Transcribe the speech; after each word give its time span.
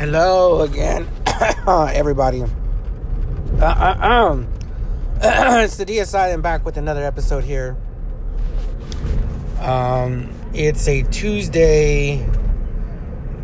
Hello 0.00 0.62
again, 0.62 1.06
everybody. 1.68 2.40
Uh, 2.40 2.46
uh, 3.60 3.96
um, 4.00 4.48
it's 5.20 5.76
the 5.76 5.84
DSI. 5.84 6.32
I'm 6.32 6.40
back 6.40 6.64
with 6.64 6.78
another 6.78 7.04
episode 7.04 7.44
here. 7.44 7.76
Um, 9.58 10.32
it's 10.54 10.88
a 10.88 11.02
Tuesday, 11.02 12.26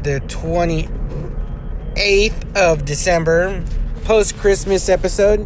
the 0.03 0.23
28th 0.29 2.57
of 2.57 2.87
December, 2.87 3.63
post 4.05 4.39
Christmas 4.39 4.89
episode. 4.89 5.41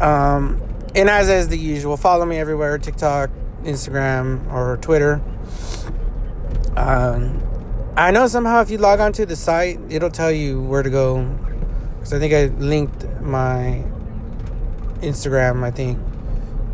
Um, 0.00 0.62
and 0.94 1.10
as 1.10 1.28
is 1.28 1.48
the 1.48 1.58
usual, 1.58 1.98
follow 1.98 2.24
me 2.24 2.38
everywhere 2.38 2.78
TikTok, 2.78 3.28
Instagram, 3.64 4.50
or 4.50 4.78
Twitter. 4.78 5.20
Um, 6.78 7.42
I 7.94 8.10
know 8.10 8.26
somehow 8.26 8.62
if 8.62 8.70
you 8.70 8.78
log 8.78 9.00
on 9.00 9.12
to 9.14 9.26
the 9.26 9.36
site, 9.36 9.78
it'll 9.90 10.10
tell 10.10 10.32
you 10.32 10.62
where 10.62 10.82
to 10.82 10.88
go. 10.88 11.24
Because 11.96 12.14
I 12.14 12.18
think 12.18 12.32
I 12.32 12.46
linked 12.56 13.04
my 13.20 13.84
Instagram, 15.02 15.62
I 15.62 15.70
think. 15.70 15.98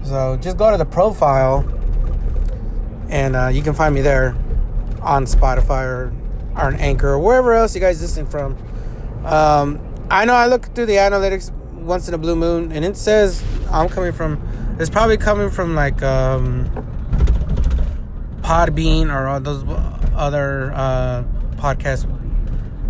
So 0.05 0.37
just 0.41 0.57
go 0.57 0.71
to 0.71 0.77
the 0.77 0.85
profile 0.85 1.69
and 3.09 3.35
uh, 3.35 3.49
you 3.49 3.63
can 3.63 3.75
find 3.75 3.95
me 3.95 4.01
there 4.01 4.37
on 5.03 5.25
Spotify 5.25 5.85
or, 5.87 6.13
or 6.55 6.67
on 6.67 6.77
Anchor 6.77 7.09
or 7.09 7.19
wherever 7.19 7.53
else 7.53 7.75
you 7.75 7.81
guys 7.81 8.01
listen 8.01 8.25
from. 8.25 8.57
Um, 9.25 9.81
I 10.11 10.25
know 10.25 10.35
I 10.35 10.47
look 10.47 10.73
through 10.75 10.87
the 10.87 10.97
analytics 10.97 11.51
once 11.73 12.07
in 12.07 12.15
a 12.15 12.19
blue 12.19 12.37
moon 12.37 12.71
and 12.71 12.85
it 12.85 12.97
says 12.97 13.43
I'm 13.73 13.89
coming 13.89 14.13
from, 14.13 14.41
it's 14.79 14.89
probably 14.89 15.17
coming 15.17 15.51
from 15.51 15.75
like 15.75 16.01
um, 16.01 16.71
Podbean 18.41 19.13
or 19.13 19.27
all 19.27 19.41
those 19.41 19.65
other 20.19 20.73
uh, 20.75 21.25
podcast 21.57 22.07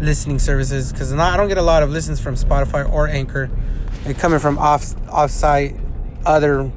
listening 0.01 0.39
services 0.39 0.93
because 0.93 1.13
I 1.13 1.37
don't 1.37 1.49
get 1.49 1.59
a 1.59 1.63
lot 1.63 1.83
of 1.83 1.91
listens 1.91 2.21
from 2.21 2.35
Spotify 2.35 2.91
or 2.91 3.09
Anchor. 3.09 3.51
They're 4.05 4.15
coming 4.15 4.39
from 4.39 4.59
off 4.59 4.95
off 5.09 5.31
site 5.31 5.77
other 6.25 6.71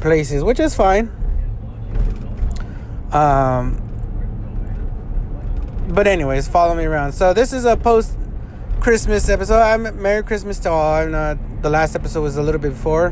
places, 0.00 0.44
which 0.44 0.60
is 0.60 0.74
fine. 0.74 1.10
Um, 3.12 3.78
but 5.88 6.06
anyways, 6.06 6.48
follow 6.48 6.74
me 6.74 6.84
around. 6.84 7.12
So 7.12 7.34
this 7.34 7.52
is 7.52 7.64
a 7.64 7.76
post 7.76 8.16
Christmas 8.80 9.28
episode. 9.28 9.60
I'm 9.60 10.00
Merry 10.00 10.22
Christmas 10.22 10.58
to 10.60 10.70
all. 10.70 10.94
I'm 10.94 11.10
not, 11.10 11.62
the 11.62 11.70
last 11.70 11.94
episode 11.94 12.22
was 12.22 12.36
a 12.36 12.42
little 12.42 12.60
bit 12.60 12.72
before, 12.72 13.08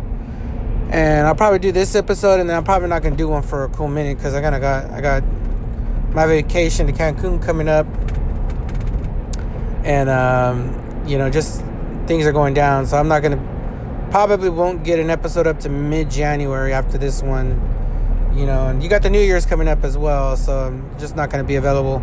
and 0.90 1.26
I'll 1.26 1.34
probably 1.34 1.58
do 1.58 1.70
this 1.70 1.94
episode, 1.94 2.40
and 2.40 2.48
then 2.48 2.56
I'm 2.56 2.64
probably 2.64 2.88
not 2.88 3.02
gonna 3.02 3.16
do 3.16 3.28
one 3.28 3.42
for 3.42 3.64
a 3.64 3.68
cool 3.68 3.88
minute 3.88 4.16
because 4.16 4.34
I 4.34 4.40
kind 4.40 4.54
of 4.54 4.60
got 4.60 4.90
I 4.90 5.00
got 5.00 5.22
my 6.12 6.26
vacation 6.26 6.86
to 6.86 6.92
Cancun 6.92 7.42
coming 7.42 7.68
up, 7.68 7.86
and 9.84 10.08
um, 10.08 11.04
you 11.06 11.18
know 11.18 11.30
just 11.30 11.62
things 12.06 12.26
are 12.26 12.32
going 12.32 12.54
down, 12.54 12.86
so 12.86 12.96
I'm 12.96 13.08
not 13.08 13.22
gonna 13.22 14.08
probably 14.10 14.50
won't 14.50 14.84
get 14.84 14.98
an 14.98 15.10
episode 15.10 15.46
up 15.46 15.60
to 15.60 15.68
mid 15.68 16.10
January 16.10 16.72
after 16.72 16.98
this 16.98 17.22
one 17.22 17.70
you 18.34 18.46
know, 18.46 18.68
and 18.68 18.82
you 18.82 18.88
got 18.88 19.02
the 19.02 19.10
New 19.10 19.20
Year's 19.20 19.44
coming 19.44 19.68
up 19.68 19.84
as 19.84 19.98
well, 19.98 20.36
so 20.36 20.66
I'm 20.66 20.98
just 20.98 21.16
not 21.16 21.30
to 21.30 21.44
be 21.44 21.56
available. 21.56 21.96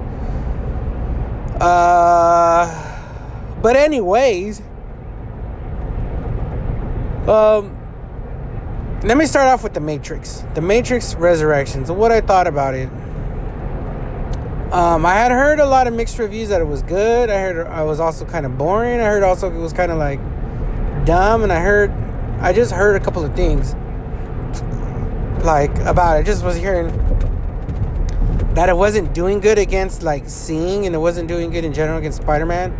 Uh, 1.59 3.01
but 3.61 3.75
anyways, 3.75 4.61
um, 7.27 7.75
let 9.03 9.17
me 9.17 9.25
start 9.25 9.47
off 9.47 9.63
with 9.63 9.73
the 9.73 9.79
Matrix, 9.79 10.43
the 10.53 10.61
Matrix 10.61 11.15
Resurrections, 11.15 11.91
what 11.91 12.11
I 12.11 12.21
thought 12.21 12.47
about 12.47 12.73
it. 12.73 12.89
Um, 14.71 15.05
I 15.05 15.13
had 15.13 15.31
heard 15.31 15.59
a 15.59 15.65
lot 15.65 15.87
of 15.87 15.93
mixed 15.93 16.19
reviews 16.19 16.49
that 16.49 16.59
it 16.59 16.65
was 16.65 16.81
good. 16.81 17.29
I 17.29 17.39
heard 17.39 17.67
I 17.67 17.83
was 17.83 18.01
also 18.01 18.25
kind 18.25 18.45
of 18.45 18.57
boring. 18.57 18.99
I 18.99 19.05
heard 19.05 19.23
also 19.23 19.49
it 19.49 19.57
was 19.57 19.71
kind 19.71 19.93
of 19.93 19.97
like 19.97 20.19
dumb, 21.05 21.43
and 21.43 21.53
I 21.53 21.61
heard 21.61 21.89
I 22.41 22.51
just 22.51 22.73
heard 22.73 23.01
a 23.01 23.03
couple 23.03 23.23
of 23.23 23.33
things 23.33 23.75
like 25.45 25.73
about 25.79 26.17
it. 26.17 26.19
I 26.19 26.23
just 26.23 26.43
was 26.43 26.57
hearing 26.57 26.87
that 28.55 28.67
it 28.67 28.75
wasn't 28.75 29.13
doing 29.13 29.39
good 29.39 29.57
against 29.57 30.03
like 30.03 30.27
seeing 30.27 30.85
and 30.85 30.93
it 30.93 30.99
wasn't 30.99 31.29
doing 31.29 31.49
good 31.49 31.63
in 31.63 31.73
general 31.73 31.97
against 31.99 32.21
Spider-Man. 32.21 32.71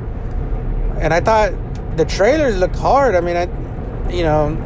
And 1.00 1.14
I 1.14 1.22
thought 1.22 1.54
the 1.96 2.04
trailers 2.04 2.58
looked 2.58 2.76
hard. 2.76 3.16
I 3.16 3.22
mean, 3.22 3.38
I 3.38 3.44
you 4.12 4.24
know, 4.24 4.58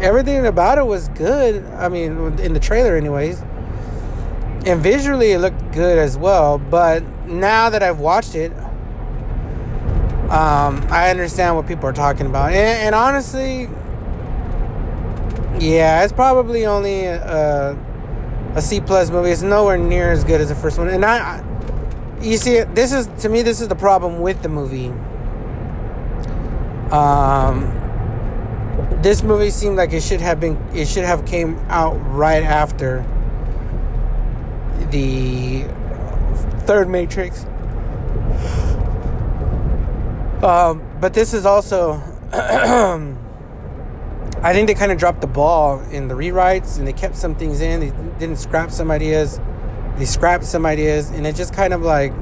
everything 0.00 0.46
about 0.46 0.78
it 0.78 0.86
was 0.86 1.08
good. 1.08 1.64
I 1.72 1.88
mean, 1.88 2.38
in 2.38 2.52
the 2.52 2.60
trailer 2.60 2.96
anyways. 2.96 3.42
And 4.66 4.80
visually 4.80 5.30
it 5.30 5.38
looked 5.38 5.72
good 5.72 5.96
as 5.96 6.18
well, 6.18 6.58
but 6.58 7.04
now 7.28 7.70
that 7.70 7.84
I've 7.84 8.00
watched 8.00 8.34
it, 8.34 8.52
um, 10.28 10.84
I 10.90 11.08
understand 11.08 11.54
what 11.54 11.68
people 11.68 11.86
are 11.88 11.92
talking 11.92 12.26
about. 12.26 12.52
and, 12.52 12.86
and 12.86 12.94
honestly, 12.94 13.68
yeah, 15.60 16.02
it's 16.02 16.12
probably 16.12 16.66
only 16.66 17.04
a, 17.04 17.78
a 18.56 18.60
C 18.60 18.80
plus 18.80 19.08
movie. 19.08 19.30
It's 19.30 19.42
nowhere 19.42 19.78
near 19.78 20.10
as 20.10 20.24
good 20.24 20.40
as 20.40 20.48
the 20.48 20.56
first 20.56 20.78
one. 20.78 20.88
And 20.88 21.04
I, 21.04 21.44
you 22.20 22.36
see, 22.36 22.62
this 22.62 22.92
is 22.92 23.06
to 23.22 23.28
me, 23.28 23.42
this 23.42 23.60
is 23.60 23.68
the 23.68 23.76
problem 23.76 24.20
with 24.20 24.42
the 24.42 24.48
movie. 24.48 24.88
Um, 26.90 27.70
this 29.00 29.22
movie 29.22 29.50
seemed 29.50 29.76
like 29.76 29.92
it 29.92 30.02
should 30.02 30.20
have 30.20 30.40
been, 30.40 30.56
it 30.74 30.88
should 30.88 31.04
have 31.04 31.24
came 31.24 31.56
out 31.68 31.94
right 32.12 32.42
after 32.42 33.06
the 34.90 35.64
third 36.66 36.88
Matrix. 36.88 37.44
Um, 40.42 40.82
but 41.00 41.14
this 41.14 41.34
is 41.34 41.46
also. 41.46 42.02
I 44.42 44.52
think 44.52 44.68
they 44.68 44.74
kind 44.74 44.92
of 44.92 44.98
dropped 44.98 45.22
the 45.22 45.26
ball 45.26 45.80
in 45.90 46.08
the 46.08 46.14
rewrites 46.14 46.78
and 46.78 46.86
they 46.86 46.92
kept 46.92 47.16
some 47.16 47.34
things 47.34 47.60
in. 47.60 47.80
They 47.80 47.90
didn't 48.18 48.36
scrap 48.36 48.70
some 48.70 48.90
ideas. 48.90 49.40
They 49.96 50.04
scrapped 50.04 50.44
some 50.44 50.66
ideas, 50.66 51.08
and 51.10 51.26
it 51.26 51.34
just 51.36 51.54
kind 51.54 51.72
of 51.72 51.80
like, 51.80 52.12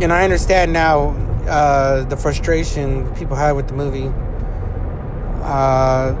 and 0.00 0.12
I 0.12 0.22
understand 0.22 0.72
now 0.72 1.08
uh, 1.48 2.04
the 2.04 2.16
frustration 2.16 3.12
people 3.16 3.36
had 3.36 3.52
with 3.52 3.66
the 3.66 3.74
movie. 3.74 4.12
Uh, 5.42 6.14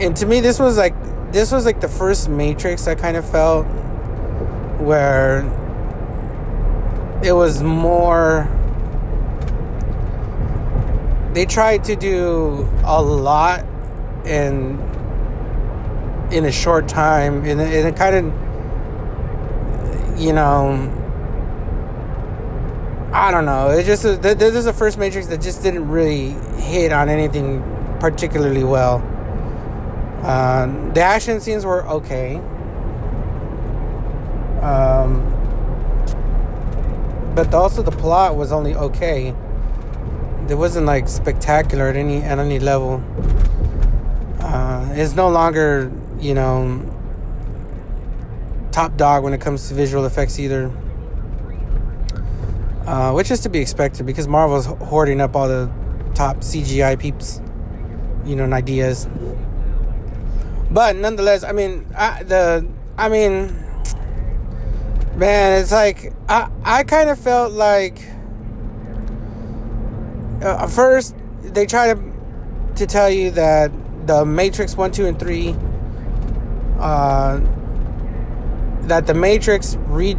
and 0.00 0.16
to 0.16 0.26
me, 0.26 0.40
this 0.40 0.58
was 0.58 0.76
like 0.76 0.94
this 1.32 1.52
was 1.52 1.64
like 1.64 1.80
the 1.80 1.88
first 1.88 2.28
Matrix 2.28 2.86
I 2.86 2.94
kind 2.94 3.16
of 3.16 3.28
felt 3.28 3.66
where 4.78 5.40
it 7.22 7.32
was 7.32 7.62
more 7.62 8.48
they 11.32 11.46
tried 11.46 11.84
to 11.84 11.96
do 11.96 12.68
a 12.84 13.02
lot 13.02 13.64
in 14.24 14.78
in 16.30 16.44
a 16.44 16.52
short 16.52 16.88
time 16.88 17.44
and 17.44 17.60
it, 17.60 17.86
it 17.86 17.96
kind 17.96 18.16
of 18.16 18.24
you 20.20 20.32
know 20.32 20.92
I 23.16 23.30
don't 23.30 23.46
know. 23.46 23.70
It 23.70 23.84
just 23.86 24.02
this 24.02 24.54
is 24.54 24.66
the 24.66 24.74
first 24.74 24.98
Matrix 24.98 25.26
that 25.28 25.40
just 25.40 25.62
didn't 25.62 25.88
really 25.88 26.32
hit 26.60 26.92
on 26.92 27.08
anything 27.08 27.62
particularly 27.98 28.62
well. 28.62 28.98
Uh, 30.26 30.92
the 30.92 31.00
action 31.00 31.40
scenes 31.40 31.64
were 31.64 31.86
okay, 31.86 32.36
um, 34.60 35.22
but 37.34 37.54
also 37.54 37.82
the 37.82 37.92
plot 37.92 38.36
was 38.36 38.50
only 38.50 38.74
okay 38.74 39.32
it 40.50 40.54
wasn't 40.54 40.86
like 40.86 41.08
spectacular 41.08 41.88
at 41.88 41.96
any 41.96 42.22
at 42.22 42.38
any 42.38 42.58
level. 42.58 43.02
Uh, 44.40 44.88
it's 44.92 45.14
no 45.14 45.28
longer 45.28 45.90
you 46.20 46.34
know 46.34 46.80
top 48.70 48.96
dog 48.96 49.24
when 49.24 49.32
it 49.32 49.40
comes 49.40 49.68
to 49.68 49.74
visual 49.74 50.04
effects 50.04 50.38
either. 50.38 50.70
Uh, 52.86 53.12
which 53.12 53.32
is 53.32 53.40
to 53.40 53.48
be 53.48 53.58
expected 53.58 54.06
because 54.06 54.28
Marvel's 54.28 54.66
hoarding 54.66 55.20
up 55.20 55.34
all 55.34 55.48
the 55.48 55.68
top 56.14 56.36
CGI 56.36 56.96
peeps, 56.96 57.40
you 58.24 58.36
know, 58.36 58.44
and 58.44 58.54
ideas. 58.54 59.08
But 60.76 60.94
nonetheless, 60.96 61.42
I 61.42 61.52
mean, 61.52 61.86
I, 61.96 62.22
the 62.22 62.68
I 62.98 63.08
mean, 63.08 63.46
man, 65.16 65.62
it's 65.62 65.72
like 65.72 66.12
I 66.28 66.50
I 66.64 66.84
kind 66.84 67.08
of 67.08 67.18
felt 67.18 67.54
like 67.54 67.98
uh, 70.42 70.66
first 70.66 71.14
they 71.40 71.64
try 71.64 71.94
to 71.94 72.12
to 72.74 72.86
tell 72.86 73.08
you 73.08 73.30
that 73.30 73.72
the 74.06 74.26
Matrix 74.26 74.76
one, 74.76 74.92
two, 74.92 75.06
and 75.06 75.18
three, 75.18 75.56
uh, 76.78 77.40
that 78.82 79.06
the 79.06 79.14
Matrix 79.14 79.76
re 79.86 80.14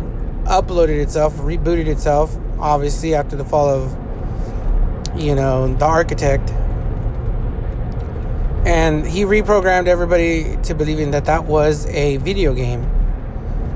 uploaded 0.46 1.00
itself, 1.00 1.36
rebooted 1.36 1.86
itself, 1.86 2.36
obviously 2.58 3.14
after 3.14 3.36
the 3.36 3.46
fall 3.46 3.70
of 3.70 3.96
you 5.22 5.36
know 5.36 5.72
the 5.76 5.86
architect, 5.86 6.52
and 8.68 9.08
he 9.08 9.24
reprogrammed 9.24 9.88
everybody 9.88 10.58
to 10.64 10.76
believing 10.76 11.12
that 11.12 11.24
that 11.24 11.46
was 11.46 11.86
a 11.86 12.18
video 12.18 12.54
game. 12.54 12.82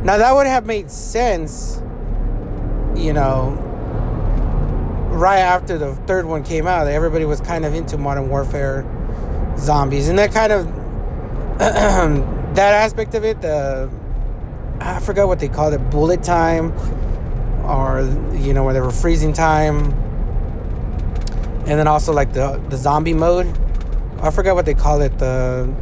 Now 0.04 0.18
that 0.18 0.36
would 0.36 0.48
have 0.48 0.66
made 0.66 0.92
sense, 0.92 1.82
you 2.94 3.14
know, 3.14 3.52
right 5.12 5.40
after 5.40 5.78
the 5.78 5.96
third 5.96 6.26
one 6.26 6.44
came 6.44 6.68
out. 6.68 6.88
Everybody 6.88 7.24
was 7.24 7.40
kind 7.40 7.64
of 7.64 7.74
into 7.74 7.98
Modern 7.98 8.28
Warfare 8.28 8.86
zombies, 9.58 10.10
and 10.10 10.20
that 10.20 10.34
kind 10.34 10.52
of 10.52 10.66
that 11.58 12.74
aspect 12.74 13.16
of 13.16 13.24
it, 13.24 13.42
the 13.42 13.90
I 14.82 15.00
forgot 15.00 15.30
what 15.30 15.40
they 15.40 15.48
called 15.48 15.74
it, 15.74 15.90
bullet 15.90 16.22
time, 16.22 16.74
or 17.66 18.02
you 18.36 18.54
know, 18.54 18.66
where 18.66 18.74
they 18.74 18.82
were 18.82 18.92
freezing 18.92 19.32
time, 19.32 19.94
and 21.66 21.80
then 21.80 21.88
also 21.88 22.12
like 22.12 22.34
the 22.34 22.62
the 22.68 22.76
zombie 22.76 23.14
mode. 23.14 23.58
I 24.22 24.30
forgot 24.30 24.56
what 24.56 24.66
they 24.66 24.76
call 24.76 25.02
it. 25.02 25.18
The 25.18 25.74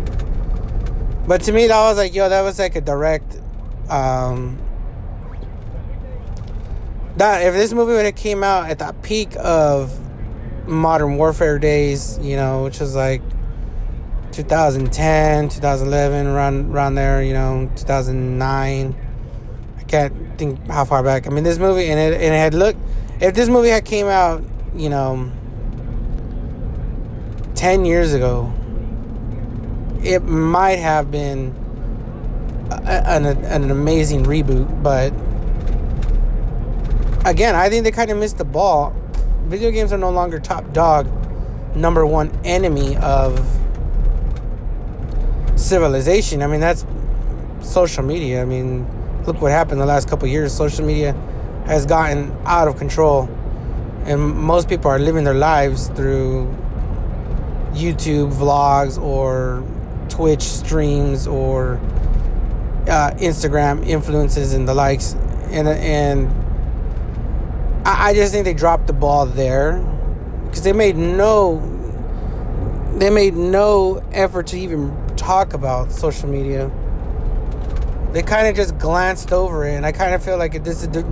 but 1.28 1.42
to 1.44 1.52
me, 1.52 1.68
that 1.68 1.80
was 1.82 1.98
like, 1.98 2.16
yo, 2.16 2.28
that 2.28 2.42
was 2.42 2.58
like 2.58 2.76
a 2.76 2.82
direct. 2.82 3.38
Um, 3.90 4.58
that 7.18 7.46
if 7.46 7.54
this 7.54 7.74
movie 7.74 7.94
would 7.94 8.06
have 8.06 8.16
came 8.16 8.44
out 8.44 8.70
at 8.70 8.80
the 8.80 8.96
peak 9.04 9.36
of 9.38 9.96
modern 10.68 11.18
warfare 11.18 11.60
days, 11.60 12.18
you 12.20 12.36
know, 12.36 12.64
which 12.64 12.80
was 12.80 12.96
like 12.96 13.22
2010, 14.32 15.50
2011, 15.50 16.28
around 16.28 16.74
around 16.74 16.96
there, 16.96 17.22
you 17.22 17.34
know, 17.34 17.70
2009. 17.76 18.96
I 19.78 19.84
can't 19.84 20.40
think 20.40 20.66
how 20.68 20.86
far 20.86 21.04
back. 21.04 21.28
I 21.28 21.30
mean, 21.30 21.44
this 21.44 21.60
movie 21.60 21.90
and 21.90 22.00
it 22.00 22.14
and 22.14 22.34
it 22.34 22.38
had 22.38 22.54
looked. 22.54 22.80
If 23.20 23.36
this 23.36 23.50
movie 23.50 23.70
had 23.70 23.86
came 23.86 24.08
out, 24.08 24.42
you 24.76 24.90
know, 24.90 25.32
10 27.60 27.84
years 27.84 28.14
ago, 28.14 28.54
it 30.02 30.24
might 30.24 30.80
have 30.80 31.12
been 31.12 31.54
an, 32.72 33.26
an 33.26 33.70
amazing 33.70 34.24
reboot, 34.24 34.82
but 34.82 35.12
again, 37.30 37.56
I 37.56 37.68
think 37.68 37.84
they 37.84 37.92
kind 37.92 38.12
of 38.12 38.18
missed 38.18 38.38
the 38.38 38.46
ball. 38.46 38.96
Video 39.48 39.72
games 39.72 39.92
are 39.92 39.98
no 39.98 40.10
longer 40.10 40.40
top 40.40 40.72
dog, 40.72 41.06
number 41.76 42.06
one 42.06 42.32
enemy 42.46 42.96
of 42.96 43.38
civilization. 45.58 46.42
I 46.42 46.48
mean, 46.48 46.62
that's 46.62 46.86
social 47.60 48.06
media. 48.06 48.42
I 48.42 48.46
mean, 48.46 48.88
look 49.26 49.42
what 49.42 49.52
happened 49.52 49.82
the 49.82 49.86
last 49.86 50.08
couple 50.08 50.30
years. 50.30 50.56
Social 50.56 50.86
media 50.86 51.12
has 51.66 51.86
gotten 51.86 52.34
out 52.46 52.70
of 52.70 52.78
control, 52.78 53.24
and 54.06 54.22
most 54.22 54.70
people 54.70 54.90
are 54.90 54.98
living 54.98 55.26
their 55.26 55.34
lives 55.34 55.90
through 55.90 56.56
YouTube 57.74 58.34
vlogs 58.34 59.02
or 59.02 59.64
Twitch 60.10 60.44
streams 60.44 61.28
or 61.28 61.76
uh, 62.88 63.12
Instagram 63.18 63.86
influences 63.86 64.54
and 64.54 64.68
the 64.68 64.74
likes, 64.74 65.14
and 65.52 65.68
and 65.68 66.28
I, 67.86 68.10
I 68.10 68.14
just 68.14 68.32
think 68.32 68.46
they 68.46 68.54
dropped 68.54 68.88
the 68.88 68.94
ball 68.94 69.26
there 69.26 69.80
because 70.46 70.64
they 70.64 70.74
made 70.74 70.96
no 70.96 71.76
they 72.98 73.10
made 73.10 73.36
no 73.36 74.04
effort 74.12 74.48
to 74.48 74.60
even 74.60 74.96
talk 75.16 75.54
about 75.54 75.92
social 75.92 76.28
media. 76.28 76.72
They 78.12 78.24
kind 78.24 78.48
of 78.48 78.56
just 78.56 78.78
glanced 78.78 79.32
over 79.32 79.66
it, 79.66 79.76
and 79.76 79.86
I 79.86 79.92
kind 79.92 80.16
of 80.16 80.24
feel 80.24 80.38
like 80.38 80.64
this 80.64 80.84
is 80.84 81.04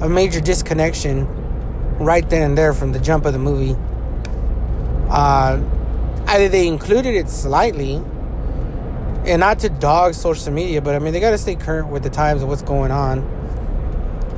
a 0.00 0.08
major 0.08 0.40
disconnection 0.40 1.26
right 1.98 2.28
then 2.28 2.42
and 2.42 2.58
there 2.58 2.72
from 2.72 2.92
the 2.92 2.98
jump 2.98 3.26
of 3.26 3.32
the 3.32 3.38
movie. 3.38 3.76
Uh, 5.08 5.60
either 6.26 6.48
they 6.48 6.66
included 6.66 7.14
it 7.14 7.28
slightly, 7.28 8.02
and 9.26 9.40
not 9.40 9.58
to 9.60 9.68
dog 9.68 10.14
social 10.14 10.52
media, 10.52 10.80
but 10.80 10.94
I 10.94 10.98
mean 10.98 11.12
they 11.12 11.20
got 11.20 11.30
to 11.30 11.38
stay 11.38 11.56
current 11.56 11.88
with 11.88 12.02
the 12.02 12.10
times 12.10 12.42
of 12.42 12.48
what's 12.48 12.62
going 12.62 12.90
on. 12.90 13.20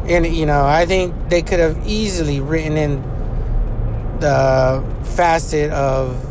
And 0.09 0.27
you 0.27 0.47
know, 0.47 0.65
I 0.65 0.87
think 0.87 1.15
they 1.29 1.43
could 1.43 1.59
have 1.59 1.87
easily 1.87 2.41
written 2.41 2.77
in 2.77 3.03
the 4.21 4.85
facet 5.15 5.71
of 5.71 6.25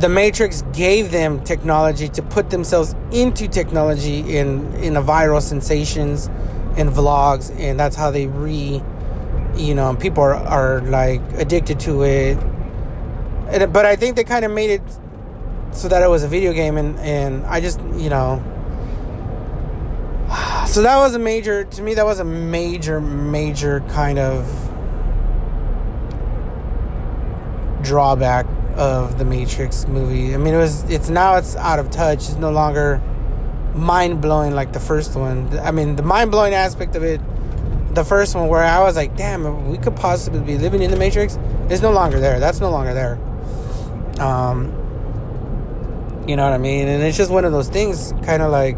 the 0.00 0.08
Matrix 0.08 0.62
gave 0.72 1.10
them 1.10 1.42
technology 1.42 2.08
to 2.08 2.22
put 2.22 2.50
themselves 2.50 2.94
into 3.12 3.48
technology 3.48 4.36
in 4.36 4.72
in 4.74 4.96
a 4.96 5.02
viral 5.02 5.42
sensations 5.42 6.28
and 6.76 6.90
vlogs, 6.90 7.50
and 7.58 7.78
that's 7.78 7.96
how 7.96 8.10
they 8.10 8.26
re, 8.26 8.80
you 9.56 9.74
know, 9.74 9.96
people 9.96 10.22
are, 10.22 10.34
are 10.34 10.80
like 10.82 11.20
addicted 11.32 11.80
to 11.80 12.04
it. 12.04 12.38
And, 13.48 13.72
but 13.72 13.86
I 13.86 13.96
think 13.96 14.16
they 14.16 14.24
kind 14.24 14.44
of 14.44 14.50
made 14.50 14.70
it 14.70 14.82
so 15.72 15.88
that 15.88 16.02
it 16.02 16.08
was 16.08 16.22
a 16.22 16.28
video 16.28 16.52
game, 16.52 16.76
and 16.76 16.98
and 16.98 17.46
I 17.46 17.60
just 17.60 17.80
you 17.96 18.10
know. 18.10 18.42
So 20.68 20.82
that 20.82 20.98
was 20.98 21.14
a 21.14 21.18
major 21.18 21.64
to 21.64 21.82
me. 21.82 21.94
That 21.94 22.04
was 22.04 22.20
a 22.20 22.24
major, 22.24 23.00
major 23.00 23.80
kind 23.88 24.18
of 24.18 24.44
drawback 27.82 28.44
of 28.76 29.16
the 29.18 29.24
Matrix 29.24 29.88
movie. 29.88 30.34
I 30.34 30.36
mean, 30.36 30.52
it 30.52 30.58
was. 30.58 30.84
It's 30.90 31.08
now 31.08 31.36
it's 31.36 31.56
out 31.56 31.78
of 31.78 31.90
touch. 31.90 32.28
It's 32.28 32.36
no 32.36 32.50
longer 32.50 33.00
mind 33.74 34.20
blowing 34.20 34.54
like 34.54 34.74
the 34.74 34.80
first 34.80 35.16
one. 35.16 35.58
I 35.58 35.70
mean, 35.70 35.96
the 35.96 36.02
mind 36.02 36.30
blowing 36.30 36.52
aspect 36.52 36.96
of 36.96 37.02
it, 37.02 37.20
the 37.94 38.04
first 38.04 38.34
one, 38.34 38.48
where 38.48 38.62
I 38.62 38.80
was 38.82 38.94
like, 38.94 39.16
damn, 39.16 39.70
we 39.70 39.78
could 39.78 39.96
possibly 39.96 40.40
be 40.40 40.58
living 40.58 40.82
in 40.82 40.90
the 40.90 40.98
Matrix, 40.98 41.38
is 41.70 41.80
no 41.80 41.92
longer 41.92 42.20
there. 42.20 42.38
That's 42.40 42.60
no 42.60 42.70
longer 42.70 42.92
there. 42.92 43.18
Um, 44.20 44.72
you 46.26 46.36
know 46.36 46.44
what 46.44 46.52
I 46.52 46.58
mean? 46.58 46.88
And 46.88 47.02
it's 47.02 47.16
just 47.16 47.30
one 47.30 47.44
of 47.44 47.52
those 47.52 47.68
things, 47.68 48.12
kind 48.24 48.42
of 48.42 48.50
like, 48.50 48.76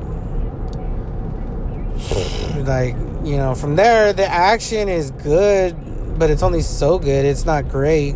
like 2.66 2.94
you 3.25 3.37
know, 3.37 3.54
from 3.54 3.76
there 3.76 4.12
the 4.12 4.26
action 4.26 4.88
is 4.88 5.10
good, 5.10 6.19
but 6.19 6.31
it's 6.31 6.42
only 6.42 6.62
so 6.62 6.98
good. 6.98 7.25
It's 7.25 7.44
not 7.44 7.69
great. 7.69 8.14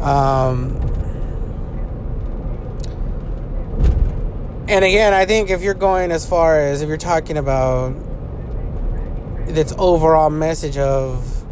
Um, 0.00 0.76
and 4.68 4.84
again, 4.84 5.12
I 5.12 5.26
think 5.26 5.50
if 5.50 5.62
you're 5.62 5.74
going 5.74 6.10
as 6.10 6.26
far 6.26 6.58
as 6.58 6.82
if 6.82 6.88
you're 6.88 6.96
talking 6.96 7.36
about 7.36 7.94
its 9.46 9.74
overall 9.76 10.30
message 10.30 10.78
of, 10.78 11.44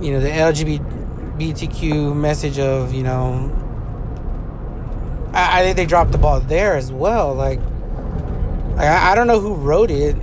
you 0.00 0.12
know, 0.12 0.20
the 0.20 0.32
LGBTQ 1.42 2.14
message 2.14 2.58
of, 2.58 2.92
you 2.92 3.02
know, 3.02 3.50
I, 5.32 5.60
I 5.60 5.62
think 5.64 5.76
they 5.76 5.86
dropped 5.86 6.12
the 6.12 6.18
ball 6.18 6.40
there 6.40 6.76
as 6.76 6.92
well. 6.92 7.34
Like, 7.34 7.58
I, 8.76 9.12
I 9.12 9.14
don't 9.14 9.26
know 9.26 9.40
who 9.40 9.54
wrote 9.54 9.90
it 9.90 10.16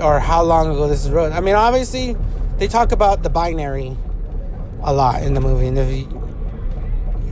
or 0.00 0.18
how 0.18 0.42
long 0.42 0.70
ago 0.70 0.88
this 0.88 1.04
is 1.04 1.10
wrote. 1.10 1.32
I 1.32 1.40
mean, 1.40 1.54
obviously, 1.54 2.16
they 2.58 2.66
talk 2.66 2.92
about 2.92 3.22
the 3.22 3.30
binary 3.30 3.96
a 4.82 4.92
lot 4.92 5.22
in 5.22 5.34
the 5.34 5.40
movie, 5.40 5.68
and 5.68 5.78
if 5.78 5.90
you, 5.90 6.22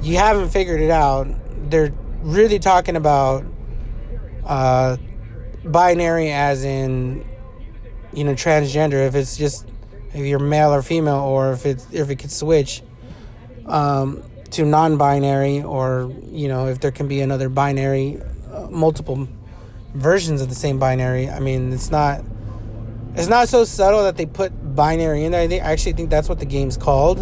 you 0.03 0.17
haven't 0.17 0.51
figured 0.51 0.81
it 0.81 0.91
out, 0.91 1.29
they're 1.71 1.93
really 2.23 2.59
talking 2.59 2.97
about 2.97 3.45
uh, 4.45 4.97
binary 5.65 6.31
as 6.31 6.65
in 6.65 7.27
you 8.13 8.25
know 8.25 8.33
transgender. 8.33 9.07
If 9.07 9.15
it's 9.15 9.37
just 9.37 9.69
if 10.15 10.25
you're 10.25 10.39
male 10.39 10.73
or 10.73 10.83
female, 10.83 11.21
or 11.21 11.53
if 11.53 11.67
it's 11.67 11.87
if 11.93 12.09
it 12.09 12.17
could 12.17 12.33
switch 12.33 12.83
um, 13.67 14.23
to 14.51 14.65
non-binary, 14.65 15.63
or 15.63 16.13
you 16.31 16.49
know 16.49 16.69
if 16.69 16.81
there 16.81 16.91
can 16.91 17.09
be 17.09 17.21
another 17.21 17.49
binary, 17.49 18.21
uh, 18.51 18.69
multiple 18.71 19.29
versions 19.95 20.41
of 20.41 20.49
the 20.49 20.55
same 20.55 20.79
binary. 20.79 21.29
I 21.29 21.41
mean, 21.41 21.73
it's 21.73 21.91
not 21.91 22.25
it's 23.15 23.29
not 23.29 23.49
so 23.49 23.65
subtle 23.65 24.05
that 24.05 24.17
they 24.17 24.27
put 24.27 24.53
binary 24.75 25.25
in 25.25 25.33
there. 25.33 25.43
I 25.43 25.49
think 25.49 25.63
I 25.63 25.73
actually 25.73 25.93
think 25.93 26.11
that's 26.11 26.29
what 26.29 26.39
the 26.39 26.47
game's 26.47 26.77
called, 26.77 27.19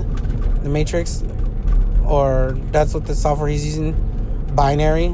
the 0.63 0.69
Matrix 0.69 1.23
or 2.11 2.59
that's 2.73 2.93
what 2.93 3.07
the 3.07 3.15
software 3.15 3.49
he's 3.49 3.65
using, 3.65 3.95
binary. 4.55 5.07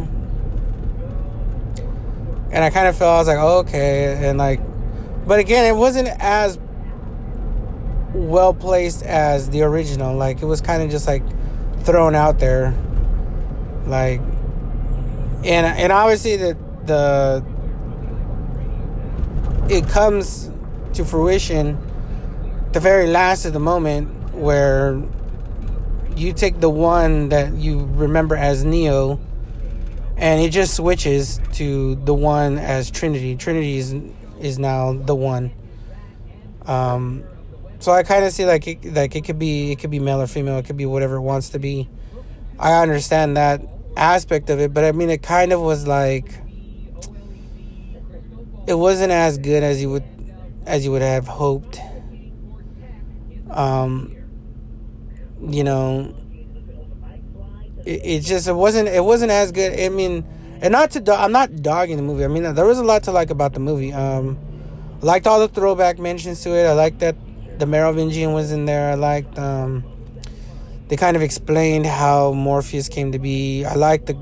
And 2.50 2.64
I 2.64 2.71
kind 2.71 2.88
of 2.88 2.97
felt 2.97 3.14
I 3.14 3.18
was 3.18 3.28
like, 3.28 3.38
oh, 3.38 3.59
okay, 3.59 4.28
and 4.28 4.38
like, 4.38 4.61
but 5.26 5.38
again, 5.38 5.66
it 5.66 5.76
wasn't 5.76 6.09
as 6.09 6.59
well 8.16 8.54
placed 8.54 9.02
as 9.02 9.50
the 9.50 9.62
original. 9.62 10.16
Like 10.16 10.42
it 10.42 10.46
was 10.46 10.61
kind 10.61 10.82
of 10.82 10.90
just 10.90 11.06
like 11.06 11.23
thrown 11.85 12.14
out 12.14 12.38
there, 12.38 12.75
like, 13.87 14.20
and 15.44 15.66
and 15.66 15.92
obviously 15.92 16.37
the 16.37 16.56
the 16.85 17.44
it 19.68 19.88
comes 19.88 20.50
to 20.94 21.04
fruition 21.04 21.78
the 22.73 22.80
very 22.80 23.06
last 23.06 23.44
of 23.44 23.52
the 23.52 23.61
moment 23.61 24.35
where 24.35 25.02
you 26.16 26.32
take 26.32 26.61
the 26.61 26.70
one 26.70 27.28
that 27.28 27.54
you 27.54 27.88
remember 27.92 28.37
as 28.37 28.64
Neo, 28.64 29.20
and 30.16 30.40
it 30.40 30.50
just 30.50 30.75
switches 30.75 31.40
to 31.54 31.94
the 31.94 32.14
one 32.14 32.58
as 32.58 32.90
Trinity. 32.90 33.37
Trinity 33.37 33.76
is 33.76 33.94
is 34.40 34.58
now 34.58 34.92
the 34.92 35.14
one. 35.14 35.52
Um, 36.66 37.25
so 37.78 37.92
I 37.92 38.02
kind 38.02 38.25
of 38.25 38.33
see 38.33 38.47
like 38.47 38.66
it, 38.66 38.85
like 38.85 39.14
it 39.16 39.25
could 39.25 39.38
be 39.38 39.73
it 39.73 39.78
could 39.78 39.90
be 39.90 39.99
male 39.99 40.21
or 40.21 40.26
female. 40.26 40.59
It 40.59 40.66
could 40.66 40.76
be 40.76 40.87
whatever 40.87 41.16
it 41.16 41.23
wants 41.23 41.50
to 41.50 41.59
be. 41.59 41.88
I 42.59 42.80
understand 42.83 43.37
that 43.37 43.62
aspect 43.97 44.50
of 44.50 44.61
it, 44.61 44.73
but 44.73 44.85
I 44.85 44.92
mean 44.92 45.11
it 45.11 45.23
kind 45.23 45.52
of 45.52 45.61
was 45.61 45.87
like 45.87 46.40
it 48.66 48.75
wasn't 48.75 49.12
as 49.12 49.38
good 49.38 49.62
as 49.62 49.80
you 49.80 49.90
would 49.90 50.04
as 50.66 50.85
you 50.85 50.90
would 50.90 51.02
have 51.02 51.26
hoped. 51.28 51.80
Um, 53.50 54.16
you 55.40 55.64
know, 55.64 56.14
it, 57.85 58.00
it 58.04 58.21
just 58.21 58.49
it 58.49 58.54
wasn't 58.54 58.88
it 58.88 59.04
wasn't 59.04 59.30
as 59.30 59.52
good. 59.52 59.78
I 59.78 59.88
mean, 59.88 60.25
and 60.61 60.73
not 60.73 60.90
to 60.92 61.00
do- 61.00 61.12
I'm 61.12 61.33
not 61.33 61.62
dogging 61.62 61.97
the 61.97 62.02
movie. 62.02 62.25
I 62.25 62.28
mean, 62.28 62.54
there 62.54 62.66
was 62.66 62.78
a 62.78 62.85
lot 62.85 63.04
to 63.04 63.12
like 63.12 63.30
about 63.30 63.54
the 63.54 63.61
movie. 63.61 63.92
Um, 63.92 64.38
liked 65.00 65.26
all 65.26 65.40
the 65.40 65.49
throwback 65.49 65.99
mentions 65.99 66.42
to 66.42 66.50
it. 66.50 66.66
I 66.66 66.73
liked 66.73 66.99
that 67.00 67.16
the 67.58 67.66
Merovingian 67.66 68.32
was 68.32 68.52
in 68.52 68.66
there. 68.66 68.90
I 68.90 68.94
liked 68.94 69.38
um, 69.38 69.84
they 70.88 70.96
kind 70.96 71.16
of 71.16 71.22
explained 71.22 71.86
how 71.86 72.32
Morpheus 72.32 72.88
came 72.88 73.12
to 73.12 73.18
be. 73.18 73.64
I 73.64 73.75
liked 73.75 74.06
the 74.06 74.16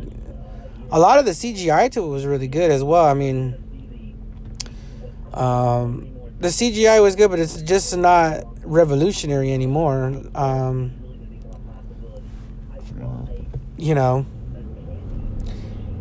a 0.91 0.99
lot 0.99 1.19
of 1.19 1.25
the 1.25 1.33
CGI 1.33 1.91
to 1.93 2.05
it 2.05 2.09
was 2.09 2.25
really 2.25 2.49
good 2.49 2.71
as 2.71 2.85
well. 2.85 3.05
I 3.05 3.15
mean, 3.15 3.57
um, 5.33 6.09
the 6.39 6.49
CGI 6.49 7.03
was 7.03 7.17
good, 7.17 7.31
but 7.31 7.39
it's 7.39 7.61
just 7.63 7.97
not 7.97 8.45
revolutionary 8.65 9.53
anymore. 9.53 10.23
Um, 10.35 10.93
you 13.77 13.95
know, 13.95 14.25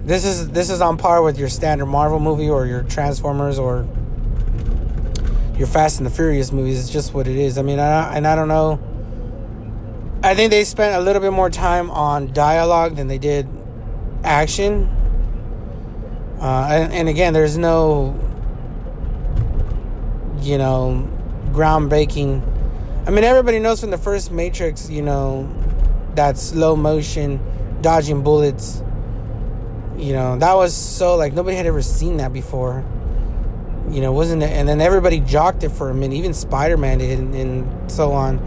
this 0.01 0.25
is 0.25 0.49
this 0.49 0.69
is 0.69 0.81
on 0.81 0.97
par 0.97 1.23
with 1.23 1.37
your 1.39 1.49
standard 1.49 1.87
Marvel 1.87 2.19
movie 2.19 2.49
or 2.49 2.65
your 2.65 2.83
Transformers 2.83 3.57
or 3.57 3.87
your 5.57 5.67
Fast 5.67 5.97
and 5.97 6.05
the 6.05 6.11
Furious 6.11 6.51
movies. 6.51 6.79
It's 6.79 6.89
just 6.89 7.13
what 7.13 7.27
it 7.27 7.35
is. 7.35 7.57
I 7.57 7.61
mean, 7.61 7.79
I, 7.79 8.15
and 8.15 8.27
I 8.27 8.35
don't 8.35 8.47
know. 8.47 8.79
I 10.23 10.35
think 10.35 10.51
they 10.51 10.63
spent 10.63 10.95
a 10.95 11.01
little 11.01 11.21
bit 11.21 11.33
more 11.33 11.49
time 11.49 11.91
on 11.91 12.31
dialogue 12.33 12.95
than 12.95 13.07
they 13.07 13.17
did 13.17 13.47
action. 14.23 14.85
Uh, 16.39 16.67
and, 16.71 16.93
and 16.93 17.09
again, 17.09 17.33
there's 17.33 17.57
no, 17.57 18.19
you 20.41 20.57
know, 20.57 21.09
groundbreaking. 21.51 22.41
I 23.05 23.11
mean, 23.11 23.23
everybody 23.23 23.59
knows 23.59 23.81
from 23.81 23.91
the 23.91 23.97
first 23.97 24.31
Matrix, 24.31 24.89
you 24.89 25.01
know, 25.01 25.53
that 26.15 26.37
slow 26.37 26.75
motion, 26.75 27.39
dodging 27.81 28.23
bullets. 28.23 28.81
You 29.97 30.13
know, 30.13 30.37
that 30.39 30.53
was 30.55 30.73
so 30.73 31.15
like 31.15 31.33
nobody 31.33 31.55
had 31.55 31.65
ever 31.65 31.81
seen 31.81 32.17
that 32.17 32.33
before. 32.33 32.83
You 33.89 34.01
know, 34.01 34.11
wasn't 34.11 34.43
it? 34.43 34.49
And 34.49 34.67
then 34.67 34.81
everybody 34.81 35.19
jocked 35.19 35.63
it 35.63 35.69
for 35.69 35.89
a 35.89 35.93
minute. 35.93 36.15
Even 36.15 36.33
Spider 36.33 36.77
Man 36.77 37.01
and, 37.01 37.35
and, 37.35 37.91
so 37.91 38.13
on. 38.13 38.37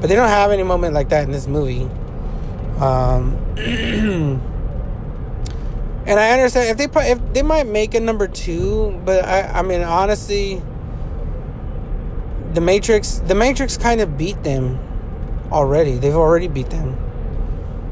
But 0.00 0.08
they 0.08 0.14
don't 0.14 0.28
have 0.28 0.50
any 0.50 0.62
moment 0.62 0.94
like 0.94 1.08
that 1.08 1.24
in 1.24 1.30
this 1.30 1.46
movie. 1.46 1.88
Um, 2.78 3.36
and 6.06 6.20
I 6.20 6.32
understand 6.32 6.78
if 6.78 6.92
they 6.92 7.10
if 7.10 7.32
they 7.32 7.42
might 7.42 7.66
make 7.66 7.94
a 7.94 8.00
number 8.00 8.28
two, 8.28 9.00
but 9.04 9.24
I 9.24 9.42
I 9.42 9.62
mean 9.62 9.80
honestly, 9.82 10.60
the 12.52 12.60
Matrix 12.60 13.20
the 13.20 13.34
Matrix 13.34 13.78
kind 13.78 14.00
of 14.00 14.18
beat 14.18 14.42
them 14.42 14.78
already. 15.50 15.96
They've 15.96 16.14
already 16.14 16.48
beat 16.48 16.70
them. 16.70 16.98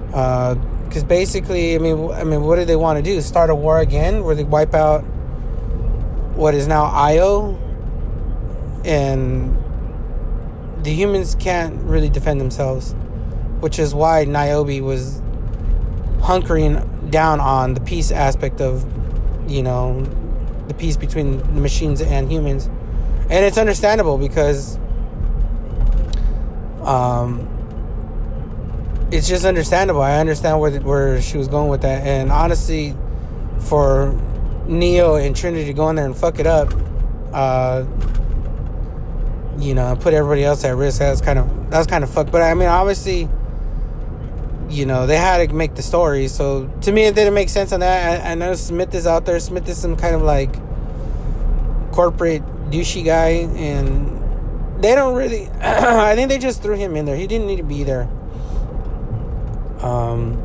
Because 0.09 1.05
uh, 1.05 1.07
basically, 1.07 1.75
I 1.75 1.79
mean, 1.79 2.11
I 2.11 2.25
mean, 2.25 2.43
what 2.43 2.57
do 2.57 2.67
they 2.67 2.77
want 2.77 2.99
to 2.99 3.03
do? 3.03 3.21
Start 3.23 3.49
a 3.49 3.55
war 3.55 3.81
again, 3.81 4.25
where 4.25 4.35
they 4.35 4.45
wipe 4.45 4.75
out 4.75 5.05
what 6.35 6.55
is 6.55 6.67
now 6.67 6.85
Io, 6.85 7.59
and 8.85 9.57
the 10.85 10.93
humans 10.93 11.35
can't 11.35 11.81
really 11.83 12.09
defend 12.09 12.41
themselves, 12.41 12.95
which 13.61 13.79
is 13.79 13.95
why 13.95 14.25
Niobe 14.25 14.83
was 14.83 15.21
hunkering 16.19 17.11
down 17.11 17.41
on 17.41 17.75
the 17.75 17.81
peace 17.81 18.11
aspect 18.11 18.61
of, 18.61 18.85
you 19.51 19.63
know, 19.63 20.03
the 20.69 20.75
peace 20.75 20.97
between 20.97 21.39
the 21.39 21.61
machines 21.61 22.01
and 22.01 22.31
humans. 22.31 22.67
And 23.31 23.45
it's 23.45 23.59
understandable 23.59 24.19
because 24.19 24.79
um, 26.83 27.49
it's 29.11 29.29
just 29.29 29.45
understandable. 29.45 30.03
I 30.03 30.19
understand 30.19 30.59
where 30.61 30.71
the, 30.71 30.81
where 30.81 31.21
she 31.21 31.39
was 31.39 31.49
going 31.49 31.69
with 31.69 31.83
that. 31.83 32.07
And 32.07 32.33
honestly, 32.33 32.97
for 33.61 34.19
Neo 34.67 35.17
and 35.17 35.35
Trinity 35.35 35.73
go 35.73 35.89
in 35.91 35.97
there 35.97 36.07
and 36.07 36.17
fuck 36.17 36.39
it 36.39 36.47
up, 36.47 36.73
uh, 37.33 37.85
you 39.59 39.75
know, 39.75 39.97
put 39.97 40.15
everybody 40.15 40.45
else 40.45 40.65
at 40.65 40.77
risk. 40.77 40.99
That's 41.01 41.21
kind 41.21 41.39
of 41.39 41.71
that's 41.71 41.87
kind 41.87 42.05
of 42.05 42.11
fucked. 42.11 42.33
But 42.33 42.43
I 42.43 42.55
mean, 42.55 42.69
obviously 42.69 43.29
you 44.73 44.87
know, 44.87 45.07
they 45.07 45.19
had 45.19 45.49
to 45.49 45.55
make 45.55 45.75
the 45.75 45.83
story. 45.83 46.29
So 46.29 46.67
to 46.83 46.93
me, 46.93 47.05
it 47.05 47.15
didn't 47.15 47.35
make 47.35 47.51
sense 47.51 47.73
on 47.73 47.81
that. 47.81 48.25
I, 48.25 48.33
I 48.33 48.35
know 48.35 48.55
Smith 48.55 48.95
is 48.95 49.07
out 49.07 49.27
there. 49.27 49.39
Smith 49.39 49.69
is 49.69 49.77
some 49.79 49.97
kind 49.97 50.15
of 50.15 50.23
like 50.23 50.55
corporate 51.93 52.43
douchey 52.71 53.05
guy, 53.05 53.29
and 53.57 54.83
they 54.83 54.95
don't 54.95 55.15
really. 55.15 55.49
I 55.61 56.15
think 56.15 56.31
they 56.31 56.39
just 56.39 56.63
threw 56.63 56.77
him 56.77 56.97
in 56.97 57.05
there. 57.05 57.17
He 57.17 57.27
didn't 57.27 57.47
need 57.47 57.59
to 57.59 57.65
be 57.65 57.85
there. 57.85 58.09
Um, 59.81 60.41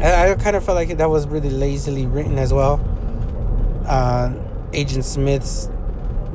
I, 0.00 0.30
I 0.30 0.34
kind 0.34 0.56
of 0.56 0.64
felt 0.64 0.76
like 0.76 0.96
that 0.96 1.08
was 1.08 1.26
really 1.26 1.50
lazily 1.50 2.06
written 2.06 2.38
as 2.38 2.52
well. 2.52 2.76
Uh, 3.86 4.32
Agent 4.72 5.04
Smith's, 5.04 5.68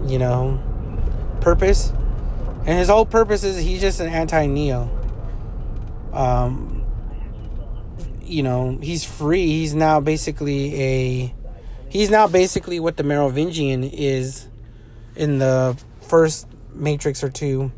you 0.05 0.19
know, 0.19 0.61
purpose, 1.41 1.91
and 2.65 2.77
his 2.77 2.89
whole 2.89 3.05
purpose 3.05 3.43
is 3.43 3.57
he's 3.57 3.81
just 3.81 3.99
an 3.99 4.07
anti 4.07 4.45
Neo. 4.45 4.89
Um, 6.13 6.83
you 8.23 8.43
know, 8.43 8.77
he's 8.81 9.03
free. 9.03 9.47
He's 9.47 9.73
now 9.73 9.99
basically 9.99 10.81
a 10.81 11.33
he's 11.89 12.09
now 12.09 12.27
basically 12.27 12.79
what 12.79 12.97
the 12.97 13.03
Merovingian 13.03 13.83
is 13.83 14.47
in 15.15 15.39
the 15.39 15.77
first 16.01 16.47
Matrix 16.73 17.23
or 17.23 17.29
two. 17.29 17.71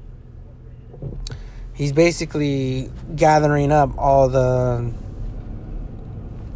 He's 1.74 1.92
basically 1.94 2.92
gathering 3.16 3.72
up 3.72 3.98
all 3.98 4.28
the 4.28 4.92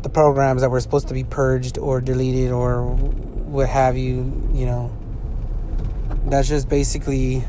the 0.03 0.10
programs 0.10 0.62
that 0.62 0.69
were 0.69 0.81
supposed 0.81 1.07
to 1.07 1.13
be 1.13 1.24
purged 1.24 1.77
or 1.77 2.01
deleted 2.01 2.51
or 2.51 2.86
what 2.86 3.69
have 3.69 3.98
you, 3.98 4.50
you 4.53 4.65
know. 4.65 4.95
That's 6.25 6.48
just 6.48 6.69
basically 6.69 7.39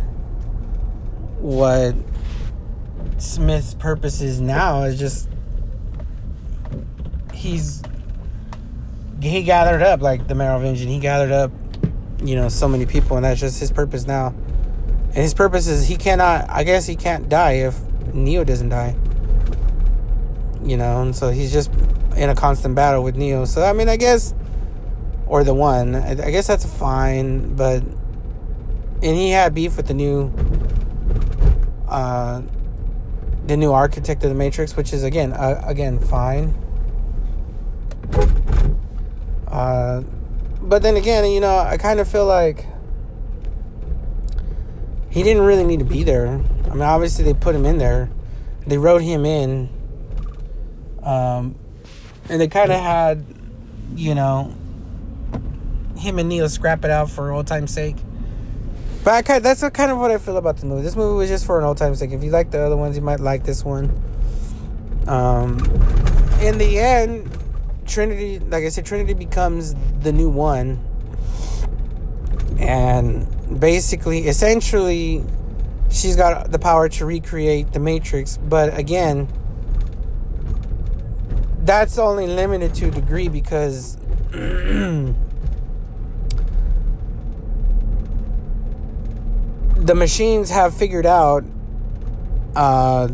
what 1.40 1.94
Smith's 3.18 3.75
purpose 3.75 4.20
is 4.20 4.40
now 4.40 4.84
is 4.84 4.99
just 4.99 5.28
he's 7.32 7.82
he 9.20 9.42
gathered 9.42 9.82
up 9.82 10.00
like 10.00 10.28
the 10.28 10.34
Merovingian. 10.34 10.88
He 10.88 10.99
gathered 10.99 11.32
up, 11.32 11.50
you 12.23 12.37
know, 12.37 12.49
so 12.49 12.68
many 12.68 12.87
people, 12.87 13.16
and 13.16 13.25
that's 13.25 13.40
just 13.40 13.58
his 13.58 13.70
purpose 13.70 14.06
now. 14.06 14.28
And 15.08 15.16
his 15.23 15.34
purpose 15.34 15.66
is 15.66 15.87
he 15.87 15.96
cannot. 15.96 16.49
I 16.50 16.64
guess 16.64 16.87
he 16.87 16.96
can't 16.96 17.28
die 17.28 17.52
if 17.52 17.80
Neo 18.12 18.44
doesn't 18.44 18.68
die. 18.68 18.96
You 20.62 20.76
know, 20.76 21.02
and 21.02 21.14
so 21.14 21.30
he's 21.30 21.52
just 21.52 21.70
in 22.16 22.30
a 22.30 22.35
constant 22.35 22.75
battle 22.75 23.02
with 23.02 23.16
Neo. 23.16 23.44
So 23.44 23.62
I 23.62 23.73
mean, 23.73 23.88
I 23.88 23.97
guess, 23.97 24.35
or 25.26 25.44
the 25.44 25.54
one. 25.54 25.94
I, 25.94 26.30
guess 26.30 26.47
that's 26.47 26.66
fine, 26.66 27.54
but 27.56 27.83
and 27.83 29.16
he 29.16 29.30
had 29.30 29.54
beef 29.54 29.76
with 29.76 29.87
the 29.87 29.94
new, 29.94 30.33
uh, 31.88 32.42
the 33.47 33.56
new 33.56 33.73
architect 33.73 34.23
of 34.25 34.30
the 34.30 34.37
Matrix, 34.37 34.76
which 34.76 34.92
is 34.92 35.02
again, 35.02 35.33
uh, 35.33 35.62
again 35.66 35.99
fine 35.99 36.54
uh, 39.54 40.02
but 40.61 40.83
then 40.83 40.97
again, 40.97 41.30
you 41.30 41.38
know, 41.38 41.56
I 41.56 41.76
kind 41.76 42.00
of 42.00 42.09
feel 42.09 42.26
like 42.26 42.66
he 45.11 45.23
didn't 45.23 45.44
really 45.44 45.62
need 45.62 45.78
to 45.78 45.85
be 45.85 46.02
there. 46.02 46.40
I 46.66 46.71
mean, 46.71 46.83
obviously 46.83 47.25
they 47.25 47.35
put 47.35 47.54
him 47.54 47.64
in 47.64 47.78
there, 47.78 48.11
they 48.66 48.78
wrote 48.78 49.02
him 49.02 49.25
in, 49.25 49.68
um, 51.04 51.54
and 52.28 52.40
they 52.40 52.48
kind 52.48 52.72
of 52.72 52.80
had, 52.80 53.24
you 53.94 54.14
know, 54.14 54.54
him 55.96 56.18
and 56.18 56.28
Neo 56.28 56.48
scrap 56.48 56.84
it 56.84 56.90
out 56.90 57.10
for 57.10 57.30
old 57.30 57.46
time's 57.46 57.72
sake. 57.72 57.96
But 59.04 59.14
I 59.14 59.22
kind 59.22 59.36
of, 59.38 59.42
that's 59.42 59.60
kind 59.76 59.90
of 59.90 59.98
what 59.98 60.10
I 60.10 60.18
feel 60.18 60.38
about 60.38 60.56
the 60.56 60.66
movie. 60.66 60.82
This 60.82 60.96
movie 60.96 61.16
was 61.16 61.28
just 61.28 61.44
for 61.44 61.58
an 61.58 61.64
old 61.64 61.76
time's 61.76 61.98
sake. 61.98 62.12
If 62.12 62.24
you 62.24 62.30
like 62.30 62.50
the 62.50 62.60
other 62.60 62.76
ones, 62.76 62.96
you 62.96 63.02
might 63.02 63.20
like 63.20 63.44
this 63.44 63.62
one. 63.62 63.90
Um, 65.06 65.58
in 66.40 66.56
the 66.56 66.78
end, 66.78 67.30
Trinity, 67.86 68.38
like 68.38 68.64
I 68.64 68.70
said, 68.70 68.86
Trinity 68.86 69.12
becomes 69.12 69.74
the 70.00 70.12
new 70.12 70.30
one. 70.30 70.82
And 72.58 73.60
basically, 73.60 74.26
essentially, 74.26 75.22
she's 75.90 76.16
got 76.16 76.50
the 76.50 76.58
power 76.58 76.88
to 76.88 77.04
recreate 77.04 77.72
the 77.72 77.80
Matrix. 77.80 78.38
But 78.38 78.78
again, 78.78 79.28
that's 81.64 81.99
only 81.99 82.26
limited 82.26 82.75
to 82.75 82.88
a 82.88 82.90
degree 82.90 83.28
because 83.28 83.97
the 84.30 85.14
machines 89.94 90.50
have 90.50 90.76
figured 90.76 91.06
out 91.06 91.44
uh, 92.54 93.09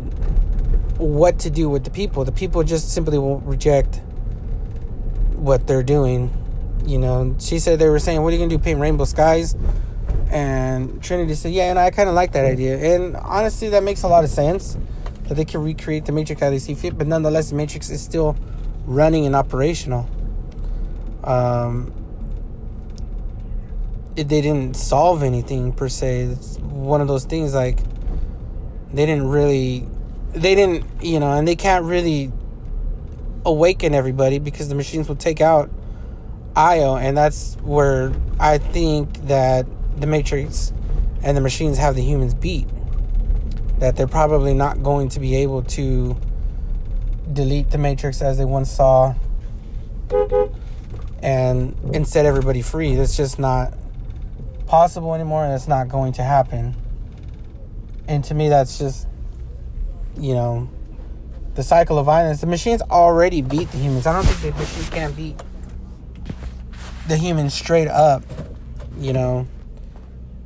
what 0.97 1.39
to 1.39 1.49
do 1.49 1.69
with 1.69 1.85
the 1.85 1.91
people. 1.91 2.25
The 2.25 2.31
people 2.31 2.63
just 2.63 2.93
simply 2.93 3.17
won't 3.17 3.45
reject 3.45 4.01
what 5.35 5.65
they're 5.65 5.83
doing 5.83 6.29
You 6.85 6.97
know, 6.99 7.35
she 7.39 7.59
said 7.59 7.79
they 7.79 7.89
were 7.89 7.99
saying, 7.99 8.21
"What 8.21 8.29
are 8.29 8.35
you 8.35 8.39
gonna 8.39 8.49
do? 8.49 8.59
Paint 8.59 8.79
rainbow 8.79 9.05
skies?" 9.05 9.55
And 10.31 11.01
Trinity 11.01 11.35
said, 11.35 11.51
"Yeah," 11.51 11.69
and 11.69 11.77
I 11.77 11.91
kind 11.91 12.09
of 12.09 12.15
like 12.15 12.31
that 12.33 12.45
idea. 12.45 12.77
And 12.77 13.15
honestly, 13.17 13.69
that 13.69 13.83
makes 13.83 14.03
a 14.03 14.07
lot 14.07 14.23
of 14.23 14.29
sense 14.29 14.77
that 15.31 15.35
they 15.35 15.45
can 15.45 15.63
recreate 15.63 16.03
the 16.03 16.11
Matrix 16.11 16.41
how 16.41 16.49
they 16.49 16.59
see 16.59 16.73
fit. 16.73 16.97
But 16.97 17.07
nonetheless, 17.07 17.51
the 17.51 17.55
Matrix 17.55 17.89
is 17.89 18.01
still 18.01 18.35
running 18.83 19.25
and 19.25 19.33
operational. 19.33 20.09
Um, 21.23 21.93
it, 24.17 24.27
they 24.27 24.41
didn't 24.41 24.75
solve 24.75 25.23
anything 25.23 25.71
per 25.71 25.87
se. 25.87 26.23
It's 26.23 26.57
one 26.57 26.99
of 26.99 27.07
those 27.07 27.23
things 27.23 27.53
like 27.53 27.79
they 28.91 29.05
didn't 29.05 29.29
really, 29.29 29.87
they 30.33 30.53
didn't, 30.53 30.85
you 31.01 31.21
know, 31.21 31.31
and 31.31 31.47
they 31.47 31.55
can't 31.55 31.85
really 31.85 32.29
awaken 33.45 33.95
everybody 33.95 34.37
because 34.37 34.67
the 34.67 34.75
machines 34.75 35.07
will 35.07 35.15
take 35.15 35.39
out 35.39 35.69
Io, 36.57 36.97
and 36.97 37.15
that's 37.15 37.55
where 37.63 38.11
I 38.37 38.57
think 38.57 39.27
that 39.27 39.65
the 39.97 40.07
Matrix 40.07 40.73
and 41.23 41.37
the 41.37 41.41
machines 41.41 41.77
have 41.77 41.95
the 41.95 42.03
humans 42.03 42.33
beat. 42.33 42.67
That 43.81 43.95
they're 43.95 44.05
probably 44.05 44.53
not 44.53 44.83
going 44.83 45.09
to 45.09 45.19
be 45.19 45.35
able 45.37 45.63
to 45.63 46.15
delete 47.33 47.71
the 47.71 47.79
Matrix 47.79 48.21
as 48.21 48.37
they 48.37 48.45
once 48.45 48.69
saw 48.69 49.15
and 51.23 52.07
set 52.07 52.27
everybody 52.27 52.61
free. 52.61 52.93
That's 52.93 53.17
just 53.17 53.39
not 53.39 53.73
possible 54.67 55.15
anymore, 55.15 55.45
and 55.45 55.53
it's 55.53 55.67
not 55.67 55.89
going 55.89 56.13
to 56.13 56.23
happen. 56.23 56.75
And 58.07 58.23
to 58.25 58.35
me, 58.35 58.49
that's 58.49 58.77
just 58.77 59.07
you 60.15 60.35
know 60.35 60.69
the 61.55 61.63
cycle 61.63 61.97
of 61.97 62.05
violence. 62.05 62.39
The 62.41 62.47
machines 62.47 62.83
already 62.83 63.41
beat 63.41 63.71
the 63.71 63.79
humans. 63.79 64.05
I 64.05 64.13
don't 64.13 64.25
think 64.25 64.53
the 64.53 64.61
machines 64.61 64.89
can 64.89 65.11
beat 65.13 65.41
the 67.07 67.17
humans 67.17 67.55
straight 67.55 67.87
up. 67.87 68.23
You 68.99 69.13
know, 69.13 69.47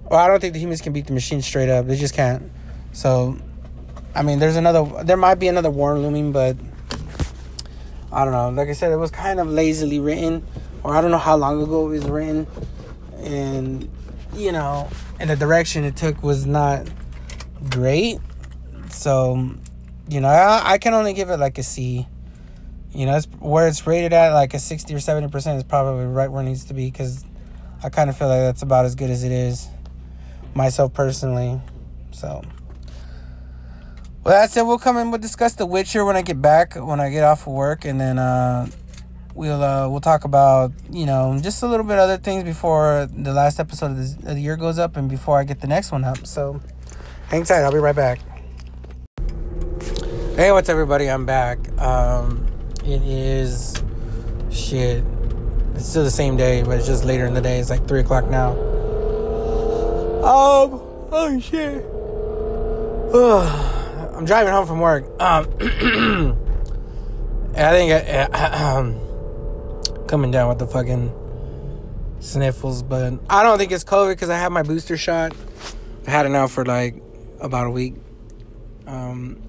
or 0.06 0.18
I 0.18 0.28
don't 0.28 0.40
think 0.40 0.54
the 0.54 0.60
humans 0.60 0.80
can 0.80 0.94
beat 0.94 1.08
the 1.08 1.14
machines 1.14 1.46
straight 1.46 1.68
up. 1.70 1.86
They 1.86 1.98
just 1.98 2.14
can't. 2.14 2.50
So, 2.96 3.38
I 4.16 4.22
mean, 4.22 4.40
there's 4.40 4.56
another. 4.56 5.04
There 5.04 5.18
might 5.18 5.36
be 5.36 5.50
another 5.50 5.70
war 5.70 6.00
looming, 6.00 6.32
but 6.32 6.56
I 8.10 8.24
don't 8.24 8.32
know. 8.32 8.50
Like 8.52 8.70
I 8.70 8.72
said, 8.72 8.94
it 8.94 8.96
was 8.96 9.12
kind 9.12 9.42
of 9.42 9.50
lazily 9.50 10.00
written, 10.00 10.48
or 10.82 10.96
I 10.96 11.02
don't 11.02 11.12
know 11.12 11.18
how 11.18 11.36
long 11.36 11.62
ago 11.62 11.88
it 11.88 11.90
was 11.90 12.06
written, 12.06 12.48
and 13.18 13.90
you 14.34 14.54
know, 14.54 14.90
and 15.20 15.30
the 15.30 15.36
direction 15.36 15.84
it 15.84 15.98
took 15.98 16.24
was 16.24 16.46
not 16.46 16.88
great. 17.70 18.20
So, 18.92 19.52
you 20.08 20.22
know, 20.22 20.30
I, 20.30 20.62
I 20.66 20.78
can 20.78 20.94
only 20.94 21.12
give 21.12 21.30
it 21.30 21.38
like 21.38 21.58
a 21.58 21.64
C. 21.64 22.08
You 22.94 23.08
know, 23.08 23.18
it's 23.18 23.26
where 23.40 23.68
it's 23.68 23.86
rated 23.86 24.14
at 24.14 24.32
like 24.32 24.54
a 24.54 24.60
sixty 24.60 24.96
or 24.96 25.02
seventy 25.02 25.28
percent 25.28 25.58
is 25.58 25.64
probably 25.66 26.06
right 26.06 26.32
where 26.32 26.42
it 26.42 26.46
needs 26.46 26.64
to 26.66 26.74
be 26.74 26.90
because 26.90 27.26
I 27.84 27.90
kind 27.90 28.10
of 28.10 28.18
feel 28.18 28.30
like 28.30 28.40
that's 28.40 28.62
about 28.62 28.86
as 28.86 28.96
good 28.96 29.10
as 29.10 29.26
it 29.26 29.34
is 29.34 29.68
myself 30.54 30.94
personally. 30.94 31.60
So. 32.12 32.42
Well, 34.26 34.34
that's 34.34 34.54
said 34.54 34.64
We'll 34.64 34.80
come 34.80 34.98
and 34.98 35.12
we'll 35.12 35.22
discuss 35.22 35.54
The 35.54 35.68
Witcher 35.68 36.04
when 36.04 36.16
I 36.16 36.24
get 36.24 36.42
back, 36.42 36.74
when 36.74 37.00
I 37.00 37.12
get 37.12 37.24
off 37.24 37.46
of 37.46 37.54
work, 37.54 37.86
and 37.86 38.02
then 38.02 38.18
uh, 38.18 38.68
we'll 39.36 39.62
uh, 39.62 39.88
we'll 39.88 40.02
talk 40.02 40.24
about 40.24 40.72
you 40.90 41.06
know 41.06 41.38
just 41.44 41.62
a 41.62 41.68
little 41.68 41.86
bit 41.86 42.00
other 42.00 42.18
things 42.18 42.44
before 42.44 43.08
the 43.16 43.32
last 43.32 43.60
episode 43.60 43.92
of, 43.92 43.98
this, 43.98 44.16
of 44.16 44.24
the 44.24 44.42
year 44.42 44.58
goes 44.58 44.80
up, 44.80 44.98
and 44.98 45.08
before 45.08 45.38
I 45.38 45.44
get 45.44 45.62
the 45.62 45.68
next 45.68 45.92
one 45.92 46.04
up. 46.04 46.26
So, 46.26 46.60
hang 47.28 47.44
tight. 47.44 47.62
I'll 47.62 47.72
be 47.72 47.78
right 47.78 47.96
back. 47.96 48.18
Hey, 50.36 50.52
what's 50.52 50.70
everybody? 50.70 51.08
I'm 51.08 51.28
back. 51.28 51.60
Um, 51.80 52.48
it 52.84 53.04
is 53.04 53.76
shit. 54.50 55.04
It's 55.76 55.88
still 55.88 56.04
the 56.04 56.10
same 56.10 56.36
day, 56.36 56.64
but 56.64 56.80
it's 56.80 56.88
just 56.88 57.06
later 57.06 57.28
in 57.28 57.36
the 57.36 57.42
day. 57.42 57.60
It's 57.60 57.70
like 57.70 57.88
three 57.88 58.00
o'clock 58.00 58.28
now. 58.28 58.54
Um. 60.24 60.82
Oh 61.12 61.40
shit. 61.40 61.86
I'm 64.16 64.24
driving 64.24 64.54
home 64.54 64.66
from 64.66 64.80
work. 64.80 65.04
Um, 65.20 65.46
I 67.58 67.72
think 67.72 67.92
I, 67.92 68.78
um, 68.78 69.00
coming 70.08 70.32
down 70.32 70.48
with 70.48 70.60
the 70.60 70.68
fucking 70.68 71.14
sniffles, 72.22 72.82
but 72.82 73.20
I 73.30 73.44
don't 73.44 73.58
think 73.58 73.74
it's 73.74 73.84
COVID 73.84 74.14
because 74.14 74.30
I 74.30 74.38
had 74.38 74.54
my 74.54 74.64
booster 74.64 74.96
shot. 74.96 75.34
I 76.08 76.12
had 76.12 76.26
it 76.26 76.30
now 76.30 76.48
for 76.48 76.64
like 76.64 76.96
about 77.42 77.68
a 77.68 77.70
week. 77.70 77.96
Um, 78.88 79.42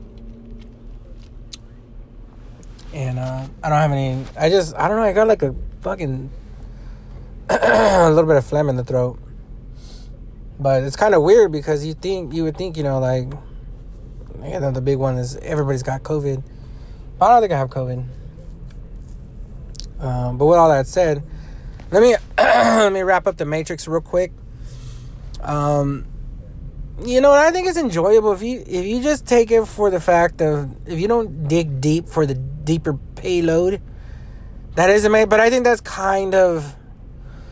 and 2.93 3.19
uh, 3.21 3.47
I 3.63 3.69
don't 3.69 3.79
have 3.79 3.93
any. 3.93 4.25
I 4.37 4.49
just 4.49 4.75
I 4.75 4.89
don't 4.89 4.97
know. 4.97 5.05
I 5.05 5.13
got 5.13 5.29
like 5.29 5.43
a 5.43 5.55
fucking 5.83 6.29
a 7.51 8.11
little 8.11 8.27
bit 8.27 8.37
of 8.37 8.45
phlegm 8.45 8.69
in 8.69 8.77
the 8.77 8.85
throat, 8.85 9.19
but 10.59 10.83
it's 10.83 10.97
kind 10.97 11.15
of 11.15 11.23
weird 11.23 11.53
because 11.53 11.87
you 11.87 11.95
think 11.95 12.35
you 12.35 12.43
would 12.43 12.57
think 12.57 12.77
you 12.77 12.83
know 12.83 12.99
like 12.99 13.33
and 14.43 14.63
then 14.63 14.75
the 14.75 14.81
big 14.81 14.99
one 14.99 15.19
is 15.19 15.37
everybody's 15.37 15.83
got 15.83 16.03
COVID. 16.03 16.43
I 17.21 17.29
don't 17.29 17.41
think 17.41 17.53
I 17.53 17.59
have 17.59 17.71
COVID. 17.71 18.05
Um, 19.99 20.39
but 20.39 20.47
with 20.47 20.59
all 20.59 20.69
that 20.69 20.87
said, 20.87 21.23
let 21.91 22.03
me 22.03 22.17
let 22.39 22.93
me 22.93 23.03
wrap 23.03 23.27
up 23.27 23.37
the 23.37 23.45
Matrix 23.47 23.89
real 23.89 24.01
quick. 24.01 24.33
Um, 25.41 26.07
you 27.05 27.21
know, 27.21 27.33
I 27.33 27.51
think 27.51 27.69
it's 27.69 27.79
enjoyable 27.79 28.33
if 28.33 28.43
you 28.43 28.63
if 28.67 28.85
you 28.85 29.03
just 29.03 29.27
take 29.27 29.51
it 29.51 29.67
for 29.67 29.91
the 29.91 30.01
fact 30.01 30.41
of 30.43 30.75
if 30.87 30.99
you 30.99 31.09
don't 31.09 31.49
dig 31.49 31.81
deep 31.81 32.09
for 32.09 32.27
the 32.27 32.35
deeper 32.35 32.99
payload. 33.15 33.81
That 34.75 34.91
is 34.91 35.07
amazing, 35.07 35.31
but 35.31 35.41
I 35.41 35.49
think 35.49 35.65
that's 35.65 35.81
kind 35.81 36.35
of 36.35 36.77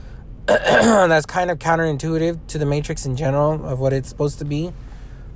that's 0.47 1.25
kind 1.25 1.51
of 1.51 1.59
counterintuitive 1.59 2.47
to 2.49 2.59
the 2.59 2.67
Matrix 2.67 3.07
in 3.07 3.17
general 3.17 3.65
of 3.65 3.81
what 3.81 3.95
it's 3.95 4.11
supposed 4.11 4.39
to 4.41 4.45
be. 4.45 4.73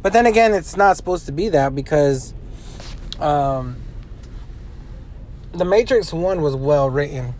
But 0.02 0.12
then 0.12 0.26
again, 0.26 0.54
it's 0.54 0.76
not 0.76 0.96
supposed 0.96 1.26
to 1.26 1.32
be 1.32 1.48
that 1.50 1.74
because 1.74 2.32
um, 3.18 3.76
the 5.52 5.64
Matrix 5.64 6.12
One 6.12 6.40
was 6.42 6.54
well 6.54 6.88
written. 6.88 7.34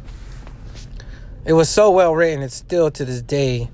It 1.44 1.52
was 1.52 1.68
so 1.68 1.90
well 1.90 2.14
written. 2.14 2.42
It's 2.42 2.54
still 2.54 2.90
to 2.90 3.04
this 3.04 3.22
day. 3.22 3.70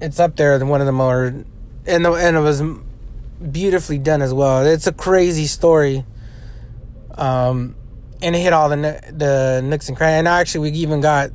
It's 0.00 0.20
up 0.20 0.36
there 0.36 0.64
one 0.64 0.80
of 0.80 0.86
the 0.86 0.92
more, 0.92 1.44
and 1.86 2.04
the, 2.04 2.12
and 2.12 2.36
it 2.36 2.40
was 2.40 2.62
beautifully 3.50 3.98
done 3.98 4.22
as 4.22 4.34
well. 4.34 4.64
It's 4.66 4.86
a 4.86 4.92
crazy 4.92 5.46
story. 5.46 6.04
Um, 7.16 7.74
and 8.22 8.34
it 8.34 8.40
hit 8.40 8.52
all 8.52 8.68
the 8.68 8.76
the 8.76 9.60
nooks 9.64 9.88
and 9.88 9.96
crannies. 9.96 10.18
And 10.18 10.28
actually, 10.28 10.70
we 10.70 10.78
even 10.78 11.00
got 11.00 11.30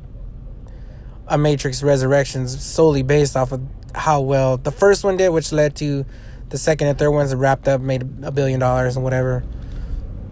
a 1.26 1.38
Matrix 1.38 1.82
Resurrections 1.82 2.62
solely 2.64 3.02
based 3.02 3.36
off 3.36 3.52
of 3.52 3.73
how 3.94 4.20
well 4.20 4.56
the 4.56 4.72
first 4.72 5.04
one 5.04 5.16
did, 5.16 5.30
which 5.30 5.52
led 5.52 5.76
to 5.76 6.04
the 6.50 6.58
second 6.58 6.88
and 6.88 6.98
third 6.98 7.10
ones 7.10 7.34
wrapped 7.34 7.68
up, 7.68 7.80
made 7.80 8.02
a 8.22 8.30
billion 8.30 8.60
dollars 8.60 8.96
and 8.96 9.04
whatever. 9.04 9.44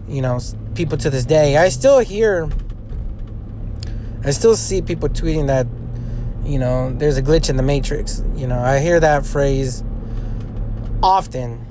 You 0.07 0.21
know, 0.21 0.39
people 0.75 0.97
to 0.99 1.09
this 1.09 1.25
day, 1.25 1.57
I 1.57 1.69
still 1.69 1.99
hear, 1.99 2.49
I 4.23 4.31
still 4.31 4.55
see 4.55 4.81
people 4.81 5.09
tweeting 5.09 5.47
that, 5.47 5.67
you 6.45 6.59
know, 6.59 6.93
there's 6.93 7.17
a 7.17 7.21
glitch 7.21 7.49
in 7.49 7.57
the 7.57 7.63
matrix. 7.63 8.21
You 8.35 8.47
know, 8.47 8.59
I 8.59 8.79
hear 8.79 8.99
that 8.99 9.25
phrase 9.25 9.83
often. 11.01 11.65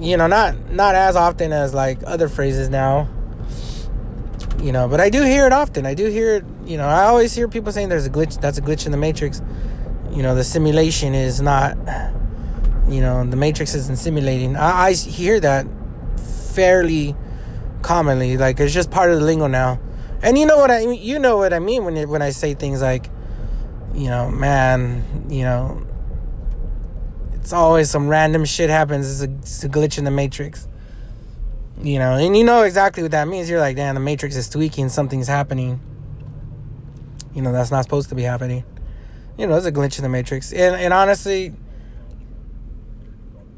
You 0.00 0.16
know, 0.16 0.26
not 0.26 0.70
not 0.70 0.94
as 0.94 1.16
often 1.16 1.52
as 1.52 1.74
like 1.74 1.98
other 2.06 2.28
phrases 2.28 2.68
now. 2.68 3.08
You 4.62 4.72
know, 4.72 4.88
but 4.88 5.00
I 5.00 5.10
do 5.10 5.22
hear 5.22 5.46
it 5.46 5.52
often. 5.52 5.86
I 5.86 5.94
do 5.94 6.06
hear 6.06 6.36
it. 6.36 6.44
You 6.66 6.76
know, 6.76 6.86
I 6.86 7.04
always 7.04 7.34
hear 7.34 7.48
people 7.48 7.72
saying 7.72 7.88
there's 7.88 8.06
a 8.06 8.10
glitch. 8.10 8.40
That's 8.40 8.58
a 8.58 8.62
glitch 8.62 8.86
in 8.86 8.92
the 8.92 8.98
matrix 8.98 9.40
you 10.12 10.22
know 10.22 10.34
the 10.34 10.44
simulation 10.44 11.14
is 11.14 11.40
not 11.40 11.76
you 12.88 13.00
know 13.00 13.24
the 13.24 13.36
matrix 13.36 13.74
isn't 13.74 13.96
simulating. 13.98 14.56
I, 14.56 14.86
I, 14.86 14.92
hear 14.92 15.38
that 15.40 15.66
fairly 16.54 17.14
commonly 17.82 18.36
like 18.36 18.58
it's 18.58 18.72
just 18.74 18.90
part 18.90 19.10
of 19.10 19.20
the 19.20 19.24
lingo 19.24 19.46
now. 19.46 19.80
And 20.22 20.36
you 20.36 20.46
know 20.46 20.56
what 20.56 20.70
i 20.70 20.80
you 20.80 21.18
know 21.18 21.36
what 21.36 21.52
i 21.52 21.60
mean 21.60 21.84
when 21.84 21.96
it, 21.96 22.08
when 22.08 22.22
i 22.22 22.30
say 22.30 22.54
things 22.54 22.82
like 22.82 23.08
you 23.94 24.08
know 24.08 24.30
man 24.30 25.26
you 25.28 25.44
know 25.44 25.86
it's 27.34 27.52
always 27.52 27.88
some 27.88 28.08
random 28.08 28.44
shit 28.44 28.68
happens 28.68 29.22
it's 29.22 29.30
a, 29.30 29.34
it's 29.38 29.64
a 29.64 29.68
glitch 29.68 29.98
in 29.98 30.04
the 30.04 30.10
matrix. 30.10 30.66
You 31.80 32.00
know 32.00 32.14
and 32.14 32.36
you 32.36 32.42
know 32.42 32.62
exactly 32.62 33.02
what 33.02 33.12
that 33.12 33.28
means. 33.28 33.48
You're 33.48 33.60
like 33.60 33.76
damn 33.76 33.94
the 33.94 34.00
matrix 34.00 34.34
is 34.34 34.48
tweaking 34.48 34.88
something's 34.88 35.28
happening. 35.28 35.80
You 37.34 37.42
know 37.42 37.52
that's 37.52 37.70
not 37.70 37.84
supposed 37.84 38.08
to 38.08 38.14
be 38.14 38.22
happening 38.22 38.64
you 39.38 39.46
know, 39.46 39.52
there's 39.52 39.66
a 39.66 39.72
glitch 39.72 39.98
in 39.98 40.02
the 40.02 40.08
matrix. 40.08 40.52
And 40.52 40.74
and 40.76 40.92
honestly, 40.92 41.54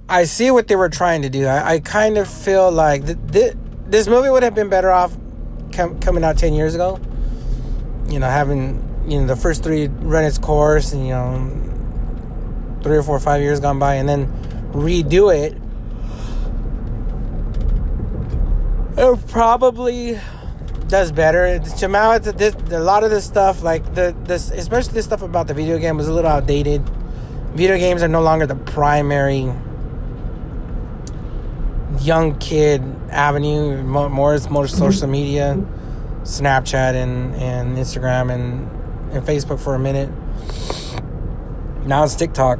I 0.08 0.24
see 0.24 0.50
what 0.50 0.68
they 0.68 0.76
were 0.76 0.90
trying 0.90 1.22
to 1.22 1.30
do. 1.30 1.46
I, 1.46 1.72
I 1.74 1.80
kind 1.80 2.18
of 2.18 2.28
feel 2.28 2.70
like 2.70 3.06
th- 3.06 3.18
th- 3.32 3.54
this 3.86 4.06
movie 4.06 4.28
would 4.28 4.42
have 4.42 4.54
been 4.54 4.68
better 4.68 4.90
off 4.90 5.16
com- 5.72 5.98
coming 6.00 6.22
out 6.22 6.36
ten 6.36 6.52
years 6.52 6.74
ago. 6.74 7.00
You 8.08 8.18
know, 8.18 8.28
having 8.28 8.86
you 9.06 9.20
know 9.20 9.26
the 9.26 9.36
first 9.36 9.64
three 9.64 9.88
run 9.88 10.24
its 10.24 10.36
course, 10.36 10.92
and 10.92 11.06
you 11.06 11.12
know, 11.12 12.80
three 12.82 12.98
or 12.98 13.02
four 13.02 13.16
or 13.16 13.20
five 13.20 13.40
years 13.40 13.58
gone 13.58 13.78
by, 13.78 13.94
and 13.94 14.08
then 14.08 14.26
redo 14.72 15.34
it. 15.34 15.56
It 18.98 19.26
probably 19.28 20.20
does 20.90 21.12
better. 21.12 21.58
Now, 21.88 22.18
this, 22.18 22.54
a 22.54 22.80
lot 22.80 23.04
of 23.04 23.10
this 23.10 23.24
stuff, 23.24 23.62
like 23.62 23.94
the 23.94 24.14
this, 24.24 24.50
especially 24.50 24.94
this 24.94 25.06
stuff 25.06 25.22
about 25.22 25.46
the 25.46 25.54
video 25.54 25.78
game, 25.78 25.96
was 25.96 26.08
a 26.08 26.12
little 26.12 26.30
outdated. 26.30 26.82
Video 27.54 27.78
games 27.78 28.02
are 28.02 28.08
no 28.08 28.20
longer 28.20 28.46
the 28.46 28.56
primary 28.56 29.52
young 32.00 32.38
kid 32.38 32.82
avenue. 33.10 33.82
More 33.82 34.34
is 34.34 34.50
more 34.50 34.66
social 34.66 35.08
media, 35.08 35.56
Snapchat 36.22 36.94
and 36.94 37.34
and 37.36 37.78
Instagram 37.78 38.32
and 38.32 38.68
and 39.12 39.26
Facebook 39.26 39.60
for 39.60 39.74
a 39.74 39.78
minute. 39.78 40.10
Now 41.84 42.04
it's 42.04 42.14
TikTok. 42.14 42.58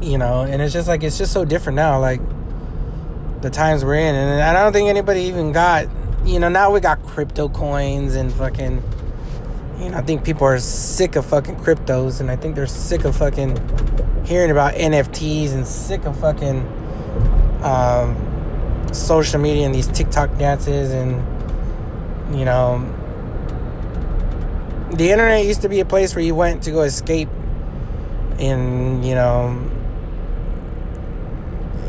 You 0.00 0.18
know, 0.18 0.42
and 0.42 0.60
it's 0.60 0.72
just 0.72 0.86
like 0.86 1.02
it's 1.02 1.18
just 1.18 1.32
so 1.32 1.44
different 1.44 1.76
now. 1.76 1.98
Like 1.98 2.20
the 3.40 3.50
times 3.50 3.84
we're 3.84 3.94
in, 3.94 4.14
and 4.14 4.42
I 4.42 4.52
don't 4.62 4.72
think 4.72 4.88
anybody 4.88 5.22
even 5.22 5.52
got. 5.52 5.88
You 6.24 6.40
know, 6.40 6.48
now 6.48 6.72
we 6.72 6.80
got 6.80 7.02
crypto 7.02 7.48
coins 7.48 8.14
and 8.14 8.32
fucking. 8.32 8.82
You 9.78 9.90
know, 9.90 9.98
I 9.98 10.02
think 10.02 10.24
people 10.24 10.46
are 10.46 10.58
sick 10.58 11.16
of 11.16 11.26
fucking 11.26 11.56
cryptos, 11.56 12.20
and 12.20 12.30
I 12.30 12.36
think 12.36 12.54
they're 12.54 12.66
sick 12.66 13.04
of 13.04 13.16
fucking 13.16 13.56
hearing 14.24 14.50
about 14.50 14.74
NFTs 14.74 15.52
and 15.52 15.66
sick 15.66 16.04
of 16.06 16.18
fucking 16.18 16.60
um, 17.62 18.88
social 18.92 19.40
media 19.40 19.66
and 19.66 19.74
these 19.74 19.88
TikTok 19.88 20.38
dances 20.38 20.92
and 20.92 21.14
you 22.36 22.44
know 22.44 22.78
the 24.92 25.10
internet 25.10 25.44
used 25.44 25.62
to 25.62 25.68
be 25.68 25.80
a 25.80 25.84
place 25.84 26.14
where 26.14 26.24
you 26.24 26.34
went 26.34 26.62
to 26.62 26.70
go 26.70 26.82
escape 26.82 27.28
in 28.38 29.02
you 29.02 29.14
know 29.14 29.48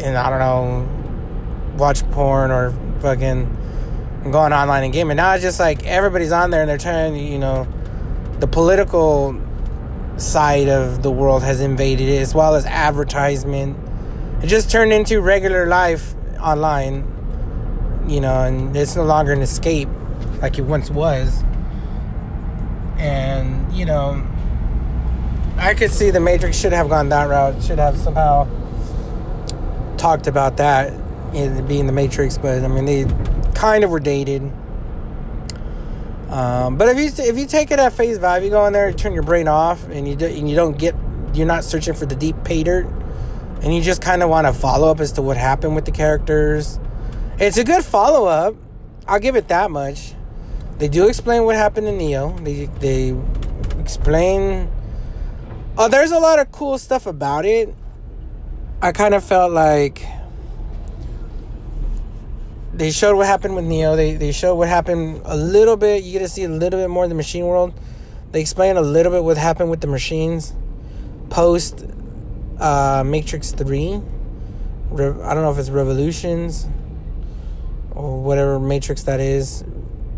and 0.02 0.18
I 0.18 0.30
don't 0.30 0.40
know 0.40 1.78
watch 1.78 2.04
porn 2.12 2.52
or 2.52 2.72
fucking 3.02 3.65
going 4.32 4.54
online 4.54 4.84
and 4.84 4.94
gaming. 4.94 5.18
Now 5.18 5.34
it's 5.34 5.44
just 5.44 5.60
like 5.60 5.86
everybody's 5.86 6.32
on 6.32 6.50
there 6.50 6.62
and 6.62 6.70
they're 6.70 6.78
trying, 6.78 7.16
you 7.16 7.38
know, 7.40 7.68
the 8.40 8.48
political 8.48 9.40
side 10.18 10.68
of 10.68 11.04
the 11.04 11.12
world 11.12 11.44
has 11.44 11.62
invaded 11.62 12.08
it 12.08 12.22
as 12.22 12.34
well 12.34 12.56
as 12.56 12.66
advertisement. 12.66 13.78
It 14.44 14.48
just 14.48 14.72
turned 14.72 14.94
into 14.94 15.22
regular 15.22 15.66
life 15.66 16.14
online, 16.40 17.06
you 18.08 18.22
know, 18.22 18.44
and 18.44 18.76
it's 18.76 18.96
no 18.96 19.04
longer 19.04 19.34
an 19.34 19.42
escape 19.42 19.90
like 20.42 20.58
it 20.58 20.64
once 20.64 20.90
was. 20.90 21.44
And, 22.98 23.74
you 23.74 23.86
know, 23.86 24.26
I 25.58 25.74
could 25.74 25.92
see 25.92 26.12
the 26.12 26.20
Matrix 26.20 26.58
should 26.60 26.74
have 26.74 26.90
gone 26.90 27.10
that 27.10 27.30
route, 27.30 27.62
should 27.64 27.80
have 27.80 27.98
somehow 27.98 28.48
talked 29.98 30.28
about 30.28 30.58
that 30.58 30.94
in 31.34 31.66
being 31.68 31.88
the 31.88 31.94
Matrix, 31.94 32.38
but 32.38 32.64
I 32.64 32.68
mean 32.68 32.86
they 32.86 33.04
kind 33.56 33.84
of 33.84 33.90
were 33.90 34.00
dated. 34.00 34.44
Um, 36.30 36.78
but 36.78 36.90
if 36.90 36.98
you 36.98 37.24
if 37.26 37.38
you 37.38 37.46
take 37.46 37.72
it 37.72 37.80
at 37.80 37.94
face 37.94 38.18
value, 38.18 38.46
you 38.46 38.52
go 38.52 38.66
in 38.66 38.74
there, 38.74 38.90
you 38.90 38.96
turn 38.96 39.14
your 39.14 39.24
brain 39.24 39.48
off, 39.48 39.88
and 39.90 40.08
you 40.08 40.16
do, 40.16 40.26
and 40.26 40.50
you 40.50 40.56
don't 40.56 40.78
get, 40.78 40.96
you're 41.34 41.48
not 41.48 41.64
searching 41.64 41.94
for 41.94 42.06
the 42.06 42.16
deep 42.16 42.36
pay 42.44 42.64
dirt, 42.64 42.86
and 43.62 43.74
you 43.74 43.82
just 43.82 44.02
kind 44.02 44.22
of 44.22 44.30
want 44.30 44.48
to 44.48 44.54
follow 44.54 44.90
up 44.92 45.00
as 45.00 45.14
to 45.14 45.22
what 45.22 45.38
happened 45.38 45.76
with 45.76 45.86
the 45.86 45.92
characters. 45.92 46.80
It's 47.40 47.58
a 47.58 47.64
good 47.64 47.84
follow 47.84 48.26
up. 48.26 48.56
I'll 49.08 49.20
give 49.20 49.36
it 49.36 49.48
that 49.50 49.72
much. 49.72 50.14
They 50.78 50.88
do 50.88 51.08
explain 51.08 51.46
what 51.46 51.56
happened 51.56 51.88
to 51.88 51.94
Neo. 51.94 52.38
They 52.40 52.66
they 52.80 53.16
explain. 53.80 54.70
Oh, 55.78 55.90
there's 55.90 56.12
a 56.12 56.20
lot 56.20 56.40
of 56.40 56.52
cool 56.52 56.78
stuff 56.78 57.06
about 57.06 57.46
it. 57.46 57.74
I 58.82 58.92
kind 58.92 59.14
of 59.14 59.24
felt 59.24 59.52
like 59.52 60.06
they 62.76 62.92
showed 62.92 63.16
what 63.16 63.26
happened 63.26 63.56
with 63.56 63.66
Neo. 63.66 63.96
They 63.96 64.16
they 64.16 64.32
showed 64.34 64.56
what 64.56 64.68
happened 64.68 65.22
a 65.24 65.38
little 65.38 65.78
bit. 65.78 66.04
You 66.04 66.12
get 66.12 66.20
to 66.20 66.28
see 66.28 66.44
a 66.44 66.50
little 66.50 66.80
bit 66.80 66.90
more 66.90 67.04
of 67.04 67.10
the 67.10 67.16
machine 67.16 67.46
world. 67.46 67.74
They 68.32 68.42
explain 68.42 68.76
a 68.76 68.82
little 68.82 69.14
bit 69.14 69.24
what 69.24 69.38
happened 69.38 69.70
with 69.70 69.80
the 69.80 69.88
machines 69.88 70.54
post 71.30 71.86
uh, 72.60 73.04
Matrix 73.06 73.52
Three. 73.52 74.02
Re- 74.90 75.22
I 75.24 75.34
don't 75.34 75.44
know 75.44 75.52
if 75.52 75.58
it's 75.58 75.70
Revolutions 75.70 76.68
or 77.92 78.22
whatever 78.22 78.60
Matrix 78.60 79.04
that 79.04 79.22
is. 79.22 79.64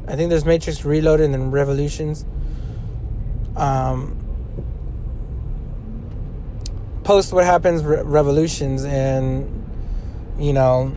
I 0.07 0.15
think 0.15 0.29
there's 0.29 0.45
Matrix 0.45 0.83
Reloaded 0.83 1.25
and 1.25 1.33
then 1.35 1.51
Revolutions. 1.51 2.25
Um, 3.55 4.17
post 7.03 7.33
what 7.33 7.45
happens 7.45 7.83
re- 7.83 8.01
Revolutions 8.01 8.83
and 8.83 9.63
you 10.39 10.53
know 10.53 10.95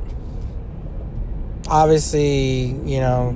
obviously, 1.71 2.75
you 2.85 3.01
know, 3.01 3.35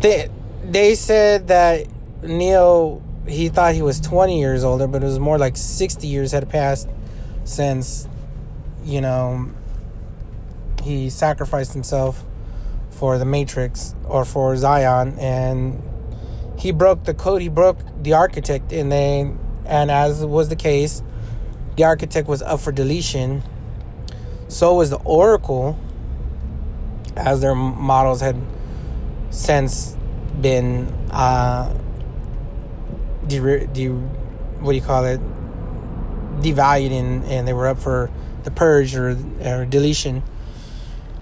they 0.00 0.28
they 0.64 0.94
said 0.94 1.48
that 1.48 1.86
Neo 2.22 3.02
he 3.26 3.48
thought 3.48 3.74
he 3.74 3.82
was 3.82 4.00
20 4.00 4.40
years 4.40 4.64
older, 4.64 4.86
but 4.86 5.02
it 5.02 5.06
was 5.06 5.18
more 5.18 5.38
like 5.38 5.56
60 5.56 6.06
years 6.06 6.32
had 6.32 6.48
passed 6.48 6.88
since 7.44 8.08
you 8.84 9.00
know 9.00 9.50
he 10.82 11.10
sacrificed 11.10 11.72
himself 11.72 12.24
for 12.90 13.18
the 13.18 13.24
Matrix 13.24 13.94
or 14.04 14.24
for 14.24 14.56
Zion 14.56 15.18
and 15.18 15.82
he 16.58 16.72
broke 16.72 17.04
the 17.04 17.14
code, 17.14 17.40
he 17.40 17.48
broke 17.48 17.78
the 18.02 18.14
architect 18.14 18.72
and 18.72 18.90
they 18.90 19.32
and 19.66 19.90
as 19.90 20.24
was 20.24 20.48
the 20.48 20.56
case, 20.56 21.02
the 21.76 21.84
architect 21.84 22.26
was 22.26 22.42
up 22.42 22.60
for 22.60 22.72
deletion. 22.72 23.42
So 24.48 24.74
was 24.74 24.90
the 24.90 24.98
Oracle 24.98 25.78
as 27.16 27.40
their 27.40 27.54
models 27.54 28.20
had 28.20 28.36
since 29.30 29.96
been 30.40 30.86
uh, 31.10 31.76
de- 33.26 33.66
de- 33.66 33.88
what 33.88 34.72
do 34.72 34.76
you 34.76 34.82
call 34.82 35.04
it? 35.04 35.20
devalued 36.40 36.92
and, 36.92 37.24
and 37.24 37.46
they 37.46 37.52
were 37.52 37.66
up 37.66 37.78
for 37.78 38.10
the 38.44 38.50
purge 38.50 38.94
or, 38.94 39.16
or 39.44 39.66
deletion. 39.66 40.22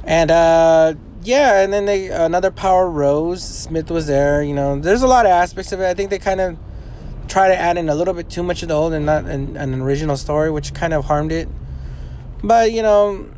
And 0.05 0.31
uh, 0.31 0.95
yeah 1.23 1.61
and 1.63 1.73
then 1.73 1.87
they 1.87 2.09
another 2.09 2.51
power 2.51 2.89
rose. 2.89 3.43
Smith 3.43 3.91
was 3.91 4.07
there 4.07 4.43
you 4.43 4.55
know. 4.55 4.79
There's 4.79 5.03
a 5.03 5.09
lot 5.09 5.27
of 5.27 5.33
aspects 5.33 5.73
of 5.73 5.81
it. 5.81 5.87
I 5.87 5.95
think 5.95 6.11
they 6.11 6.19
kind 6.19 6.41
of 6.41 6.57
try 7.27 7.49
to 7.49 7.57
add 7.57 7.77
in 7.77 7.89
a 7.89 7.95
little 7.95 8.15
bit 8.15 8.31
too 8.31 8.43
much 8.43 8.63
of 8.63 8.69
the 8.69 8.75
old 8.75 8.93
and 8.93 9.05
not 9.05 9.25
an, 9.25 9.57
an 9.57 9.81
original 9.81 10.17
story 10.17 10.51
which 10.51 10.73
kind 10.73 10.95
of 10.95 11.05
harmed 11.07 11.33
it. 11.33 11.49
But 12.43 12.73
you 12.73 12.83
know 12.83 13.29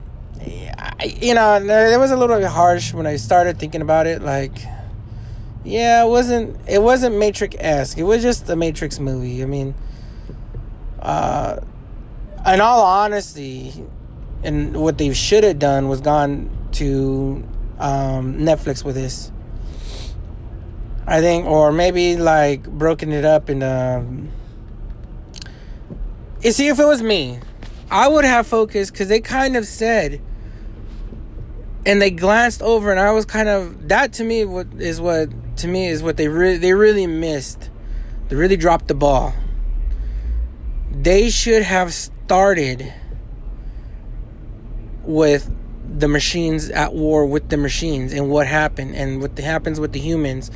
you 1.22 1.34
know, 1.34 1.56
it 1.56 1.98
was 1.98 2.10
a 2.10 2.16
little 2.16 2.38
bit 2.38 2.48
harsh 2.48 2.92
when 2.92 3.06
I 3.06 3.16
started 3.16 3.58
thinking 3.58 3.82
about 3.82 4.06
it. 4.06 4.22
Like, 4.22 4.58
yeah, 5.64 6.04
it 6.04 6.08
wasn't 6.08 6.58
it 6.68 6.82
wasn't 6.82 7.16
Matrix 7.18 7.56
esque. 7.58 7.98
It 7.98 8.04
was 8.04 8.22
just 8.22 8.48
a 8.48 8.56
Matrix 8.56 8.98
movie. 8.98 9.42
I 9.42 9.46
mean, 9.46 9.74
uh, 11.00 11.58
in 12.46 12.60
all 12.60 12.82
honesty, 12.82 13.84
and 14.42 14.76
what 14.76 14.98
they 14.98 15.12
should 15.12 15.44
have 15.44 15.58
done 15.58 15.88
was 15.88 16.00
gone 16.00 16.50
to 16.72 17.44
um, 17.78 18.38
Netflix 18.38 18.84
with 18.84 18.94
this. 18.94 19.30
I 21.06 21.20
think, 21.20 21.46
or 21.46 21.72
maybe 21.72 22.16
like 22.16 22.64
broken 22.64 23.12
it 23.12 23.24
up 23.24 23.50
in. 23.50 23.62
Um, 23.62 24.30
you 26.42 26.52
see, 26.52 26.68
if 26.68 26.78
it 26.78 26.86
was 26.86 27.02
me, 27.02 27.38
I 27.90 28.08
would 28.08 28.24
have 28.24 28.46
focused 28.46 28.92
because 28.92 29.08
they 29.08 29.20
kind 29.20 29.56
of 29.56 29.66
said 29.66 30.22
and 31.86 32.00
they 32.00 32.10
glanced 32.10 32.62
over 32.62 32.90
and 32.90 33.00
I 33.00 33.12
was 33.12 33.24
kind 33.24 33.48
of 33.48 33.88
that 33.88 34.12
to 34.14 34.24
me 34.24 34.44
what 34.44 34.66
is 34.78 35.00
what 35.00 35.30
to 35.58 35.68
me 35.68 35.88
is 35.88 36.02
what 36.02 36.16
they 36.16 36.28
really 36.28 36.58
they 36.58 36.74
really 36.74 37.06
missed. 37.06 37.70
They 38.28 38.36
really 38.36 38.56
dropped 38.56 38.88
the 38.88 38.94
ball. 38.94 39.34
They 40.90 41.30
should 41.30 41.62
have 41.62 41.92
started 41.92 42.92
with 45.02 45.50
the 45.98 46.08
machines 46.08 46.70
at 46.70 46.94
war 46.94 47.26
with 47.26 47.48
the 47.48 47.56
machines 47.56 48.12
and 48.12 48.30
what 48.30 48.46
happened 48.46 48.94
and 48.94 49.20
what 49.20 49.36
happens 49.38 49.80
with 49.80 49.92
the 49.92 49.98
humans. 49.98 50.50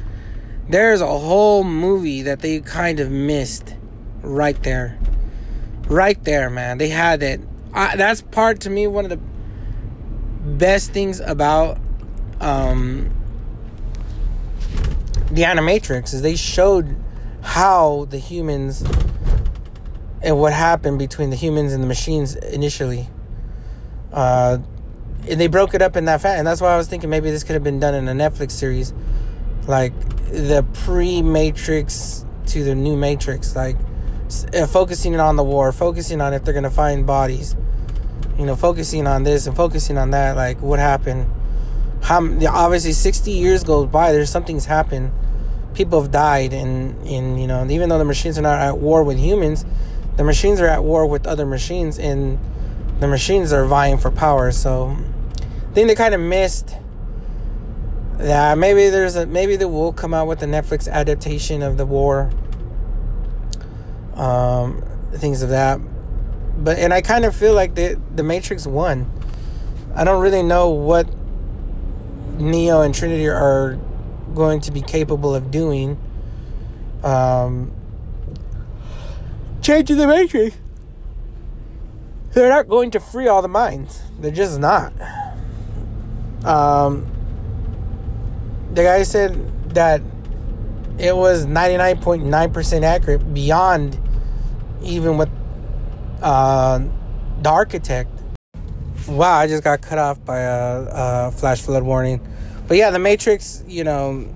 There's 0.68 1.00
a 1.00 1.18
whole 1.18 1.64
movie 1.64 2.22
that 2.22 2.40
they 2.40 2.60
kind 2.60 3.00
of 3.00 3.10
missed 3.10 3.74
right 4.22 4.60
there. 4.62 4.98
Right 5.87 6.22
there, 6.24 6.48
man. 6.48 6.78
They 6.78 6.88
had 6.88 7.22
it. 7.22 7.40
I, 7.74 7.96
that's 7.96 8.22
part 8.22 8.60
to 8.60 8.70
me 8.70 8.87
one 8.87 9.04
of 9.04 9.10
the 9.10 9.20
best 10.44 10.92
things 10.92 11.20
about 11.20 11.78
um, 12.40 13.11
the 15.30 15.42
Animatrix 15.42 16.14
is 16.14 16.22
they 16.22 16.37
showed 16.37 16.96
how 17.42 18.07
the 18.11 18.18
humans 18.18 18.83
and 20.22 20.38
what 20.38 20.52
happened 20.52 20.98
between 20.98 21.30
the 21.30 21.37
humans 21.37 21.72
and 21.72 21.83
the 21.83 21.87
machines 21.87 22.35
initially. 22.37 23.09
Uh, 24.12 24.59
and 25.28 25.40
they 25.40 25.46
broke 25.46 25.74
it 25.74 25.83
up 25.83 25.96
in 25.96 26.04
that 26.07 26.20
fat, 26.20 26.38
and 26.38 26.46
that's 26.46 26.61
why 26.61 26.72
I 26.72 26.76
was 26.76 26.88
thinking 26.88 27.11
maybe 27.11 27.30
this 27.30 27.44
could 27.44 27.54
have 27.54 27.64
been 27.64 27.80
done 27.80 27.94
in 27.94 28.09
a 28.09 28.12
Netflix 28.12 28.52
series, 28.52 28.92
like 29.66 29.92
the 30.28 30.64
pre-Matrix 30.85 32.24
to 32.46 32.64
the 32.64 32.74
new 32.74 32.96
Matrix, 32.96 33.57
like 33.57 33.76
uh, 34.54 34.66
focusing 34.66 35.18
on 35.18 35.37
the 35.37 35.44
war, 35.44 35.72
focusing 35.72 36.20
on 36.20 36.33
if 36.35 36.44
they're 36.44 36.54
gonna 36.54 36.70
find 36.70 37.07
bodies, 37.07 37.57
you 38.38 38.47
know, 38.47 38.57
focusing 38.57 39.07
on 39.07 39.23
this 39.23 39.47
and 39.47 39.57
focusing 39.57 39.99
on 39.99 40.11
that, 40.11 40.37
like 40.37 40.61
what 40.61 40.79
happened, 40.79 41.31
how 42.03 42.18
obviously 42.49 42.92
60 42.92 43.31
years 43.31 43.64
goes 43.64 43.88
by 43.88 44.12
there's 44.12 44.29
something's 44.29 44.66
happened 44.66 45.11
people 45.73 46.03
have 46.03 46.11
died 46.11 46.53
and 46.53 46.94
and 47.09 47.40
you 47.40 47.47
know 47.47 47.66
even 47.68 47.88
though 47.88 47.99
the 47.99 48.05
machines 48.05 48.38
are 48.38 48.42
not 48.42 48.61
at 48.61 48.77
war 48.77 49.03
with 49.03 49.18
humans 49.18 49.64
the 50.16 50.25
machines 50.25 50.61
are 50.61 50.68
at 50.68 50.85
war 50.85 51.07
with 51.07 51.27
other 51.27 51.47
machines 51.47 51.99
and 51.99 52.38
the 53.01 53.09
machines 53.09 53.53
are 53.53 53.64
vying 53.64 53.99
for 53.99 54.11
power. 54.11 54.53
So 54.53 54.97
i 55.68 55.73
think 55.75 55.88
they 55.88 55.94
kind 55.94 56.14
of 56.14 56.20
missed 56.20 56.75
that. 58.18 58.57
Maybe 58.57 58.88
there's 58.90 59.16
a 59.16 59.27
maybe 59.27 59.57
they 59.57 59.64
will 59.64 59.92
come 59.92 60.14
out 60.14 60.29
with 60.29 60.42
a 60.42 60.47
netflix 60.47 60.88
adaptation 60.88 61.62
of 61.62 61.77
the 61.77 61.87
war 61.87 62.31
um 64.14 64.83
things 65.12 65.42
of 65.42 65.49
that 65.49 65.81
but 66.59 66.79
and 66.79 66.93
i 66.93 67.01
kind 67.01 67.25
of 67.25 67.35
feel 67.35 67.55
like 67.55 67.75
the 67.75 68.01
the 68.14 68.23
matrix 68.23 68.67
won 68.67 69.11
i 69.95 70.05
don't 70.05 70.23
really 70.23 70.43
know 70.43 70.69
what 70.71 71.09
Neo 72.38 72.83
and 72.83 72.95
Trinity 72.95 73.29
are 73.29 73.79
going 74.35 74.61
to 74.62 74.73
be 74.73 74.81
capable 74.81 75.35
of 75.35 75.51
doing. 75.51 75.99
Um, 77.03 77.73
changing 79.62 79.97
the 79.97 80.07
Matrix. 80.07 80.57
They're 82.33 82.49
not 82.49 82.69
going 82.69 82.90
to 82.93 83.01
free 83.01 83.29
all 83.29 83.43
the 83.43 83.49
minds. 83.49 84.03
They're 84.19 84.33
just 84.33 84.59
not. 84.59 84.93
Um, 86.45 87.07
the 88.73 88.83
guy 88.83 89.05
said 89.05 89.75
that 89.75 90.03
it 90.99 91.17
was 91.17 91.47
99.9% 91.47 92.83
accurate 92.83 93.33
beyond 93.33 94.01
even 94.83 95.17
what 95.17 95.29
uh, 96.24 96.80
the 97.42 97.50
architect 97.50 98.10
Wow, 99.06 99.34
I 99.34 99.46
just 99.46 99.62
got 99.62 99.82
cut 99.82 99.98
off 99.98 100.24
by 100.24 100.38
a, 100.38 100.87
a 100.90 101.30
flash 101.30 101.60
flood 101.60 101.82
warning. 101.82 102.26
But 102.66 102.78
yeah, 102.78 102.90
the 102.90 102.98
Matrix, 102.98 103.62
you 103.68 103.84
know. 103.84 104.26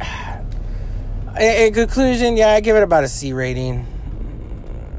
In, 1.40 1.74
conclusion, 1.74 2.36
yeah, 2.36 2.52
I 2.52 2.60
give 2.60 2.76
it 2.76 2.84
about 2.84 3.02
a 3.02 3.08
C 3.08 3.32
rating. 3.32 3.84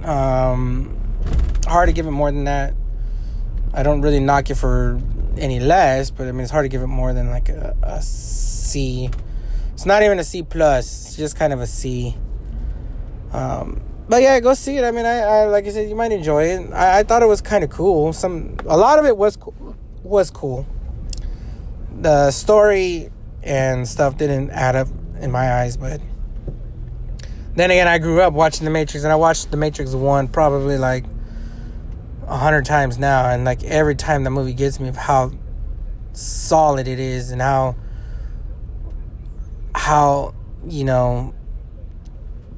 Um, 0.03 0.93
hard 1.65 1.87
to 1.87 1.93
give 1.93 2.05
it 2.05 2.11
more 2.11 2.33
than 2.33 2.43
that. 2.43 2.73
I 3.73 3.81
don't 3.81 4.01
really 4.01 4.19
knock 4.19 4.49
it 4.49 4.55
for 4.55 4.99
any 5.37 5.61
less, 5.61 6.11
but 6.11 6.27
I 6.27 6.33
mean, 6.33 6.41
it's 6.41 6.51
hard 6.51 6.65
to 6.65 6.69
give 6.69 6.81
it 6.81 6.87
more 6.87 7.13
than 7.13 7.29
like 7.29 7.47
a, 7.47 7.77
a 7.81 8.01
C. 8.01 9.09
It's 9.71 9.85
not 9.85 10.03
even 10.03 10.19
a 10.19 10.23
C 10.25 10.43
plus. 10.43 11.07
It's 11.07 11.15
just 11.15 11.37
kind 11.37 11.53
of 11.53 11.61
a 11.61 11.67
C. 11.67 12.17
Um, 13.31 13.81
but 14.07 14.21
yeah, 14.21 14.39
go 14.39 14.53
see 14.53 14.77
it. 14.77 14.83
I 14.83 14.91
mean, 14.91 15.05
I, 15.05 15.19
I 15.19 15.45
like 15.45 15.65
I 15.65 15.69
said, 15.69 15.89
you 15.89 15.95
might 15.95 16.11
enjoy 16.11 16.43
it. 16.45 16.71
I, 16.71 16.99
I 16.99 17.03
thought 17.03 17.23
it 17.23 17.27
was 17.27 17.41
kind 17.41 17.63
of 17.63 17.69
cool. 17.69 18.13
Some 18.13 18.57
a 18.65 18.77
lot 18.77 18.99
of 18.99 19.05
it 19.05 19.17
was 19.17 19.37
was 20.03 20.29
cool. 20.29 20.65
The 21.99 22.31
story 22.31 23.09
and 23.43 23.87
stuff 23.87 24.17
didn't 24.17 24.51
add 24.51 24.75
up 24.75 24.87
in 25.19 25.31
my 25.31 25.53
eyes, 25.53 25.77
but 25.77 26.01
then 27.55 27.69
again, 27.69 27.87
I 27.87 27.99
grew 27.99 28.21
up 28.21 28.33
watching 28.33 28.65
The 28.65 28.71
Matrix, 28.71 29.03
and 29.03 29.13
I 29.13 29.15
watched 29.15 29.51
The 29.51 29.57
Matrix 29.57 29.93
one 29.93 30.27
probably 30.27 30.77
like 30.77 31.05
a 32.27 32.37
hundred 32.37 32.65
times 32.65 32.97
now, 32.97 33.29
and 33.29 33.45
like 33.45 33.63
every 33.63 33.95
time 33.95 34.23
the 34.23 34.29
movie 34.29 34.53
gets 34.53 34.79
me 34.79 34.87
of 34.87 34.97
how 34.97 35.31
solid 36.13 36.87
it 36.87 36.99
is 36.99 37.31
and 37.31 37.41
how 37.41 37.75
how 39.75 40.33
you 40.65 40.83
know 40.83 41.33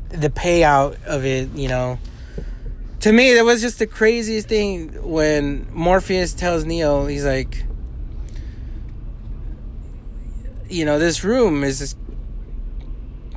the 0.09 0.29
payout 0.29 1.03
of 1.05 1.25
it, 1.25 1.49
you 1.55 1.67
know. 1.67 1.99
To 3.01 3.11
me, 3.11 3.33
that 3.33 3.45
was 3.45 3.61
just 3.61 3.77
the 3.77 3.87
craziest 3.87 4.47
thing 4.47 4.89
when 5.03 5.67
Morpheus 5.71 6.33
tells 6.33 6.65
Neo, 6.65 7.05
he's 7.05 7.25
like, 7.25 7.63
you 10.67 10.85
know, 10.85 10.97
this 10.97 11.23
room 11.23 11.63
is 11.63 11.95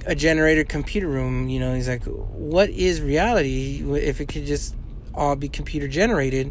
a 0.06 0.14
generator 0.14 0.64
computer 0.64 1.06
room. 1.06 1.48
You 1.48 1.60
know, 1.60 1.74
he's 1.74 1.88
like, 1.88 2.04
what 2.04 2.70
is 2.70 3.02
reality 3.02 3.82
if 4.00 4.20
it 4.20 4.28
could 4.28 4.46
just 4.46 4.74
all 5.14 5.36
be 5.36 5.48
computer 5.48 5.86
generated? 5.86 6.50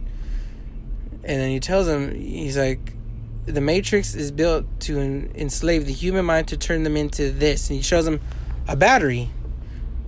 And 1.24 1.42
then 1.42 1.50
he 1.50 1.60
tells 1.60 1.88
him, 1.88 2.14
he's 2.14 2.58
like, 2.58 2.94
the 3.46 3.62
Matrix 3.62 4.14
is 4.14 4.32
built 4.32 4.66
to 4.82 5.00
enslave 5.00 5.88
the 5.88 5.94
human 5.94 6.26
mind 6.26 6.50
to 6.50 6.58
turn 6.58 6.84
them 6.84 6.96
into 6.96 7.32
this. 7.32 7.70
And 7.70 7.78
he 7.78 7.82
shows 7.82 8.06
him 8.06 8.22
a 8.68 8.76
battery 8.76 9.32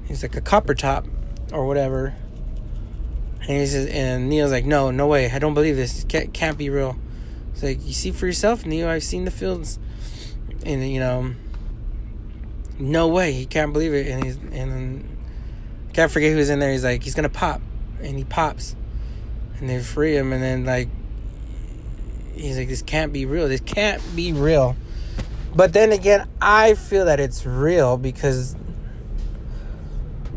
he's 0.09 0.23
like 0.23 0.35
a 0.35 0.41
copper 0.41 0.73
top 0.73 1.05
or 1.53 1.65
whatever. 1.65 2.15
And 3.41 3.57
he 3.57 3.65
says, 3.65 3.87
and 3.87 4.27
Neo's 4.27 4.51
like, 4.51 4.65
no, 4.65 4.91
no 4.91 5.07
way, 5.07 5.31
I 5.31 5.39
don't 5.39 5.53
believe 5.53 5.77
this. 5.77 6.03
It 6.03 6.09
can't, 6.09 6.33
can't 6.33 6.57
be 6.57 6.69
real. 6.69 6.97
It's 7.53 7.63
like, 7.63 7.85
you 7.85 7.93
see 7.93 8.11
for 8.11 8.25
yourself, 8.25 8.65
Neo. 8.65 8.89
I've 8.89 9.03
seen 9.03 9.25
the 9.25 9.31
fields, 9.31 9.79
and 10.65 10.89
you 10.89 10.99
know, 10.99 11.33
no 12.77 13.07
way, 13.07 13.31
he 13.31 13.45
can't 13.45 13.71
believe 13.71 13.93
it. 13.93 14.07
And 14.07 14.23
he's 14.23 14.37
and 14.37 15.17
can't 15.93 16.11
forget 16.11 16.33
who's 16.33 16.49
in 16.49 16.59
there. 16.59 16.71
He's 16.71 16.83
like, 16.83 17.03
he's 17.03 17.15
gonna 17.15 17.29
pop, 17.29 17.61
and 18.01 18.17
he 18.17 18.23
pops, 18.23 18.75
and 19.57 19.69
they 19.69 19.79
free 19.79 20.15
him, 20.15 20.31
and 20.31 20.43
then 20.43 20.65
like, 20.65 20.89
he's 22.33 22.57
like, 22.57 22.67
this 22.67 22.81
can't 22.81 23.11
be 23.11 23.25
real. 23.25 23.47
This 23.47 23.61
can't 23.61 24.01
be 24.15 24.31
real. 24.31 24.75
But 25.55 25.73
then 25.73 25.91
again, 25.91 26.27
I 26.41 26.75
feel 26.75 27.05
that 27.05 27.19
it's 27.19 27.45
real 27.45 27.97
because 27.97 28.55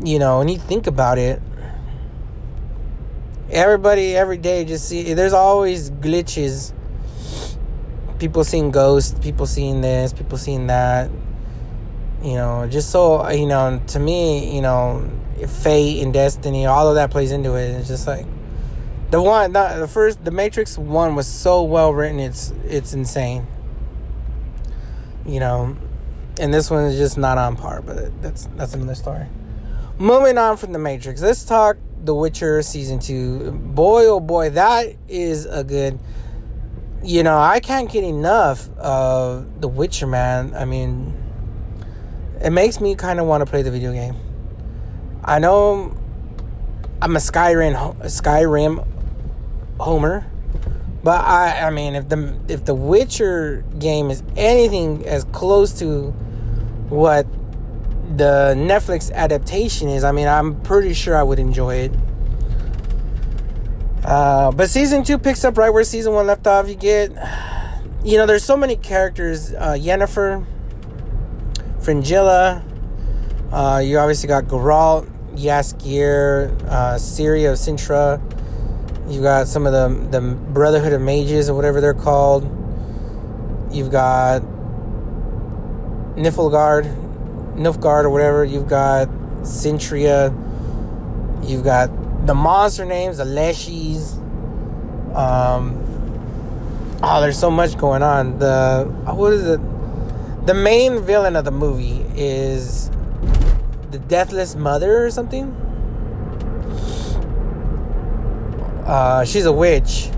you 0.01 0.19
know, 0.19 0.39
when 0.39 0.47
you 0.47 0.57
think 0.57 0.87
about 0.87 1.17
it, 1.17 1.41
everybody 3.51 4.15
every 4.15 4.37
day 4.37 4.65
just 4.65 4.87
see 4.89 5.13
there's 5.13 5.33
always 5.33 5.91
glitches. 5.91 6.73
People 8.19 8.43
seeing 8.43 8.71
ghosts, 8.71 9.17
people 9.19 9.45
seeing 9.45 9.81
this, 9.81 10.13
people 10.13 10.37
seeing 10.37 10.67
that. 10.67 11.09
You 12.23 12.35
know, 12.35 12.67
just 12.69 12.89
so 12.89 13.29
you 13.29 13.45
know, 13.45 13.81
to 13.87 13.99
me, 13.99 14.55
you 14.55 14.61
know, 14.61 15.09
fate 15.47 16.01
and 16.01 16.13
destiny, 16.13 16.65
all 16.65 16.87
of 16.87 16.95
that 16.95 17.11
plays 17.11 17.31
into 17.31 17.55
it. 17.55 17.71
It's 17.71 17.87
just 17.87 18.07
like 18.07 18.25
the 19.11 19.21
one, 19.21 19.51
the, 19.51 19.75
the 19.79 19.87
first, 19.87 20.23
the 20.23 20.31
Matrix 20.31 20.77
one 20.77 21.15
was 21.15 21.27
so 21.27 21.63
well 21.63 21.93
written. 21.93 22.19
It's 22.19 22.51
it's 22.63 22.93
insane. 22.93 23.45
You 25.25 25.39
know, 25.39 25.77
and 26.39 26.53
this 26.53 26.71
one 26.71 26.85
is 26.85 26.97
just 26.97 27.17
not 27.17 27.37
on 27.37 27.55
par. 27.55 27.81
But 27.81 28.21
that's 28.21 28.45
that's 28.55 28.73
another 28.73 28.95
story. 28.95 29.27
Moving 29.99 30.39
on 30.39 30.57
from 30.57 30.73
The 30.73 30.79
Matrix, 30.79 31.21
let's 31.21 31.45
talk 31.45 31.77
The 32.03 32.15
Witcher 32.15 32.63
season 32.63 32.97
two. 32.97 33.51
Boy, 33.51 34.07
oh 34.07 34.19
boy, 34.19 34.49
that 34.49 34.95
is 35.07 35.45
a 35.45 35.63
good. 35.63 35.99
You 37.03 37.21
know, 37.21 37.37
I 37.37 37.59
can't 37.59 37.91
get 37.91 38.03
enough 38.03 38.75
of 38.77 39.61
The 39.61 39.67
Witcher, 39.67 40.07
man. 40.07 40.55
I 40.55 40.65
mean, 40.65 41.13
it 42.43 42.49
makes 42.49 42.81
me 42.81 42.95
kind 42.95 43.19
of 43.19 43.27
want 43.27 43.45
to 43.45 43.45
play 43.45 43.61
the 43.61 43.69
video 43.69 43.93
game. 43.93 44.15
I 45.23 45.37
know 45.37 45.95
I'm 46.99 47.15
a 47.15 47.19
Skyrim 47.19 47.95
Skyrim 48.05 48.87
homer, 49.79 50.25
but 51.03 51.23
I 51.23 51.67
I 51.67 51.69
mean 51.69 51.93
if 51.93 52.09
the 52.09 52.35
if 52.47 52.65
the 52.65 52.73
Witcher 52.73 53.63
game 53.77 54.09
is 54.09 54.23
anything 54.35 55.05
as 55.05 55.23
close 55.25 55.77
to 55.79 56.09
what 56.89 57.27
the 58.15 58.53
Netflix 58.55 59.11
adaptation 59.11 59.89
is, 59.89 60.03
I 60.03 60.11
mean, 60.11 60.27
I'm 60.27 60.61
pretty 60.61 60.93
sure 60.93 61.15
I 61.15 61.23
would 61.23 61.39
enjoy 61.39 61.75
it. 61.75 61.91
Uh, 64.03 64.51
but 64.51 64.69
season 64.69 65.03
two 65.03 65.17
picks 65.17 65.45
up 65.45 65.57
right 65.57 65.69
where 65.69 65.83
season 65.83 66.13
one 66.13 66.27
left 66.27 66.45
off. 66.45 66.67
You 66.67 66.75
get, 66.75 67.11
you 68.03 68.17
know, 68.17 68.25
there's 68.25 68.43
so 68.43 68.57
many 68.57 68.75
characters. 68.75 69.53
Uh, 69.53 69.77
Yennefer, 69.79 70.45
Fringilla. 71.79 72.63
Uh, 73.51 73.81
you 73.83 73.97
obviously 73.97 74.27
got 74.27 74.45
Geralt, 74.45 75.09
Jaskier, 75.35 76.51
uh, 76.67 76.95
Ciri 76.95 77.49
of 77.49 77.57
Cintra. 77.57 78.21
You 79.09 79.21
got 79.21 79.47
some 79.47 79.65
of 79.65 79.73
the 79.73 80.19
the 80.19 80.35
Brotherhood 80.35 80.93
of 80.93 81.01
Mages 81.01 81.49
or 81.49 81.55
whatever 81.55 81.81
they're 81.81 81.93
called. 81.93 82.43
You've 83.71 83.91
got 83.91 84.41
Niflgaard, 86.15 87.02
Nilfgaard 87.55 88.03
or 88.05 88.09
whatever. 88.09 88.43
You've 88.43 88.67
got 88.67 89.07
Cintria. 89.41 90.31
You've 91.47 91.63
got 91.63 91.89
the 92.25 92.33
monster 92.33 92.85
names, 92.85 93.17
the 93.17 93.25
Leshies. 93.25 94.17
Um, 95.15 95.79
oh, 97.03 97.21
there's 97.21 97.37
so 97.37 97.51
much 97.51 97.77
going 97.77 98.01
on. 98.01 98.39
The 98.39 98.85
what 99.05 99.33
is 99.33 99.47
it? 99.47 99.59
The 100.45 100.53
main 100.53 101.01
villain 101.01 101.35
of 101.35 101.45
the 101.45 101.51
movie 101.51 102.05
is 102.15 102.89
the 103.91 103.99
Deathless 103.99 104.55
Mother 104.55 105.05
or 105.05 105.11
something. 105.11 105.51
Uh, 108.85 109.23
she's 109.23 109.45
a 109.45 109.51
witch, 109.51 110.09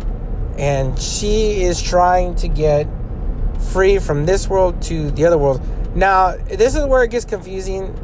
and 0.57 0.99
she 0.99 1.61
is 1.61 1.81
trying 1.81 2.35
to 2.35 2.47
get 2.47 2.87
free 3.71 3.99
from 3.99 4.25
this 4.25 4.47
world 4.47 4.81
to 4.83 5.11
the 5.11 5.25
other 5.25 5.37
world. 5.37 5.61
Now, 5.95 6.35
this 6.35 6.75
is 6.75 6.85
where 6.85 7.03
it 7.03 7.11
gets 7.11 7.25
confusing. 7.25 7.97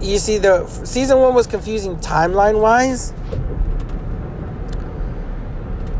You 0.00 0.18
see, 0.18 0.38
the 0.38 0.66
season 0.84 1.18
one 1.18 1.34
was 1.34 1.46
confusing 1.46 1.96
timeline 1.96 2.60
wise. 2.60 3.12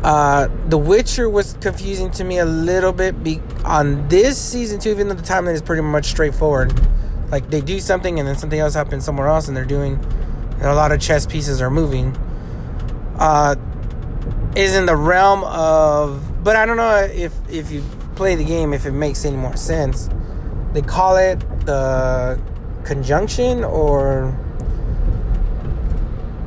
Uh, 0.03 0.47
the 0.67 0.77
Witcher 0.77 1.29
was 1.29 1.53
confusing 1.59 2.11
to 2.11 2.23
me 2.23 2.37
a 2.37 2.45
little 2.45 2.93
bit 2.93 3.23
be- 3.23 3.41
on 3.65 4.07
this 4.07 4.37
season 4.37 4.79
too, 4.79 4.89
even 4.89 5.07
though 5.09 5.15
the 5.15 5.23
timeline 5.23 5.53
is 5.53 5.61
pretty 5.61 5.81
much 5.81 6.05
straightforward. 6.05 6.73
Like 7.29 7.49
they 7.49 7.59
do 7.59 7.79
something 7.79 8.19
and 8.19 8.27
then 8.27 8.37
something 8.37 8.59
else 8.59 8.73
happens 8.73 9.03
somewhere 9.03 9.27
else, 9.27 9.47
and 9.47 9.57
they're 9.57 9.65
doing 9.65 9.99
and 10.59 10.65
a 10.65 10.75
lot 10.75 10.91
of 10.91 10.99
chess 10.99 11.25
pieces 11.25 11.61
are 11.61 11.69
moving. 11.69 12.15
Uh, 13.19 13.55
is 14.55 14.75
in 14.75 14.85
the 14.85 14.95
realm 14.95 15.43
of, 15.43 16.43
but 16.43 16.55
I 16.55 16.65
don't 16.65 16.77
know 16.77 16.95
if 16.97 17.33
if 17.49 17.71
you 17.71 17.83
play 18.15 18.35
the 18.35 18.43
game 18.43 18.73
if 18.73 18.85
it 18.85 18.91
makes 18.91 19.25
any 19.25 19.37
more 19.37 19.55
sense. 19.55 20.09
They 20.77 20.83
call 20.83 21.17
it 21.17 21.39
the 21.65 22.39
conjunction 22.85 23.63
or 23.63 24.37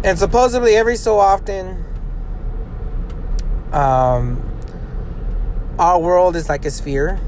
and 0.05 0.17
supposedly 0.17 0.77
every 0.77 0.95
so 0.95 1.19
often 1.19 1.85
um 3.73 4.41
our 5.81 5.99
world 5.99 6.37
is 6.37 6.49
like 6.49 6.65
a 6.65 6.71
sphere 6.71 7.19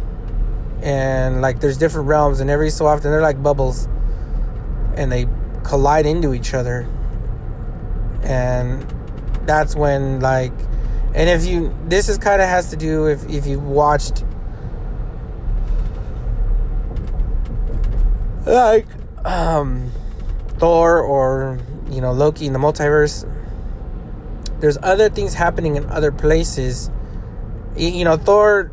and 0.81 1.43
like 1.43 1.59
there's 1.59 1.77
different 1.77 2.07
realms 2.07 2.39
and 2.39 2.49
every 2.49 2.71
so 2.71 2.87
often 2.87 3.11
they're 3.11 3.21
like 3.21 3.43
bubbles 3.43 3.89
and 4.95 5.11
they 5.11 5.27
collide 5.65 6.07
into 6.07 6.33
each 6.33 6.55
other. 6.55 6.89
And 8.23 8.87
that's 9.45 9.75
when 9.75 10.21
like 10.21 10.53
and 11.17 11.29
if 11.29 11.45
you 11.45 11.77
this 11.87 12.09
is 12.09 12.17
kind 12.17 12.41
of 12.41 12.49
has 12.49 12.71
to 12.71 12.77
do 12.77 13.07
if 13.07 13.29
if 13.29 13.45
you 13.45 13.59
watched 13.59 14.25
like 18.47 18.87
um 19.25 19.91
Thor 20.59 21.01
or 21.01 21.59
you 21.91 22.01
know 22.01 22.13
Loki 22.13 22.47
in 22.47 22.53
the 22.53 22.59
multiverse. 22.59 23.29
There's 24.61 24.79
other 24.83 25.09
things 25.09 25.35
happening 25.35 25.77
in 25.77 25.87
other 25.87 26.13
places. 26.13 26.91
You 27.77 28.05
know 28.05 28.17
Thor 28.17 28.73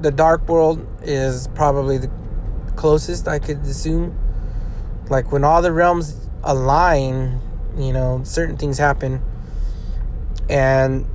the 0.00 0.10
dark 0.10 0.48
world 0.48 0.86
is 1.02 1.48
probably 1.48 1.98
the 1.98 2.10
closest 2.76 3.28
I 3.28 3.38
could 3.38 3.58
assume. 3.58 4.16
Like 5.08 5.32
when 5.32 5.44
all 5.44 5.62
the 5.62 5.72
realms 5.72 6.16
align 6.42 7.40
you 7.76 7.92
know 7.92 8.22
certain 8.24 8.56
things 8.56 8.78
happen. 8.78 9.22
And 10.48 11.06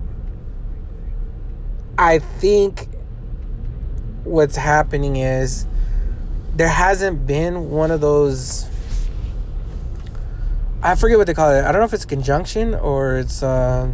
I 1.97 2.19
think 2.19 2.87
what's 4.23 4.55
happening 4.55 5.17
is 5.17 5.65
there 6.55 6.69
hasn't 6.69 7.27
been 7.27 7.69
one 7.69 7.91
of 7.91 8.01
those 8.01 8.67
I 10.81 10.93
forget 10.93 11.17
what 11.17 11.25
they 11.25 11.33
call 11.33 11.51
it. 11.51 11.65
I 11.65 11.71
don't 11.71 11.81
know 11.81 11.85
if 11.85 11.93
it's 11.93 12.05
conjunction 12.05 12.75
or 12.75 13.17
it's 13.17 13.41
uh 13.41 13.91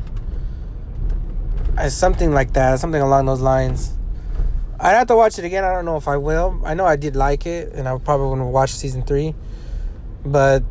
something 1.89 2.33
like 2.33 2.53
that, 2.53 2.79
something 2.79 3.01
along 3.01 3.25
those 3.25 3.39
lines. 3.41 3.93
I'd 4.79 4.93
have 4.93 5.07
to 5.07 5.15
watch 5.15 5.39
it 5.39 5.45
again. 5.45 5.63
I 5.63 5.73
don't 5.73 5.85
know 5.85 5.95
if 5.95 6.07
I 6.07 6.17
will. 6.17 6.61
I 6.65 6.73
know 6.73 6.85
I 6.85 6.95
did 6.95 7.15
like 7.15 7.45
it, 7.45 7.71
and 7.73 7.87
I 7.87 7.97
probably 7.97 8.27
want 8.27 8.41
to 8.41 8.45
watch 8.45 8.71
season 8.71 9.03
three. 9.03 9.35
But 10.25 10.63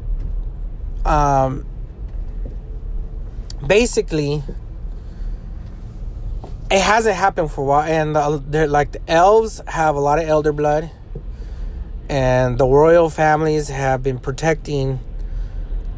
um, 1.04 1.64
basically, 3.66 4.42
it 6.70 6.80
hasn't 6.80 7.16
happened 7.16 7.50
for 7.50 7.62
a 7.62 7.64
while, 7.64 7.82
and 7.82 8.52
they're 8.52 8.66
like 8.66 8.92
the 8.92 9.00
elves 9.08 9.62
have 9.66 9.94
a 9.96 10.00
lot 10.00 10.18
of 10.18 10.28
elder 10.28 10.52
blood, 10.52 10.90
and 12.10 12.58
the 12.58 12.66
royal 12.66 13.08
families 13.08 13.68
have 13.68 14.02
been 14.02 14.18
protecting, 14.18 14.98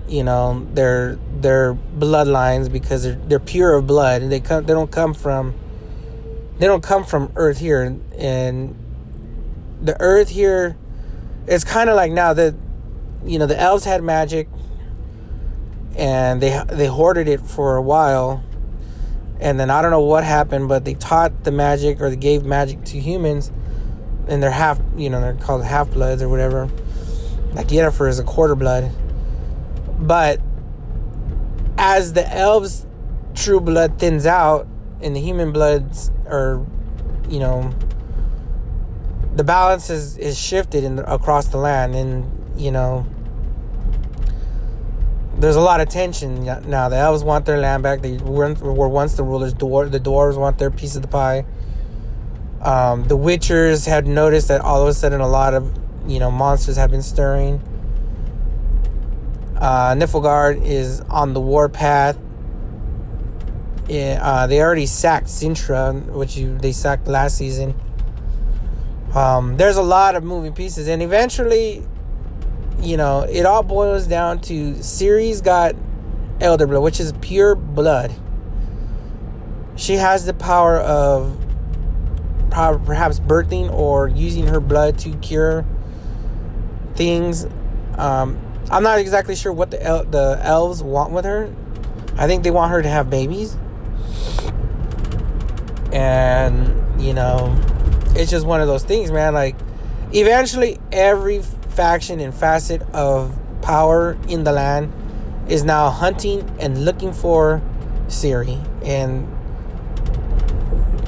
you 0.07 0.23
know, 0.23 0.69
their 0.75 1.19
their 1.41 1.75
bloodlines 1.75 2.71
because 2.71 3.03
they're 3.03 3.15
they're 3.15 3.41
pure 3.41 3.77
of 3.77 3.87
blood, 3.87 4.21
and 4.21 4.31
they 4.31 4.39
come 4.39 4.67
they 4.67 4.75
don't 4.75 4.93
come 4.93 5.15
from 5.15 5.55
they 6.59 6.67
don't 6.67 6.83
come 6.83 7.05
from 7.05 7.33
Earth 7.35 7.59
here, 7.59 7.99
and 8.19 8.77
the 9.81 9.99
Earth 10.01 10.29
here, 10.29 10.77
it's 11.47 11.65
kind 11.65 11.89
of 11.89 11.97
like 11.97 12.13
now 12.13 12.35
that 12.35 12.55
you 13.25 13.39
know 13.39 13.47
the 13.47 13.59
elves 13.59 13.85
had 13.87 14.03
magic, 14.03 14.49
and 15.97 16.43
they 16.43 16.63
they 16.69 16.89
hoarded 16.89 17.27
it 17.27 17.41
for 17.41 17.77
a 17.77 17.83
while. 17.83 18.45
And 19.41 19.59
then 19.59 19.71
I 19.71 19.81
don't 19.81 19.91
know 19.91 20.03
what 20.03 20.25
happened, 20.25 20.69
but 20.69 20.85
they 20.85 20.95
taught 20.95 21.43
the 21.43 21.51
magic 21.51 22.01
or 22.01 22.11
they 22.11 22.17
gave 22.17 22.45
magic 22.45 22.85
to 22.85 23.01
humans, 23.01 23.51
and 24.29 24.43
they're 24.43 24.51
half, 24.51 24.81
you 24.97 25.11
know, 25.11 25.21
they're 25.21 25.35
called 25.35 25.65
half 25.65 25.91
bloods 25.91 26.23
or 26.23 26.29
whatever. 26.29 26.69
Like 27.53 27.69
Yennefer 27.69 28.09
is 28.09 28.19
a 28.19 28.25
quarter 28.25 28.55
blood, 28.55 28.91
but 29.99 30.41
as 31.77 32.13
the 32.15 32.27
elves' 32.35 32.87
true 33.35 33.61
blood 33.61 33.99
thins 33.99 34.25
out 34.25 34.67
and 35.03 35.15
the 35.15 35.21
human 35.21 35.53
bloods 35.53 36.11
are, 36.27 36.65
you 37.29 37.39
know, 37.39 37.73
the 39.35 39.45
balance 39.45 39.91
is 39.91 40.19
is 40.19 40.39
shifted 40.39 40.85
in 40.85 40.99
across 40.99 41.49
the 41.49 41.57
land, 41.57 41.95
and 41.95 42.61
you 42.61 42.71
know 42.71 43.07
there's 45.39 45.57
a 45.57 45.61
lot 45.61 45.81
of 45.81 45.89
tension 45.89 46.45
now. 46.45 46.89
The 46.89 46.97
elves 46.97 47.25
want 47.25 47.47
their 47.47 47.59
land 47.59 47.83
back. 47.83 48.03
They 48.03 48.19
were, 48.19 48.53
once 48.89 49.15
the 49.15 49.25
rulers. 49.25 49.55
The 49.55 50.01
dwarves 50.01 50.39
want 50.39 50.59
their 50.59 50.71
piece 50.71 50.97
of 50.97 51.03
the 51.03 51.09
pie. 51.09 51.45
Um, 52.63 53.05
the 53.05 53.17
Witchers 53.17 53.87
had 53.87 54.07
noticed 54.07 54.49
that 54.49 54.61
all 54.61 54.83
of 54.83 54.89
a 54.89 54.95
sudden 54.95 55.21
a 55.21 55.29
lot 55.29 55.55
of 55.55 55.73
you 56.07 56.19
know 56.19 56.31
monsters 56.31 56.77
have 56.77 56.91
been 56.91 57.03
stirring. 57.03 57.61
Uh, 59.57 59.95
Nilfgaard 59.95 60.65
is 60.65 61.01
on 61.03 61.35
the 61.35 61.41
warpath. 61.41 62.19
Uh, 63.91 64.47
they 64.47 64.61
already 64.61 64.87
sacked 64.87 65.27
Cintra, 65.27 66.05
which 66.13 66.37
you 66.37 66.57
they 66.59 66.73
sacked 66.73 67.07
last 67.07 67.37
season. 67.37 67.75
Um, 69.15 69.57
there's 69.57 69.77
a 69.77 69.83
lot 69.83 70.15
of 70.15 70.25
moving 70.25 70.53
pieces, 70.53 70.89
and 70.89 71.03
eventually 71.03 71.85
you 72.83 72.97
know, 72.97 73.21
it 73.21 73.47
all 73.47 73.63
boils 73.63 74.07
down 74.07 74.41
to 74.41 74.73
Ciri's 74.75 75.41
got 75.41 75.77
elder 76.41 76.67
blood, 76.67 76.83
which 76.83 76.99
is 76.99 77.13
pure 77.21 77.55
blood. 77.55 78.13
She 79.77 79.95
has 79.95 80.27
the 80.27 80.35
power 80.35 80.79
of 80.79 81.39
perhaps 82.53 83.19
birthing 83.19 83.71
or 83.73 84.09
using 84.09 84.47
her 84.47 84.61
blood 84.61 84.99
to 85.01 85.11
cure 85.17 85.65
things. 86.95 87.47
Um, 87.97 88.39
I'm 88.71 88.83
not 88.83 88.99
exactly 88.99 89.35
sure 89.35 89.53
what 89.53 89.71
the 89.71 89.83
el- 89.83 90.05
the 90.05 90.39
elves 90.43 90.83
want 90.83 91.13
with 91.13 91.25
her. 91.25 91.53
I 92.17 92.27
think 92.27 92.45
they 92.45 92.51
want 92.51 92.71
her 92.71 92.83
to 92.83 92.89
have 92.89 93.11
babies, 93.11 93.57
and 95.93 97.03
you 97.03 97.15
know, 97.15 97.59
it's 98.15 98.31
just 98.31 98.47
one 98.47 98.61
of 98.61 98.69
those 98.69 98.85
things, 98.85 99.11
man. 99.11 99.35
Like, 99.35 99.57
eventually, 100.13 100.79
every 100.93 101.43
faction 101.71 102.21
and 102.21 102.35
facet 102.35 102.83
of 102.93 103.37
power 103.63 104.19
in 104.29 104.45
the 104.45 104.53
land 104.53 104.93
is 105.49 105.65
now 105.65 105.91
hunting 105.91 106.49
and 106.61 106.85
looking 106.85 107.13
for 107.13 107.63
Ciri. 108.09 108.63
And 108.85 109.27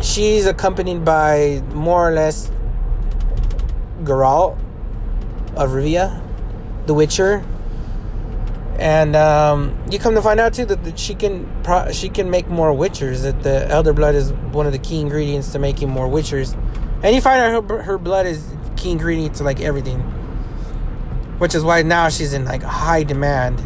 she's 0.04 0.46
accompanied 0.46 1.04
by 1.04 1.62
more 1.72 2.08
or 2.08 2.12
less 2.12 2.50
Geralt 4.02 4.58
of 5.56 5.70
Rivia, 5.70 6.22
the 6.86 6.94
Witcher. 6.94 7.44
And 8.78 9.16
um, 9.16 9.76
you 9.90 9.98
come 9.98 10.14
to 10.14 10.22
find 10.22 10.38
out 10.40 10.52
too 10.54 10.64
that, 10.66 10.84
that 10.84 10.98
she 10.98 11.14
can 11.14 11.48
pro- 11.62 11.90
she 11.92 12.08
can 12.08 12.28
make 12.30 12.48
more 12.48 12.72
Witchers. 12.72 13.22
That 13.22 13.42
the 13.42 13.68
Elder 13.68 13.92
Blood 13.92 14.14
is 14.14 14.32
one 14.32 14.66
of 14.66 14.72
the 14.72 14.78
key 14.78 15.00
ingredients 15.00 15.52
to 15.52 15.58
making 15.58 15.88
more 15.88 16.08
Witchers. 16.08 16.54
And 17.02 17.14
you 17.14 17.20
find 17.20 17.40
out 17.40 17.70
her, 17.70 17.82
her 17.82 17.98
blood 17.98 18.26
is 18.26 18.44
key 18.76 18.90
ingredient 18.90 19.36
to 19.36 19.44
like 19.44 19.60
everything 19.60 20.00
which 21.38 21.54
is 21.54 21.62
why 21.62 21.82
now 21.82 22.08
she's 22.08 22.32
in 22.32 22.44
like 22.44 22.62
high 22.62 23.02
demand. 23.02 23.60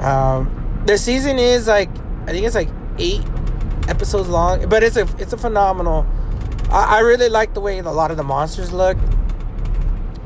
Um, 0.00 0.82
the 0.86 0.98
season 0.98 1.38
is 1.38 1.68
like 1.68 1.90
I 2.26 2.32
think 2.32 2.46
it's 2.46 2.54
like 2.54 2.68
eight 2.98 3.22
episodes 3.88 4.28
long, 4.28 4.68
but 4.68 4.82
it's 4.82 4.96
a 4.96 5.08
it's 5.18 5.32
a 5.32 5.36
phenomenal. 5.36 6.06
I, 6.70 6.98
I 6.98 7.00
really 7.00 7.28
like 7.28 7.54
the 7.54 7.60
way 7.60 7.78
a 7.78 7.82
lot 7.82 8.10
of 8.10 8.16
the 8.16 8.24
monsters 8.24 8.72
look. 8.72 8.96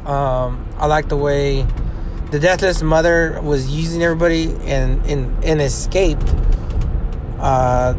Um, 0.04 0.68
I 0.78 0.86
like 0.86 1.08
the 1.08 1.16
way 1.16 1.66
the 2.30 2.38
Deathless 2.38 2.82
Mother 2.82 3.40
was 3.42 3.68
using 3.74 4.02
everybody 4.02 4.52
and 4.64 5.04
and, 5.06 5.44
and 5.44 5.60
escaped. 5.60 6.28
Uh, 7.38 7.94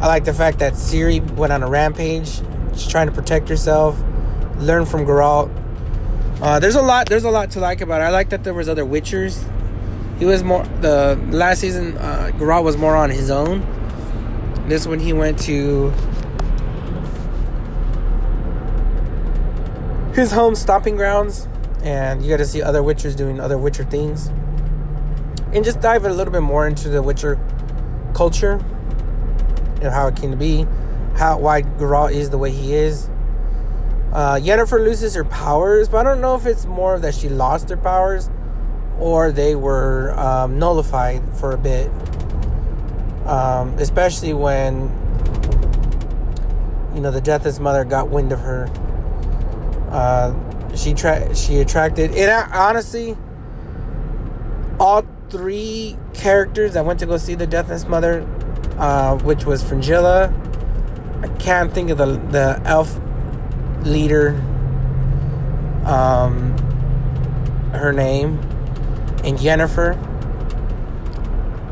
I 0.00 0.06
like 0.06 0.24
the 0.24 0.34
fact 0.34 0.58
that 0.58 0.74
Ciri 0.74 1.28
went 1.32 1.52
on 1.52 1.62
a 1.62 1.68
rampage. 1.68 2.40
She's 2.72 2.88
trying 2.88 3.06
to 3.06 3.12
protect 3.12 3.48
herself, 3.48 3.98
learn 4.58 4.84
from 4.84 5.06
Geralt 5.06 5.50
uh, 6.40 6.58
there's 6.58 6.74
a 6.74 6.82
lot. 6.82 7.08
There's 7.08 7.24
a 7.24 7.30
lot 7.30 7.50
to 7.52 7.60
like 7.60 7.80
about 7.80 8.02
it. 8.02 8.04
I 8.04 8.10
like 8.10 8.28
that 8.30 8.44
there 8.44 8.52
was 8.52 8.68
other 8.68 8.84
Witchers. 8.84 9.42
He 10.18 10.26
was 10.26 10.42
more 10.42 10.64
the 10.80 11.18
last 11.30 11.60
season. 11.60 11.96
Uh, 11.96 12.30
Geralt 12.34 12.64
was 12.64 12.76
more 12.76 12.94
on 12.94 13.10
his 13.10 13.30
own. 13.30 13.60
This 14.66 14.86
one 14.86 14.98
he 14.98 15.12
went 15.12 15.38
to 15.40 15.90
his 20.12 20.32
home 20.32 20.54
stomping 20.54 20.96
grounds, 20.96 21.46
and 21.82 22.22
you 22.22 22.30
got 22.30 22.38
to 22.38 22.46
see 22.46 22.62
other 22.62 22.80
Witchers 22.80 23.14
doing 23.14 23.38
other 23.38 23.58
Witcher 23.58 23.84
things, 23.84 24.28
and 25.52 25.64
just 25.64 25.80
dive 25.80 26.04
a 26.04 26.12
little 26.12 26.32
bit 26.32 26.40
more 26.40 26.66
into 26.66 26.88
the 26.88 27.00
Witcher 27.00 27.38
culture. 28.14 28.60
and 29.82 29.92
how 29.92 30.08
it 30.08 30.16
came 30.16 30.30
to 30.30 30.36
be, 30.36 30.66
how 31.16 31.38
why 31.38 31.62
Geralt 31.62 32.12
is 32.12 32.30
the 32.30 32.38
way 32.38 32.50
he 32.50 32.74
is. 32.74 33.08
Uh, 34.12 34.36
Yennefer 34.36 34.82
loses 34.82 35.14
her 35.14 35.24
powers, 35.24 35.88
but 35.88 35.98
I 35.98 36.02
don't 36.02 36.20
know 36.20 36.34
if 36.34 36.46
it's 36.46 36.64
more 36.64 36.98
that 36.98 37.14
she 37.14 37.28
lost 37.28 37.68
her 37.68 37.76
powers 37.76 38.30
or 38.98 39.30
they 39.30 39.54
were 39.54 40.18
um, 40.18 40.58
nullified 40.58 41.22
for 41.36 41.52
a 41.52 41.58
bit. 41.58 41.90
Um, 43.26 43.74
especially 43.78 44.32
when 44.32 44.82
you 46.94 47.00
know 47.00 47.10
the 47.10 47.20
Deathless 47.20 47.58
Mother 47.58 47.84
got 47.84 48.08
wind 48.08 48.32
of 48.32 48.40
her. 48.40 48.70
Uh, 49.90 50.34
she 50.74 50.94
tra- 50.94 51.34
she 51.34 51.58
attracted 51.58 52.12
it. 52.14 52.28
Honestly, 52.28 53.16
all 54.78 55.04
three 55.30 55.96
characters 56.14 56.74
that 56.74 56.84
went 56.84 57.00
to 57.00 57.06
go 57.06 57.16
see 57.16 57.34
the 57.34 57.46
Deathless 57.46 57.86
Mother, 57.86 58.26
uh, 58.78 59.16
which 59.18 59.44
was 59.44 59.62
Fringilla. 59.62 60.32
I 61.22 61.28
can't 61.38 61.72
think 61.72 61.90
of 61.90 61.98
the 61.98 62.06
the 62.06 62.60
elf 62.64 62.98
leader. 63.82 64.30
Um, 65.84 66.56
her 67.72 67.92
name 67.92 68.38
and 69.24 69.38
Yennefer. 69.38 69.96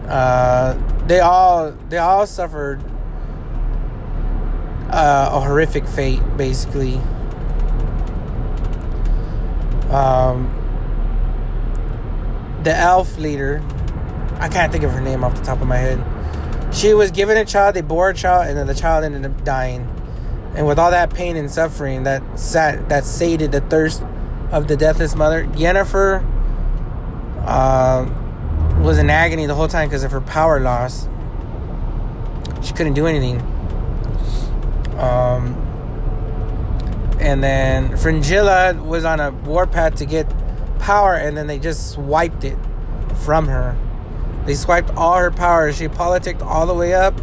Uh, 0.08 0.74
they 1.06 1.20
all 1.20 1.72
they 1.88 1.98
all 1.98 2.26
suffered 2.26 2.82
uh, 4.90 5.30
a 5.32 5.40
horrific 5.40 5.86
fate, 5.86 6.20
basically. 6.36 6.96
Um, 9.90 10.50
the 12.62 12.74
elf 12.74 13.18
leader, 13.18 13.62
I 14.38 14.48
can't 14.48 14.72
think 14.72 14.84
of 14.84 14.92
her 14.92 15.00
name 15.00 15.24
off 15.24 15.34
the 15.34 15.42
top 15.42 15.60
of 15.60 15.68
my 15.68 15.76
head. 15.76 16.02
She 16.74 16.94
was 16.94 17.10
given 17.10 17.36
a 17.36 17.44
child, 17.44 17.76
they 17.76 17.82
bore 17.82 18.10
a 18.10 18.14
child, 18.14 18.48
and 18.48 18.56
then 18.56 18.66
the 18.66 18.74
child 18.74 19.04
ended 19.04 19.24
up 19.24 19.44
dying. 19.44 19.88
And 20.56 20.66
with 20.66 20.78
all 20.78 20.90
that 20.90 21.12
pain 21.12 21.36
and 21.36 21.50
suffering, 21.50 22.04
that 22.04 22.38
sat 22.38 22.88
that 22.88 23.04
sated 23.04 23.52
the 23.52 23.60
thirst 23.60 24.02
of 24.50 24.68
the 24.68 24.76
deathless 24.76 25.14
mother, 25.14 25.44
Yennefer 25.46 26.24
uh, 27.44 28.08
was 28.84 28.98
in 28.98 29.08
agony 29.08 29.46
the 29.46 29.54
whole 29.54 29.66
time 29.66 29.88
because 29.88 30.04
of 30.04 30.12
her 30.12 30.20
power 30.20 30.60
loss. 30.60 31.08
She 32.62 32.74
couldn't 32.74 32.94
do 32.94 33.06
anything. 33.06 33.40
Um, 34.98 35.54
and 37.18 37.42
then 37.42 37.96
Fringilla 37.96 38.74
was 38.74 39.06
on 39.06 39.20
a 39.20 39.30
warpath 39.30 39.94
to 39.96 40.04
get 40.04 40.30
power, 40.78 41.14
and 41.14 41.34
then 41.36 41.46
they 41.46 41.58
just 41.58 41.92
swiped 41.92 42.44
it 42.44 42.58
from 43.24 43.48
her. 43.48 43.74
They 44.44 44.54
swiped 44.54 44.90
all 44.90 45.16
her 45.16 45.30
power. 45.30 45.72
She 45.72 45.88
politicked 45.88 46.42
all 46.42 46.66
the 46.66 46.74
way 46.74 46.92
up 46.92 47.18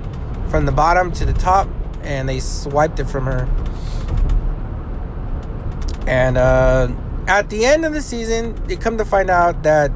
from 0.49 0.65
the 0.65 0.71
bottom 0.71 1.11
to 1.13 1.25
the 1.25 1.33
top, 1.33 1.69
and 2.01 2.27
they 2.27 2.39
swiped 2.39 2.99
it 2.99 3.05
from 3.05 3.25
her. 3.25 3.47
And 6.07 6.37
uh, 6.37 6.89
at 7.27 7.51
the 7.51 7.65
end 7.65 7.85
of 7.85 7.93
the 7.93 8.01
season, 8.01 8.55
they 8.65 8.75
come 8.75 8.97
to 8.97 9.05
find 9.05 9.29
out 9.29 9.61
that 9.63 9.91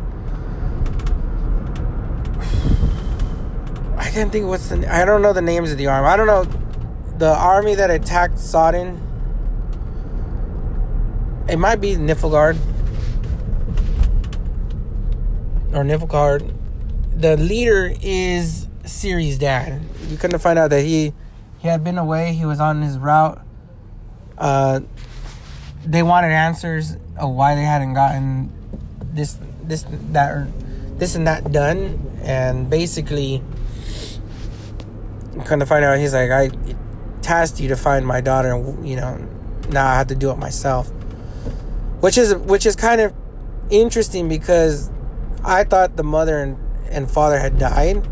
I 3.97 4.04
can't 4.15 4.31
think 4.31 4.47
what's 4.47 4.69
the. 4.69 4.87
I 4.89 5.03
don't 5.03 5.21
know 5.21 5.33
the 5.33 5.41
names 5.41 5.73
of 5.73 5.77
the 5.77 5.87
army. 5.87 6.07
I 6.07 6.15
don't 6.15 6.27
know 6.27 6.45
the 7.17 7.35
army 7.35 7.75
that 7.75 7.91
attacked 7.91 8.39
Sodden. 8.39 8.95
It 11.49 11.57
might 11.57 11.81
be 11.81 11.97
Niflgaard 11.97 12.55
or 15.73 15.83
Niflgaard. 15.83 16.53
The 17.13 17.35
leader 17.35 17.93
is 18.01 18.69
Ciri's 18.83 19.37
dad. 19.37 19.81
You 20.07 20.15
couldn't 20.15 20.39
find 20.39 20.57
out 20.57 20.69
that 20.69 20.83
he 20.83 21.13
he 21.59 21.67
had 21.67 21.83
been 21.83 21.97
away. 21.97 22.31
He 22.31 22.45
was 22.45 22.61
on 22.61 22.81
his 22.81 22.97
route. 22.97 23.41
Uh, 24.37 24.79
they 25.85 26.03
wanted 26.03 26.31
answers 26.31 26.95
of 27.17 27.31
why 27.31 27.55
they 27.55 27.63
hadn't 27.63 27.95
gotten 27.95 28.49
this 29.11 29.37
this 29.61 29.83
that 30.11 30.31
or 30.31 30.47
this 30.95 31.15
and 31.15 31.27
that 31.27 31.51
done, 31.51 32.17
and 32.23 32.69
basically 32.69 33.43
kind 35.43 35.61
of 35.61 35.67
find 35.67 35.83
out 35.83 35.97
he's 35.97 36.13
like 36.13 36.31
I 36.31 36.49
tasked 37.21 37.59
you 37.59 37.67
to 37.69 37.75
find 37.75 38.05
my 38.05 38.21
daughter 38.21 38.53
and 38.53 38.87
you 38.87 38.95
know 38.95 39.17
now 39.69 39.87
I 39.87 39.95
have 39.95 40.07
to 40.07 40.15
do 40.15 40.31
it 40.31 40.37
myself. 40.37 40.89
Which 41.99 42.17
is 42.17 42.35
which 42.35 42.65
is 42.65 42.75
kind 42.75 43.01
of 43.01 43.13
interesting 43.69 44.29
because 44.29 44.91
I 45.43 45.63
thought 45.63 45.95
the 45.95 46.03
mother 46.03 46.39
and, 46.39 46.57
and 46.89 47.09
father 47.09 47.39
had 47.39 47.57
died. 47.57 48.03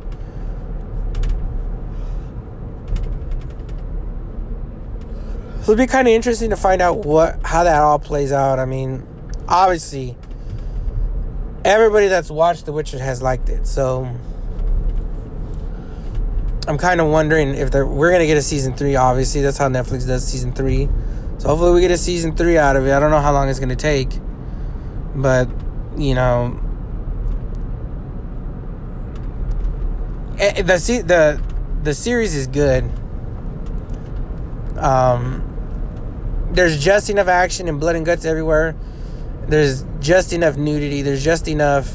So 5.62 5.72
it'd 5.72 5.78
be 5.78 5.88
kind 5.88 6.08
of 6.08 6.14
interesting 6.14 6.50
to 6.50 6.58
find 6.58 6.82
out 6.82 7.06
what 7.06 7.40
how 7.46 7.64
that 7.64 7.82
all 7.82 8.00
plays 8.00 8.32
out. 8.32 8.60
I 8.60 8.66
mean 8.66 9.08
obviously 9.48 10.18
everybody 11.64 12.08
that's 12.08 12.30
watched 12.30 12.66
The 12.66 12.74
Witcher 12.74 13.00
has 13.00 13.22
liked 13.22 13.50
it 13.50 13.68
so 13.68 14.14
I'm 16.68 16.78
kind 16.78 17.02
of 17.02 17.08
wondering 17.08 17.56
if 17.56 17.74
we're 17.74 18.12
gonna 18.12 18.26
get 18.26 18.38
a 18.38 18.42
season 18.42 18.74
three. 18.74 18.96
Obviously, 18.96 19.42
that's 19.42 19.58
how 19.58 19.68
Netflix 19.68 20.08
does 20.08 20.26
season 20.26 20.54
three. 20.54 20.88
So 21.40 21.50
hopefully 21.50 21.74
we 21.74 21.82
get 21.82 21.92
a 21.92 21.98
season 21.98 22.36
three 22.36 22.58
out 22.58 22.76
of 22.76 22.86
it. 22.88 22.92
I 22.94 23.00
don't 23.00 23.12
know 23.12 23.20
how 23.20 23.34
long 23.34 23.50
it's 23.50 23.60
gonna 23.60 23.76
take, 23.76 24.10
but 25.16 25.50
you 25.98 26.16
know, 26.16 26.60
eh, 30.40 30.62
the 30.62 31.04
the 31.06 31.42
the 31.84 31.94
series 31.94 32.34
is 32.34 32.48
good. 32.48 32.90
Um, 34.78 35.42
there's 36.52 36.82
just 36.82 37.10
enough 37.10 37.28
action 37.28 37.68
and 37.68 37.80
blood 37.80 37.96
and 37.96 38.06
guts 38.06 38.26
everywhere. 38.26 38.76
There's 39.48 39.84
just 40.00 40.32
enough 40.34 40.56
nudity. 40.56 41.02
There's 41.02 41.24
just 41.24 41.48
enough 41.48 41.94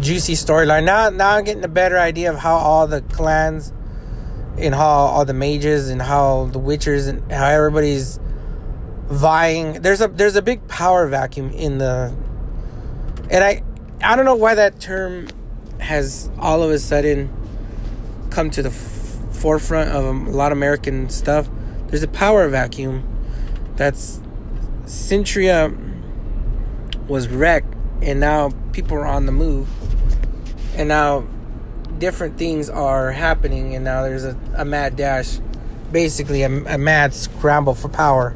juicy 0.00 0.34
storyline. 0.34 0.84
Now, 0.84 1.10
now 1.10 1.30
I'm 1.30 1.44
getting 1.44 1.64
a 1.64 1.68
better 1.68 1.98
idea 1.98 2.32
of 2.32 2.38
how 2.38 2.56
all 2.56 2.86
the 2.86 3.02
clans 3.02 3.72
and 4.58 4.74
how 4.74 4.88
all 4.88 5.24
the 5.24 5.34
mages 5.34 5.90
and 5.90 6.00
how 6.00 6.46
the 6.46 6.58
witchers 6.58 7.08
and 7.08 7.30
how 7.30 7.48
everybody's 7.48 8.18
vying. 9.06 9.82
There's 9.82 10.00
a 10.00 10.08
there's 10.08 10.36
a 10.36 10.42
big 10.42 10.66
power 10.68 11.06
vacuum 11.06 11.50
in 11.50 11.78
the, 11.78 12.14
and 13.30 13.44
I 13.44 13.62
I 14.02 14.16
don't 14.16 14.24
know 14.24 14.34
why 14.34 14.54
that 14.54 14.80
term 14.80 15.28
has 15.78 16.30
all 16.38 16.62
of 16.62 16.70
a 16.70 16.78
sudden 16.78 17.30
come 18.30 18.50
to 18.50 18.62
the 18.62 18.68
f- 18.70 19.18
forefront 19.32 19.90
of 19.90 20.04
a 20.04 20.30
lot 20.30 20.52
of 20.52 20.58
American 20.58 21.08
stuff. 21.08 21.48
There's 21.88 22.02
a 22.02 22.08
power 22.08 22.48
vacuum 22.48 23.06
that's 23.76 24.20
Centria 24.84 25.76
was 27.08 27.28
wrecked 27.28 27.74
and 28.02 28.20
now 28.20 28.50
people 28.72 28.96
are 28.96 29.06
on 29.06 29.26
the 29.26 29.32
move 29.32 29.68
and 30.80 30.88
now 30.88 31.26
different 31.98 32.38
things 32.38 32.70
are 32.70 33.12
happening 33.12 33.74
and 33.74 33.84
now 33.84 34.02
there's 34.02 34.24
a, 34.24 34.34
a 34.56 34.64
mad 34.64 34.96
dash 34.96 35.38
basically 35.92 36.42
a, 36.42 36.46
a 36.46 36.78
mad 36.78 37.12
scramble 37.12 37.74
for 37.74 37.90
power. 37.90 38.34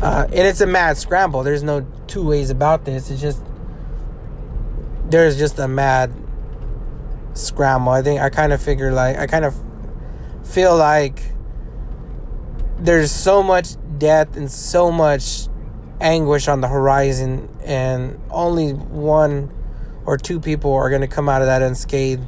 Uh, 0.00 0.26
and 0.28 0.46
it's 0.46 0.60
a 0.60 0.66
mad 0.66 0.96
scramble. 0.96 1.42
There's 1.42 1.64
no 1.64 1.84
two 2.06 2.24
ways 2.24 2.50
about 2.50 2.84
this. 2.84 3.10
It's 3.10 3.20
just 3.20 3.42
there's 5.10 5.36
just 5.36 5.58
a 5.58 5.66
mad 5.66 6.12
scramble. 7.34 7.90
I 7.90 8.02
think 8.02 8.20
i 8.20 8.30
kind 8.30 8.52
of 8.52 8.62
figure 8.62 8.92
like 8.92 9.16
i 9.18 9.26
kind 9.26 9.44
of 9.44 9.54
feel 10.44 10.76
like 10.76 11.20
there's 12.78 13.10
so 13.10 13.42
much 13.42 13.70
death 13.98 14.36
and 14.36 14.48
so 14.48 14.92
much 14.92 15.48
anguish 16.00 16.46
on 16.46 16.60
the 16.60 16.68
horizon 16.68 17.52
and 17.64 18.20
only 18.30 18.72
one 18.72 19.50
or 20.08 20.16
two 20.16 20.40
people 20.40 20.72
are 20.72 20.88
going 20.88 21.02
to 21.02 21.06
come 21.06 21.28
out 21.28 21.42
of 21.42 21.48
that 21.48 21.60
unscathed, 21.60 22.24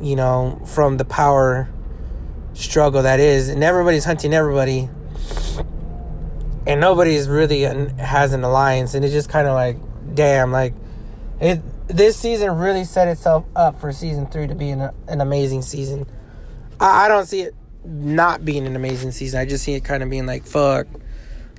you 0.00 0.14
know, 0.14 0.62
from 0.64 0.96
the 0.96 1.04
power 1.04 1.68
struggle 2.54 3.02
that 3.02 3.18
is. 3.18 3.48
And 3.48 3.64
everybody's 3.64 4.04
hunting 4.04 4.32
everybody. 4.32 4.88
And 6.68 6.80
nobody's 6.80 7.26
really 7.28 7.62
has 7.98 8.32
an 8.32 8.44
alliance. 8.44 8.94
And 8.94 9.04
it's 9.04 9.12
just 9.12 9.28
kind 9.28 9.48
of 9.48 9.54
like, 9.54 9.76
damn, 10.14 10.52
like, 10.52 10.72
it. 11.40 11.60
This 11.88 12.16
season 12.16 12.56
really 12.58 12.84
set 12.84 13.08
itself 13.08 13.44
up 13.56 13.80
for 13.80 13.90
season 13.90 14.28
three 14.28 14.46
to 14.46 14.54
be 14.54 14.70
an, 14.70 14.90
an 15.08 15.20
amazing 15.20 15.62
season. 15.62 16.06
I, 16.78 17.06
I 17.06 17.08
don't 17.08 17.26
see 17.26 17.40
it 17.40 17.56
not 17.84 18.44
being 18.44 18.68
an 18.68 18.76
amazing 18.76 19.10
season. 19.10 19.40
I 19.40 19.46
just 19.46 19.64
see 19.64 19.74
it 19.74 19.80
kind 19.80 20.04
of 20.04 20.10
being 20.10 20.26
like, 20.26 20.46
fuck, 20.46 20.86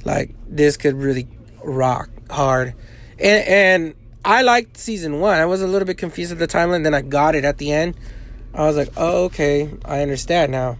like, 0.05 0.33
this 0.47 0.77
could 0.77 0.95
really 0.95 1.27
rock 1.61 2.09
hard. 2.29 2.73
And, 3.19 3.45
and 3.45 3.95
I 4.23 4.41
liked 4.43 4.77
season 4.77 5.19
one. 5.19 5.39
I 5.39 5.45
was 5.45 5.61
a 5.61 5.67
little 5.67 5.85
bit 5.85 5.97
confused 5.97 6.31
at 6.31 6.39
the 6.39 6.47
timeline, 6.47 6.83
then 6.83 6.93
I 6.93 7.01
got 7.01 7.35
it 7.35 7.45
at 7.45 7.57
the 7.57 7.71
end. 7.71 7.95
I 8.53 8.65
was 8.65 8.75
like, 8.75 8.89
oh, 8.97 9.25
okay, 9.25 9.71
I 9.85 10.01
understand 10.01 10.51
now. 10.51 10.77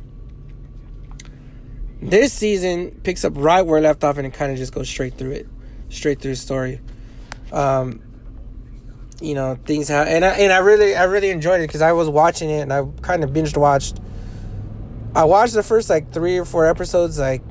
This 2.02 2.34
season 2.34 3.00
picks 3.04 3.24
up 3.24 3.34
right 3.36 3.62
where 3.62 3.78
it 3.78 3.82
left 3.82 4.04
off 4.04 4.18
and 4.18 4.28
it 4.28 4.34
kind 4.34 4.52
of 4.52 4.58
just 4.58 4.74
goes 4.74 4.90
straight 4.90 5.18
through 5.18 5.32
it, 5.32 5.48
straight 5.90 6.20
through 6.20 6.32
the 6.32 6.38
story. 6.38 6.82
Um, 7.52 8.02
you 9.22 9.36
know 9.36 9.58
things 9.66 9.88
have 9.88 10.08
and 10.08 10.26
I, 10.26 10.30
and 10.30 10.52
I 10.52 10.58
really 10.58 10.96
I 10.96 11.04
really 11.04 11.30
enjoyed 11.30 11.62
it 11.62 11.68
because 11.68 11.82
I 11.82 11.94
was 11.94 12.10
watching 12.10 12.50
it 12.50 12.62
and 12.62 12.74
I 12.74 12.84
kind 13.02 13.24
of 13.24 13.30
binged 13.30 13.56
watched. 13.56 14.00
I 15.14 15.26
watched 15.26 15.54
the 15.54 15.64
first 15.64 15.90
like 15.90 16.12
three 16.12 16.38
or 16.38 16.46
four 16.46 16.66
episodes 16.66 17.20
like 17.20 17.44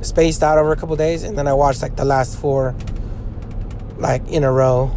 spaced 0.00 0.42
out 0.42 0.58
over 0.58 0.72
a 0.72 0.76
couple 0.76 0.96
days, 0.96 1.22
and 1.22 1.38
then 1.38 1.46
I 1.46 1.52
watched 1.52 1.80
like 1.80 1.96
the 1.96 2.04
last 2.04 2.38
four 2.38 2.74
like 3.98 4.28
in 4.28 4.44
a 4.44 4.52
row. 4.52 4.90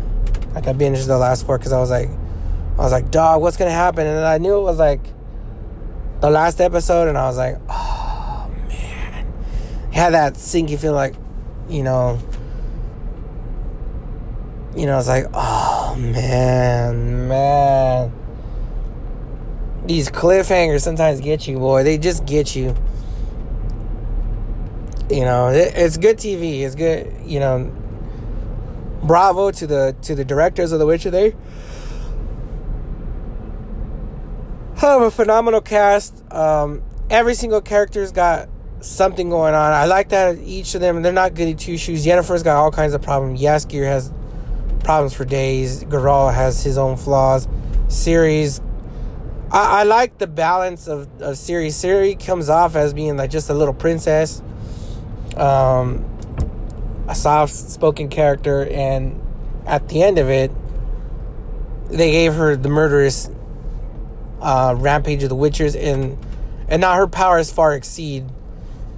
Like 0.54 0.68
I 0.68 0.74
binged 0.74 1.08
the 1.08 1.18
last 1.18 1.46
four 1.46 1.58
because 1.58 1.74
I 1.74 1.80
was 1.80 1.89
like, 1.89 2.10
I 2.10 2.78
was 2.78 2.91
like, 2.91 3.12
dog, 3.12 3.41
what's 3.41 3.58
gonna 3.58 3.72
happen? 3.72 4.08
And 4.08 4.26
I 4.26 4.38
knew 4.38 4.58
it 4.58 4.64
was 4.64 4.78
like 4.78 5.02
the 6.22 6.30
last 6.30 6.62
episode, 6.62 7.08
and 7.08 7.18
I 7.18 7.26
was 7.28 7.38
like, 7.38 7.58
oh 7.70 8.52
man, 8.68 9.34
had 9.91 10.14
that 10.14 10.38
sinking 10.38 10.78
feeling 10.78 10.96
like, 10.96 11.16
you 11.70 11.84
know 11.84 12.20
you 14.76 14.86
know, 14.86 15.00
it's 15.00 15.08
like, 15.08 15.26
oh 15.34 15.96
man, 15.98 17.28
man. 17.30 18.12
These 19.86 20.10
cliffhangers 20.10 20.82
sometimes 20.82 21.22
get 21.22 21.48
you, 21.48 21.60
boy. 21.60 21.84
They 21.84 21.98
just 21.98 22.26
get 22.26 22.56
you. 22.56 22.76
You 25.10 25.22
know, 25.22 25.50
it, 25.50 25.74
it's 25.76 25.98
good 25.98 26.18
TV. 26.18 26.62
It's 26.62 26.76
good, 26.76 27.14
you 27.24 27.39
know. 27.39 27.72
Bravo 29.06 29.51
to 29.51 29.68
the 29.68 29.95
to 30.03 30.16
the 30.16 30.26
directors 30.26 30.72
of 30.72 30.80
The 30.80 30.86
Witcher. 30.86 31.12
They 31.12 31.36
have 34.78 35.01
a 35.01 35.12
phenomenal 35.12 35.62
cast. 35.62 36.24
Um, 36.32 36.84
every 37.10 37.34
single 37.34 37.62
character's 37.62 38.12
got 38.12 38.49
something 38.82 39.30
going 39.30 39.53
on. 39.53 39.74
I 39.74 39.86
like 39.86 40.10
that 40.10 40.38
each 40.39 40.76
of 40.76 40.82
them. 40.82 41.01
They're 41.01 41.12
not 41.12 41.34
goody 41.34 41.56
two 41.56 41.78
shoes. 41.78 42.06
Yennefer's 42.06 42.43
got 42.43 42.58
all 42.58 42.72
kinds 42.72 42.93
of 42.93 43.01
problems. 43.01 43.41
Jaskier 43.41 43.86
has 43.86 44.12
problems 44.84 45.14
for 45.14 45.26
days. 45.26 45.84
Geralt 45.86 46.34
has 46.34 46.64
his 46.64 46.78
own 46.78 46.95
flaws. 46.97 47.47
Ciri's, 47.88 48.62
I, 49.51 49.82
I 49.82 49.84
like 49.84 50.18
the 50.18 50.28
balance 50.28 50.88
of, 50.88 51.03
of 51.22 51.36
Ciri. 51.36 51.68
Ciri 51.68 52.24
comes 52.24 52.49
off 52.49 52.76
as 52.76 52.93
being 52.93 53.18
like 53.18 53.32
just 53.32 53.49
a 53.49 53.53
little 53.53 53.74
princess, 53.74 54.41
um, 55.38 56.14
a 57.08 57.16
soft 57.16 57.53
spoken 57.53 58.10
character, 58.10 58.66
and 58.66 59.22
at 59.66 59.89
the 59.89 60.03
end 60.03 60.18
of 60.18 60.30
it, 60.30 60.51
they 61.89 62.12
gave 62.12 62.34
her 62.34 62.56
the 62.56 62.70
murderous 62.70 63.30
uh, 64.41 64.76
rampage 64.78 65.24
of 65.24 65.30
the 65.30 65.36
Witchers, 65.36 65.76
and 65.76 66.18
and 66.68 66.82
now 66.82 66.95
her 66.95 67.08
powers 67.08 67.51
far 67.51 67.74
exceed 67.74 68.26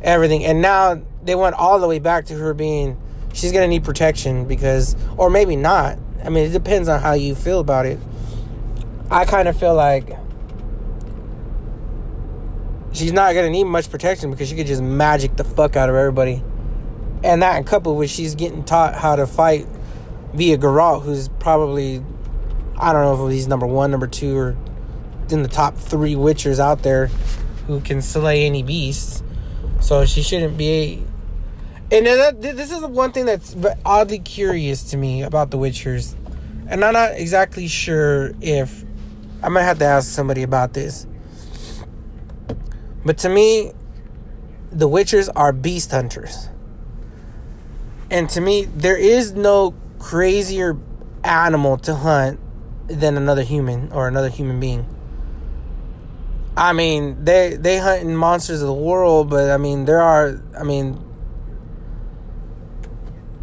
everything. 0.01 0.45
And 0.45 0.61
now 0.61 1.01
they 1.23 1.35
went 1.35 1.55
all 1.55 1.79
the 1.79 1.87
way 1.87 1.99
back 1.99 2.25
to 2.27 2.35
her 2.35 2.53
being 2.53 2.97
she's 3.33 3.51
gonna 3.51 3.67
need 3.67 3.83
protection 3.83 4.45
because, 4.45 4.95
or 5.17 5.29
maybe 5.29 5.55
not. 5.55 5.97
I 6.23 6.29
mean, 6.29 6.45
it 6.45 6.51
depends 6.51 6.89
on 6.89 7.01
how 7.01 7.13
you 7.13 7.35
feel 7.35 7.59
about 7.59 7.85
it. 7.85 7.99
I 9.09 9.25
kind 9.25 9.47
of 9.47 9.57
feel 9.57 9.75
like 9.75 10.17
she's 12.91 13.13
not 13.13 13.33
gonna 13.33 13.49
need 13.49 13.65
much 13.65 13.89
protection 13.89 14.31
because 14.31 14.49
she 14.49 14.55
could 14.55 14.67
just 14.67 14.81
magic 14.81 15.35
the 15.35 15.43
fuck 15.43 15.75
out 15.75 15.89
of 15.89 15.95
everybody, 15.95 16.43
and 17.23 17.41
that 17.41 17.65
coupled 17.65 17.97
with 17.97 18.09
she's 18.09 18.35
getting 18.35 18.63
taught 18.63 18.95
how 18.95 19.15
to 19.15 19.27
fight 19.27 19.67
via 20.33 20.57
Geralt, 20.57 21.03
who's 21.03 21.27
probably 21.27 22.03
I 22.79 22.93
don't 22.93 23.01
know 23.01 23.27
if 23.27 23.33
he's 23.33 23.47
number 23.47 23.65
one, 23.65 23.91
number 23.91 24.07
two, 24.07 24.37
or 24.37 24.57
in 25.29 25.43
the 25.43 25.49
top 25.49 25.75
three 25.75 26.13
Witchers 26.13 26.59
out 26.59 26.83
there 26.83 27.07
who 27.65 27.81
can 27.81 28.01
slay 28.01 28.45
any 28.45 28.63
beast. 28.63 29.23
So 29.81 30.05
she 30.05 30.21
shouldn't 30.21 30.57
be 30.57 31.03
and 31.89 32.05
that, 32.05 32.41
this 32.41 32.69
is 32.69 32.81
one 32.81 33.13
thing 33.13 33.25
that's 33.25 33.55
oddly 33.85 34.19
curious 34.19 34.83
to 34.91 34.97
me 34.97 35.23
about 35.23 35.51
the 35.51 35.57
Witchers, 35.57 36.15
and 36.67 36.83
I'm 36.83 36.91
not 36.91 37.13
exactly 37.13 37.69
sure 37.69 38.33
if 38.41 38.83
I 39.41 39.47
might 39.47 39.63
have 39.63 39.79
to 39.79 39.85
ask 39.85 40.09
somebody 40.09 40.43
about 40.43 40.73
this. 40.73 41.07
But 43.05 43.19
to 43.19 43.29
me, 43.29 43.71
the 44.69 44.89
Witchers 44.89 45.29
are 45.33 45.53
beast 45.53 45.91
hunters, 45.91 46.49
and 48.09 48.29
to 48.31 48.41
me, 48.41 48.65
there 48.65 48.97
is 48.97 49.33
no 49.33 49.73
crazier 49.99 50.77
animal 51.23 51.77
to 51.79 51.95
hunt 51.95 52.39
than 52.87 53.17
another 53.17 53.43
human 53.43 53.91
or 53.91 54.07
another 54.07 54.29
human 54.29 54.59
being. 54.59 54.85
I 56.55 56.73
mean, 56.73 57.23
they 57.23 57.55
they 57.55 57.77
hunt 57.77 58.01
in 58.01 58.15
monsters 58.15 58.61
of 58.61 58.67
the 58.67 58.73
world, 58.73 59.29
but 59.29 59.51
I 59.51 59.57
mean, 59.57 59.85
there 59.85 60.01
are. 60.01 60.41
I 60.57 60.63
mean, 60.63 61.03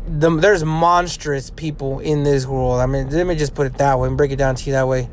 the, 0.06 0.30
there's 0.30 0.64
monstrous 0.64 1.50
people 1.50 2.00
in 2.00 2.24
this 2.24 2.46
world. 2.46 2.80
I 2.80 2.86
mean, 2.86 3.10
let 3.10 3.26
me 3.26 3.36
just 3.36 3.54
put 3.54 3.66
it 3.66 3.74
that 3.74 3.98
way 3.98 4.08
and 4.08 4.16
break 4.16 4.32
it 4.32 4.36
down 4.36 4.56
to 4.56 4.64
you 4.64 4.72
that 4.72 4.88
way. 4.88 5.08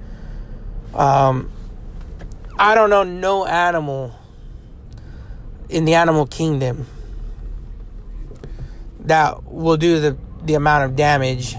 Um, 0.96 1.52
I 2.58 2.74
don't 2.74 2.90
know 2.90 3.04
no 3.04 3.46
animal 3.46 4.16
in 5.70 5.86
the 5.86 5.96
animal 5.96 6.26
kingdom 6.26 6.88
that 9.02 9.44
will 9.44 9.78
do 9.78 10.00
the 10.00 10.18
the 10.44 10.56
amount 10.56 10.86
of 10.86 10.96
damage 10.96 11.56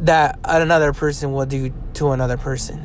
that 0.00 0.38
another 0.44 0.92
person 0.92 1.32
will 1.32 1.46
do 1.46 1.72
to 1.94 2.10
another 2.10 2.36
person. 2.36 2.84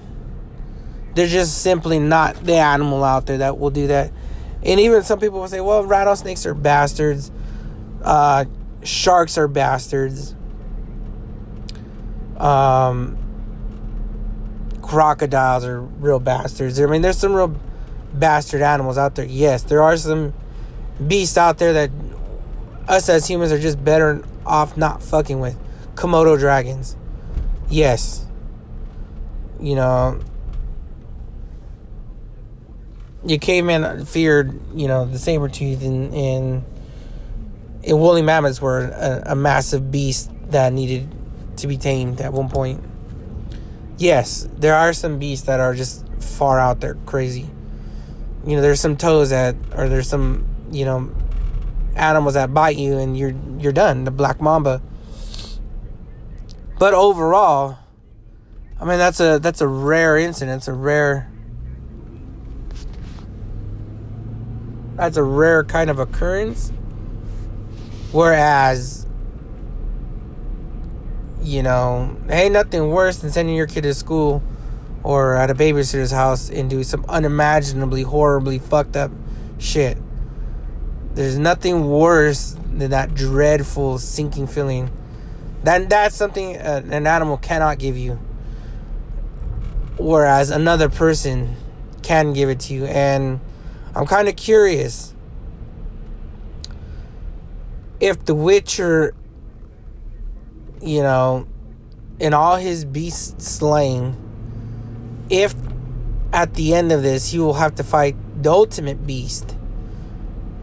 There's 1.13 1.31
just 1.31 1.61
simply 1.61 1.99
not 1.99 2.35
the 2.45 2.55
animal 2.55 3.03
out 3.03 3.25
there 3.25 3.39
that 3.39 3.59
will 3.59 3.69
do 3.69 3.87
that. 3.87 4.11
And 4.63 4.79
even 4.79 5.03
some 5.03 5.19
people 5.19 5.39
will 5.39 5.47
say, 5.47 5.59
well, 5.59 5.83
rattlesnakes 5.83 6.45
are 6.45 6.53
bastards. 6.53 7.31
Uh, 8.01 8.45
sharks 8.83 9.37
are 9.37 9.47
bastards. 9.49 10.35
Um, 12.37 13.17
crocodiles 14.81 15.65
are 15.65 15.81
real 15.81 16.19
bastards. 16.19 16.79
I 16.79 16.85
mean, 16.85 17.01
there's 17.01 17.17
some 17.17 17.33
real 17.33 17.59
bastard 18.13 18.61
animals 18.61 18.97
out 18.97 19.15
there. 19.15 19.25
Yes, 19.25 19.63
there 19.63 19.83
are 19.83 19.97
some 19.97 20.33
beasts 21.05 21.37
out 21.37 21.57
there 21.57 21.73
that 21.73 21.91
us 22.87 23.09
as 23.09 23.27
humans 23.27 23.51
are 23.51 23.59
just 23.59 23.83
better 23.83 24.23
off 24.45 24.77
not 24.77 25.03
fucking 25.03 25.39
with. 25.39 25.57
Komodo 25.95 26.37
dragons. 26.37 26.95
Yes. 27.69 28.25
You 29.59 29.75
know, 29.75 30.19
your 33.25 33.39
caveman 33.39 34.05
feared, 34.05 34.59
you 34.73 34.87
know, 34.87 35.05
the 35.05 35.19
saber 35.19 35.47
tooth 35.47 35.83
and, 35.83 36.13
and 36.13 36.65
and 37.83 37.99
woolly 37.99 38.21
mammoths 38.21 38.61
were 38.61 38.81
a, 38.81 39.31
a 39.31 39.35
massive 39.35 39.91
beast 39.91 40.29
that 40.49 40.71
needed 40.73 41.07
to 41.57 41.67
be 41.67 41.77
tamed 41.77 42.21
at 42.21 42.33
one 42.33 42.49
point. 42.49 42.83
Yes, 43.97 44.47
there 44.57 44.75
are 44.75 44.93
some 44.93 45.19
beasts 45.19 45.45
that 45.45 45.59
are 45.59 45.73
just 45.73 46.05
far 46.19 46.59
out 46.59 46.81
there 46.81 46.95
crazy. 47.05 47.49
You 48.45 48.55
know, 48.55 48.61
there's 48.61 48.79
some 48.79 48.97
toes 48.97 49.29
that, 49.29 49.55
or 49.75 49.87
there's 49.89 50.09
some, 50.09 50.45
you 50.71 50.85
know, 50.85 51.11
animals 51.95 52.33
that 52.35 52.53
bite 52.53 52.77
you 52.77 52.97
and 52.97 53.17
you're 53.17 53.33
you're 53.59 53.71
done. 53.71 54.03
The 54.03 54.11
black 54.11 54.41
mamba. 54.41 54.81
But 56.79 56.93
overall, 56.93 57.77
I 58.79 58.85
mean 58.85 58.97
that's 58.97 59.19
a 59.19 59.39
that's 59.39 59.61
a 59.61 59.67
rare 59.67 60.17
incident. 60.17 60.57
It's 60.57 60.67
a 60.67 60.73
rare. 60.73 61.31
That's 64.95 65.17
a 65.17 65.23
rare 65.23 65.63
kind 65.63 65.89
of 65.89 65.97
occurrence 65.97 66.71
Whereas, 68.11 69.07
you 71.41 71.63
know, 71.63 72.17
ain't 72.29 72.53
nothing 72.53 72.89
worse 72.89 73.17
than 73.19 73.31
sending 73.31 73.55
your 73.55 73.67
kid 73.67 73.83
to 73.83 73.93
school 73.93 74.43
or 75.01 75.35
at 75.35 75.49
a 75.49 75.55
babysitter's 75.55 76.11
house 76.11 76.49
and 76.49 76.69
do 76.69 76.83
some 76.83 77.05
unimaginably 77.07 78.01
horribly 78.01 78.59
fucked 78.59 78.97
up 78.97 79.11
shit. 79.59 79.97
There's 81.13 81.37
nothing 81.37 81.89
worse 81.89 82.55
than 82.73 82.91
that 82.91 83.13
dreadful 83.13 83.97
sinking 83.97 84.47
feeling. 84.47 84.89
That 85.63 85.89
that's 85.89 86.15
something 86.15 86.57
uh, 86.57 86.83
an 86.89 87.05
animal 87.05 87.37
cannot 87.37 87.79
give 87.79 87.97
you. 87.97 88.19
Whereas 89.97 90.49
another 90.49 90.89
person 90.89 91.55
can 92.01 92.33
give 92.33 92.49
it 92.49 92.59
to 92.61 92.73
you 92.73 92.85
and 92.85 93.39
I'm 93.93 94.05
kind 94.05 94.27
of 94.27 94.35
curious 94.35 95.13
if 97.99 98.25
The 98.25 98.33
Witcher, 98.33 99.13
you 100.81 101.01
know, 101.03 101.47
in 102.19 102.33
all 102.33 102.55
his 102.55 102.83
beast 102.83 103.41
slaying, 103.41 104.15
if 105.29 105.53
at 106.33 106.55
the 106.55 106.73
end 106.73 106.91
of 106.91 107.03
this 107.03 107.31
he 107.31 107.39
will 107.39 107.55
have 107.55 107.75
to 107.75 107.83
fight 107.83 108.15
the 108.41 108.51
ultimate 108.51 109.05
beast 109.05 109.55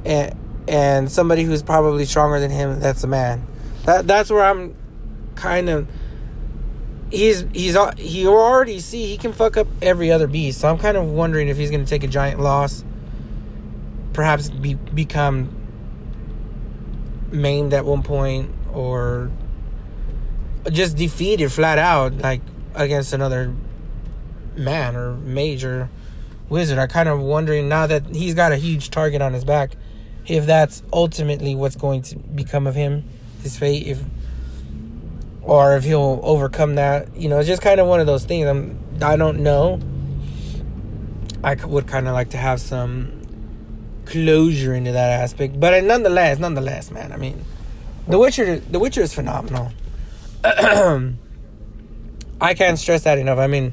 and 0.09 0.37
and 0.67 1.11
somebody 1.11 1.45
who's 1.45 1.63
probably 1.63 2.05
stronger 2.05 2.41
than 2.41 2.51
him 2.51 2.81
that's 2.81 3.05
a 3.05 3.07
man 3.07 3.47
that 3.85 4.07
that's 4.07 4.31
where 4.31 4.45
i'm 4.45 4.75
kind 5.37 5.69
of 5.69 5.89
he's 7.11 7.45
he's 7.53 7.77
he 7.97 8.27
already 8.27 8.81
see 8.81 9.07
he 9.07 9.17
can 9.17 9.33
fuck 9.33 9.57
up 9.57 9.69
every 9.81 10.11
other 10.11 10.27
beast 10.27 10.61
so 10.61 10.69
i'm 10.69 10.79
kind 10.79 10.97
of 10.97 11.05
wondering 11.05 11.49
if 11.49 11.57
he's 11.57 11.71
going 11.71 11.85
to 11.85 11.89
take 11.89 12.03
a 12.03 12.09
giant 12.09 12.41
loss 12.41 12.85
perhaps 14.13 14.51
be, 14.51 14.75
become 14.75 15.55
maimed 17.31 17.73
at 17.73 17.85
one 17.85 18.03
point 18.03 18.51
or 18.73 19.31
just 20.71 20.97
defeated 20.97 21.53
flat 21.53 21.79
out, 21.79 22.15
like 22.19 22.41
against 22.75 23.13
another 23.13 23.55
man 24.57 24.97
or 24.97 25.15
major 25.15 25.89
wizard. 26.49 26.79
I 26.79 26.87
kind 26.87 27.09
of 27.09 27.21
wondering 27.21 27.69
now 27.69 27.87
that 27.87 28.07
he's 28.07 28.35
got 28.35 28.53
a 28.53 28.57
huge 28.57 28.91
target 28.91 29.23
on 29.23 29.33
his 29.33 29.45
back, 29.45 29.73
if 30.29 30.47
that's 30.47 30.83
ultimately 30.93 31.55
what's 31.55 31.77
going 31.77 32.03
to 32.03 32.19
become 32.19 32.67
of 32.67 32.75
him, 32.75 33.05
his 33.43 33.57
fate, 33.57 33.87
if 33.87 34.01
or 35.43 35.77
if 35.77 35.85
he'll 35.85 36.21
overcome 36.23 36.75
that. 36.75 37.17
You 37.17 37.31
know, 37.31 37.39
it's 37.39 37.49
just 37.49 37.63
kind 37.63 37.81
of 37.81 37.87
one 37.87 38.01
of 38.01 38.07
those 38.07 38.25
things. 38.25 38.47
I'm 38.47 38.79
I 39.03 39.17
don't 39.17 39.41
know. 39.41 39.81
I 41.43 41.55
would 41.55 41.87
kind 41.87 42.07
of 42.07 42.15
like 42.15 42.31
to 42.31 42.37
have 42.37 42.61
some 42.61 43.23
closure 44.05 44.75
into 44.75 44.93
that 44.93 45.21
aspect, 45.21 45.59
but 45.59 45.83
nonetheless, 45.85 46.39
nonetheless, 46.39 46.91
man. 46.91 47.13
I 47.13 47.17
mean, 47.17 47.45
The 48.09 48.19
Witcher, 48.19 48.59
The 48.59 48.79
Witcher 48.79 49.03
is 49.03 49.15
phenomenal. 49.15 49.71
I 52.41 52.55
can't 52.55 52.79
stress 52.79 53.05
that 53.05 53.19
enough. 53.19 53.39
I 53.39 53.47
mean, 53.47 53.73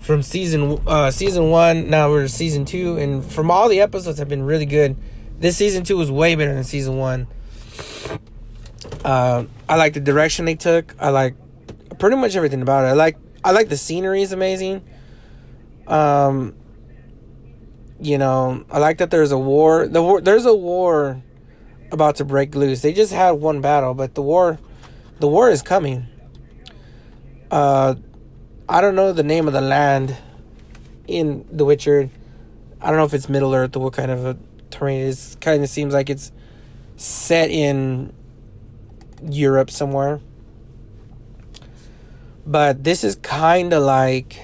from 0.00 0.22
season 0.22 0.80
uh, 0.86 1.10
season 1.10 1.50
one, 1.50 1.90
now 1.90 2.10
we're 2.10 2.28
season 2.28 2.64
two, 2.64 2.96
and 2.96 3.24
from 3.24 3.50
all 3.50 3.68
the 3.68 3.80
episodes 3.80 4.18
have 4.18 4.28
been 4.28 4.42
really 4.42 4.66
good. 4.66 4.96
This 5.44 5.58
season 5.58 5.84
two 5.84 5.98
was 5.98 6.10
way 6.10 6.36
better 6.36 6.54
than 6.54 6.64
season 6.64 6.96
one. 6.96 7.26
Uh, 9.04 9.44
I 9.68 9.76
like 9.76 9.92
the 9.92 10.00
direction 10.00 10.46
they 10.46 10.54
took. 10.54 10.94
I 10.98 11.10
like 11.10 11.34
pretty 11.98 12.16
much 12.16 12.34
everything 12.34 12.62
about 12.62 12.86
it. 12.86 12.88
I 12.88 12.92
like 12.92 13.18
I 13.44 13.50
like 13.50 13.68
the 13.68 13.76
scenery 13.76 14.22
is 14.22 14.32
amazing. 14.32 14.82
Um, 15.86 16.54
you 18.00 18.16
know, 18.16 18.64
I 18.70 18.78
like 18.78 18.96
that 18.96 19.10
there's 19.10 19.32
a 19.32 19.38
war. 19.38 19.86
The 19.86 20.02
war 20.02 20.22
there's 20.22 20.46
a 20.46 20.54
war 20.54 21.22
about 21.92 22.16
to 22.16 22.24
break 22.24 22.54
loose. 22.54 22.80
They 22.80 22.94
just 22.94 23.12
had 23.12 23.32
one 23.32 23.60
battle, 23.60 23.92
but 23.92 24.14
the 24.14 24.22
war 24.22 24.58
the 25.20 25.28
war 25.28 25.50
is 25.50 25.60
coming. 25.60 26.06
Uh, 27.50 27.96
I 28.66 28.80
don't 28.80 28.94
know 28.94 29.12
the 29.12 29.22
name 29.22 29.46
of 29.46 29.52
the 29.52 29.60
land 29.60 30.16
in 31.06 31.44
The 31.52 31.66
Witcher. 31.66 32.08
I 32.80 32.86
don't 32.86 32.96
know 32.96 33.04
if 33.04 33.12
it's 33.12 33.28
Middle 33.28 33.54
Earth 33.54 33.76
or 33.76 33.80
what 33.80 33.92
kind 33.92 34.10
of 34.10 34.24
a 34.24 34.38
terrain 34.74 35.00
it. 35.00 35.36
Kind 35.40 35.62
of 35.62 35.68
seems 35.68 35.94
like 35.94 36.10
it's 36.10 36.32
set 36.96 37.50
in 37.50 38.12
Europe 39.22 39.70
somewhere. 39.70 40.20
But 42.46 42.84
this 42.84 43.04
is 43.04 43.16
kind 43.16 43.72
of 43.72 43.82
like 43.82 44.38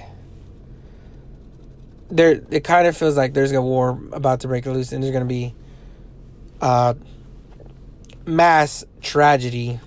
there. 2.10 2.40
It 2.50 2.64
kind 2.64 2.86
of 2.86 2.96
feels 2.96 3.16
like 3.16 3.34
there's 3.34 3.52
a 3.52 3.60
war 3.60 4.00
about 4.12 4.40
to 4.40 4.48
break 4.48 4.64
loose, 4.64 4.92
and 4.92 5.02
there's 5.02 5.12
gonna 5.12 5.26
be 5.26 5.54
uh, 6.60 6.94
mass 8.26 8.84
tragedy 9.02 9.80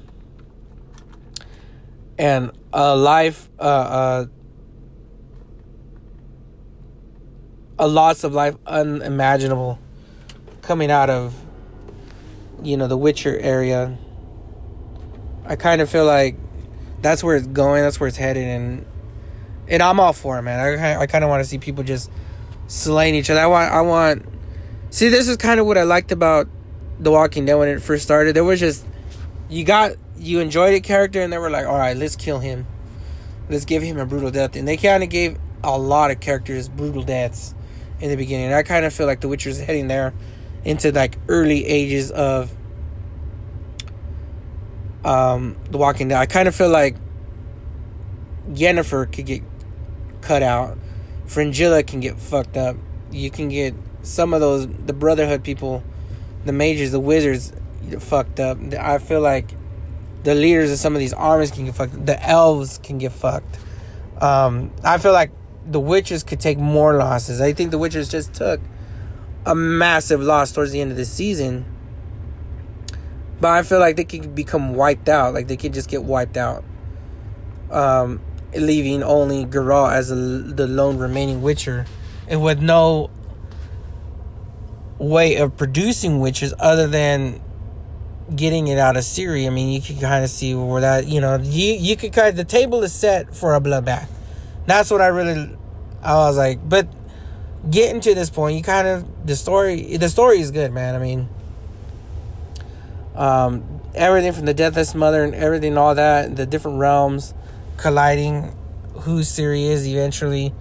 and 2.18 2.52
a 2.72 2.96
life, 2.96 3.50
uh, 3.60 3.64
uh, 3.64 4.26
a 7.80 7.88
loss 7.88 8.24
of 8.24 8.34
life 8.34 8.56
unimaginable 8.68 9.80
coming 10.64 10.90
out 10.90 11.10
of, 11.10 11.36
you 12.64 12.76
know, 12.76 12.88
the 12.88 12.98
Witcher 12.98 13.38
area. 13.38 13.98
I 15.46 15.56
kind 15.56 15.82
of 15.82 15.90
feel 15.90 16.06
like 16.06 16.36
that's 17.02 17.24
where 17.24 17.36
it's 17.36 17.48
going. 17.48 17.84
That's 17.84 18.00
where 18.00 18.08
it's 18.08 18.18
headed, 18.18 18.44
and 18.44 18.86
and 19.68 19.84
I'm 19.84 20.00
all 20.00 20.14
for 20.14 20.40
it, 20.40 20.42
man. 20.42 20.60
I 20.60 21.02
I 21.02 21.08
kind 21.08 21.24
of 21.24 21.30
want 21.30 21.44
to 21.44 21.50
see 21.50 21.60
people 21.60 21.84
just 21.84 22.10
slaying 22.68 23.14
each 23.14 23.30
other. 23.30 23.42
I 23.42 23.48
want 23.48 23.72
I 23.72 23.82
want. 23.82 24.26
See, 24.90 25.10
this 25.10 25.28
is 25.28 25.38
kind 25.38 25.60
of 25.60 25.66
what 25.66 25.78
I 25.78 25.84
liked 25.84 26.12
about 26.12 26.48
The 27.00 27.12
Walking 27.12 27.46
Dead 27.46 27.56
when 27.56 27.68
it 27.68 27.82
first 27.82 28.04
started. 28.04 28.36
There 28.36 28.44
was 28.44 28.60
just 28.60 28.86
you 29.50 29.64
got 29.64 29.94
you 30.18 30.40
enjoyed 30.40 30.74
a 30.74 30.80
character 30.80 31.22
and 31.22 31.34
they 31.34 31.38
were 31.38 31.50
like, 31.50 31.66
all 31.66 31.78
right, 31.78 31.98
let's 31.98 32.16
kill 32.16 32.40
him. 32.40 32.66
Let's 33.50 33.66
give 33.66 33.84
him 33.84 33.98
a 33.98 34.06
brutal 34.06 34.32
death. 34.32 34.56
And 34.56 34.68
they 34.68 34.78
kind 34.78 35.04
of 35.04 35.10
gave 35.10 35.38
a 35.64 35.78
lot 35.78 36.12
of 36.12 36.20
characters 36.20 36.70
brutal 36.70 37.04
deaths 37.04 37.54
in 38.00 38.10
the 38.10 38.16
beginning. 38.16 38.48
And 38.48 38.56
I 38.56 38.64
kind 38.64 38.86
of 38.86 38.94
feel 38.94 39.08
like 39.08 39.20
The 39.20 39.28
Witcher 39.28 39.50
is 39.50 39.60
heading 39.60 39.88
there 39.88 40.14
into 40.64 40.92
like 40.92 41.18
early 41.28 41.66
ages 41.66 42.12
of 42.12 42.52
um, 45.04 45.58
The 45.70 45.78
Walking 45.78 46.08
Dead. 46.10 46.18
I 46.18 46.26
kind 46.26 46.48
of 46.48 46.56
feel 46.56 46.70
like 46.70 46.96
Yennefer 48.50 49.12
could 49.12 49.26
get 49.26 49.42
cut 50.22 50.44
out. 50.44 50.78
Fringilla 51.26 51.84
can 51.84 52.00
get 52.00 52.20
fucked 52.20 52.58
up. 52.58 52.76
You 53.12 53.30
can 53.30 53.50
get 53.50 53.74
some 54.02 54.34
of 54.34 54.42
those 54.42 54.68
the 54.68 54.94
Brotherhood 54.94 55.44
people, 55.44 55.84
the 56.46 56.54
mages, 56.54 56.92
the 56.92 57.00
wizards, 57.00 57.54
fucked 58.00 58.40
up. 58.40 58.58
I 58.80 58.98
feel 58.98 59.22
like 59.22 59.52
the 60.24 60.36
leaders 60.36 60.72
of 60.72 60.78
some 60.78 60.94
of 60.94 61.00
these 61.00 61.14
armies 61.14 61.52
can 61.52 61.66
get 61.66 61.76
fucked. 61.76 62.06
The 62.06 62.22
elves 62.28 62.80
can 62.82 62.98
get 62.98 63.12
fucked. 63.12 63.60
Um, 64.22 64.72
I 64.84 64.98
feel 64.98 65.12
like 65.12 65.32
the 65.66 65.80
witches 65.80 66.24
could 66.24 66.40
take 66.40 66.58
more 66.58 66.98
losses. 66.98 67.42
I 67.42 67.54
think 67.54 67.72
the 67.72 67.78
witches 67.78 68.10
just 68.10 68.34
took 68.34 68.60
a 69.46 69.56
massive 69.56 70.22
loss 70.22 70.52
towards 70.52 70.72
the 70.72 70.82
end 70.82 70.92
of 70.92 70.98
the 70.98 71.06
season. 71.06 71.66
But 73.42 73.52
I 73.52 73.64
feel 73.64 73.80
like 73.80 73.98
they 73.98 74.06
could 74.06 74.34
become 74.36 74.76
wiped 74.76 75.10
out. 75.10 75.34
Like 75.34 75.48
they 75.48 75.58
could 75.58 75.74
just 75.74 75.90
get 75.90 76.04
wiped 76.04 76.38
out. 76.38 76.64
Um, 77.72 78.22
leaving 78.56 79.04
only 79.04 79.46
Geralt 79.46 79.94
as 79.94 80.12
a, 80.12 80.16
the 80.16 80.68
lone 80.68 80.98
remaining 80.98 81.42
witcher. 81.42 81.86
And 82.28 82.42
with 82.42 82.62
no 82.62 83.10
way 84.98 85.36
of 85.36 85.58
producing 85.58 86.20
witches 86.20 86.54
other 86.60 86.88
than 86.88 87.42
getting 88.34 88.68
it 88.68 88.78
out 88.78 88.96
of 88.96 89.04
Ciri, 89.04 89.46
I 89.46 89.50
mean, 89.50 89.70
you 89.70 89.82
can 89.82 90.00
kind 90.00 90.24
of 90.24 90.30
see 90.30 90.56
where 90.56 90.82
that, 90.82 91.08
you 91.08 91.20
know, 91.20 91.38
you 91.38 91.74
you 91.74 91.98
could 91.98 92.14
kind 92.14 92.30
of, 92.30 92.36
the 92.38 92.46
table 92.46 92.82
is 92.84 92.94
set 92.94 93.36
for 93.36 93.56
a 93.56 93.60
bloodbath. 93.60 94.08
That's 94.66 94.90
what 94.90 95.02
I 95.02 95.08
really, 95.08 95.58
I 96.02 96.14
was 96.16 96.38
like, 96.38 96.68
but 96.68 96.88
getting 97.70 98.02
to 98.02 98.14
this 98.14 98.30
point, 98.30 98.58
you 98.58 98.64
kind 98.64 98.88
of 98.88 99.26
the 99.26 99.36
story, 99.36 99.98
the 99.98 100.10
story 100.10 100.40
is 100.40 100.52
good, 100.52 100.72
man. 100.72 100.96
I 100.96 101.00
mean, 101.00 101.30
um, 103.16 103.82
everything 103.96 104.34
from 104.34 104.46
the 104.46 104.54
Deathless 104.54 104.96
Mother 104.96 105.24
and 105.24 105.36
everything, 105.36 105.78
all 105.78 105.96
that, 105.96 106.36
the 106.36 106.46
different 106.46 106.80
realms 106.80 107.34
colliding, 107.78 108.56
who 109.02 109.20
Ciri 109.20 109.70
is 109.70 109.88
eventually. 109.88 110.54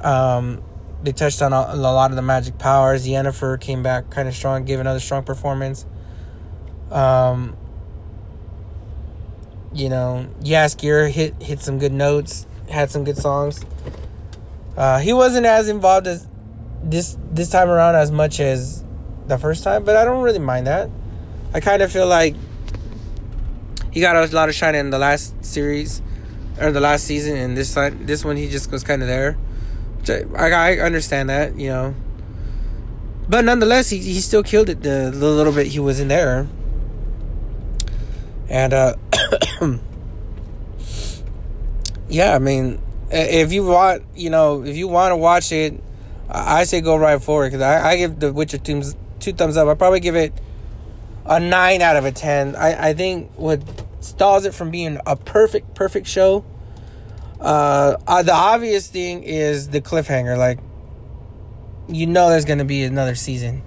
Um, 0.00 0.62
they 1.02 1.12
touched 1.12 1.42
on 1.42 1.52
a, 1.52 1.66
a 1.68 1.76
lot 1.76 2.10
of 2.10 2.16
the 2.16 2.22
magic 2.22 2.58
powers. 2.58 3.06
Yennefer 3.06 3.60
came 3.60 3.82
back 3.82 4.10
kind 4.10 4.28
of 4.28 4.34
strong, 4.34 4.64
gave 4.64 4.80
another 4.80 5.00
strong 5.00 5.22
performance. 5.22 5.84
Um, 6.90 7.56
you 9.72 9.88
know, 9.88 10.28
Jaskier 10.40 11.10
hit 11.10 11.34
hit 11.42 11.60
some 11.60 11.78
good 11.78 11.92
notes, 11.92 12.46
had 12.70 12.90
some 12.90 13.04
good 13.04 13.18
songs. 13.18 13.64
Uh, 14.76 14.98
he 14.98 15.12
wasn't 15.12 15.46
as 15.46 15.68
involved 15.68 16.06
as 16.06 16.26
this 16.82 17.16
this 17.30 17.48
time 17.50 17.68
around 17.68 17.94
as 17.94 18.10
much 18.10 18.40
as 18.40 18.84
the 19.26 19.38
first 19.38 19.64
time, 19.64 19.84
but 19.84 19.96
I 19.96 20.04
don't 20.04 20.22
really 20.22 20.38
mind 20.38 20.66
that. 20.66 20.90
I 21.52 21.60
kind 21.60 21.82
of 21.82 21.92
feel 21.92 22.06
like 22.06 22.34
he 23.92 24.00
got 24.00 24.16
a 24.16 24.34
lot 24.34 24.48
of 24.48 24.54
shine 24.54 24.74
in 24.74 24.90
the 24.90 24.98
last 24.98 25.44
series 25.44 26.02
or 26.60 26.72
the 26.72 26.80
last 26.80 27.04
season, 27.04 27.36
and 27.36 27.56
this 27.56 27.72
time, 27.72 28.06
this 28.06 28.24
one 28.24 28.36
he 28.36 28.48
just 28.48 28.70
was 28.70 28.82
kind 28.82 29.02
of 29.02 29.08
there. 29.08 29.36
I, 30.36 30.50
I 30.50 30.78
understand 30.80 31.30
that, 31.30 31.56
you 31.56 31.68
know, 31.68 31.94
but 33.28 33.44
nonetheless, 33.44 33.90
he 33.90 33.98
he 33.98 34.20
still 34.20 34.42
killed 34.42 34.68
it 34.68 34.82
the, 34.82 35.10
the 35.14 35.26
little 35.26 35.52
bit 35.52 35.68
he 35.68 35.78
was 35.78 36.00
in 36.00 36.08
there. 36.08 36.46
And 38.48 38.74
uh, 38.74 38.94
yeah, 42.08 42.34
I 42.34 42.38
mean, 42.38 42.80
if 43.10 43.52
you 43.52 43.64
want, 43.64 44.04
you 44.14 44.30
know, 44.30 44.64
if 44.64 44.76
you 44.76 44.88
want 44.88 45.12
to 45.12 45.16
watch 45.16 45.52
it, 45.52 45.82
I 46.28 46.64
say 46.64 46.80
go 46.80 46.96
right 46.96 47.22
for 47.22 47.44
it 47.44 47.50
because 47.50 47.62
I, 47.62 47.90
I 47.90 47.96
give 47.96 48.18
The 48.18 48.32
Witcher 48.32 48.58
two, 48.58 48.82
two 49.20 49.32
thumbs 49.32 49.56
up. 49.56 49.68
I 49.68 49.74
probably 49.74 50.00
give 50.00 50.16
it 50.16 50.32
a 51.24 51.38
nine 51.40 51.82
out 51.82 51.96
of 51.96 52.04
a 52.04 52.12
ten. 52.12 52.56
I, 52.56 52.90
I 52.90 52.94
think 52.94 53.30
what 53.36 53.62
stalls 54.00 54.44
it 54.44 54.54
from 54.54 54.70
being 54.70 54.98
a 55.06 55.16
perfect 55.16 55.74
perfect 55.74 56.06
show. 56.06 56.44
Uh, 57.40 57.96
uh, 58.06 58.22
the 58.22 58.32
obvious 58.32 58.88
thing 58.88 59.22
is 59.22 59.68
the 59.68 59.80
cliffhanger. 59.80 60.38
Like, 60.38 60.58
you 61.88 62.06
know, 62.06 62.30
there's 62.30 62.44
gonna 62.44 62.64
be 62.64 62.84
another 62.84 63.14
season. 63.14 63.62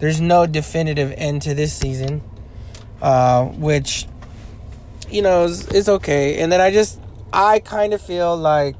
There's 0.00 0.20
no 0.20 0.46
definitive 0.46 1.12
end 1.16 1.42
to 1.42 1.54
this 1.54 1.72
season 1.72 2.22
uh, 3.04 3.44
which 3.44 4.06
you 5.10 5.22
know 5.22 5.44
is, 5.44 5.68
is 5.68 5.88
okay. 5.88 6.40
And 6.40 6.50
then 6.50 6.60
I 6.60 6.70
just 6.70 6.98
I 7.34 7.58
kind 7.58 7.92
of 7.92 8.00
feel 8.00 8.36
like 8.36 8.76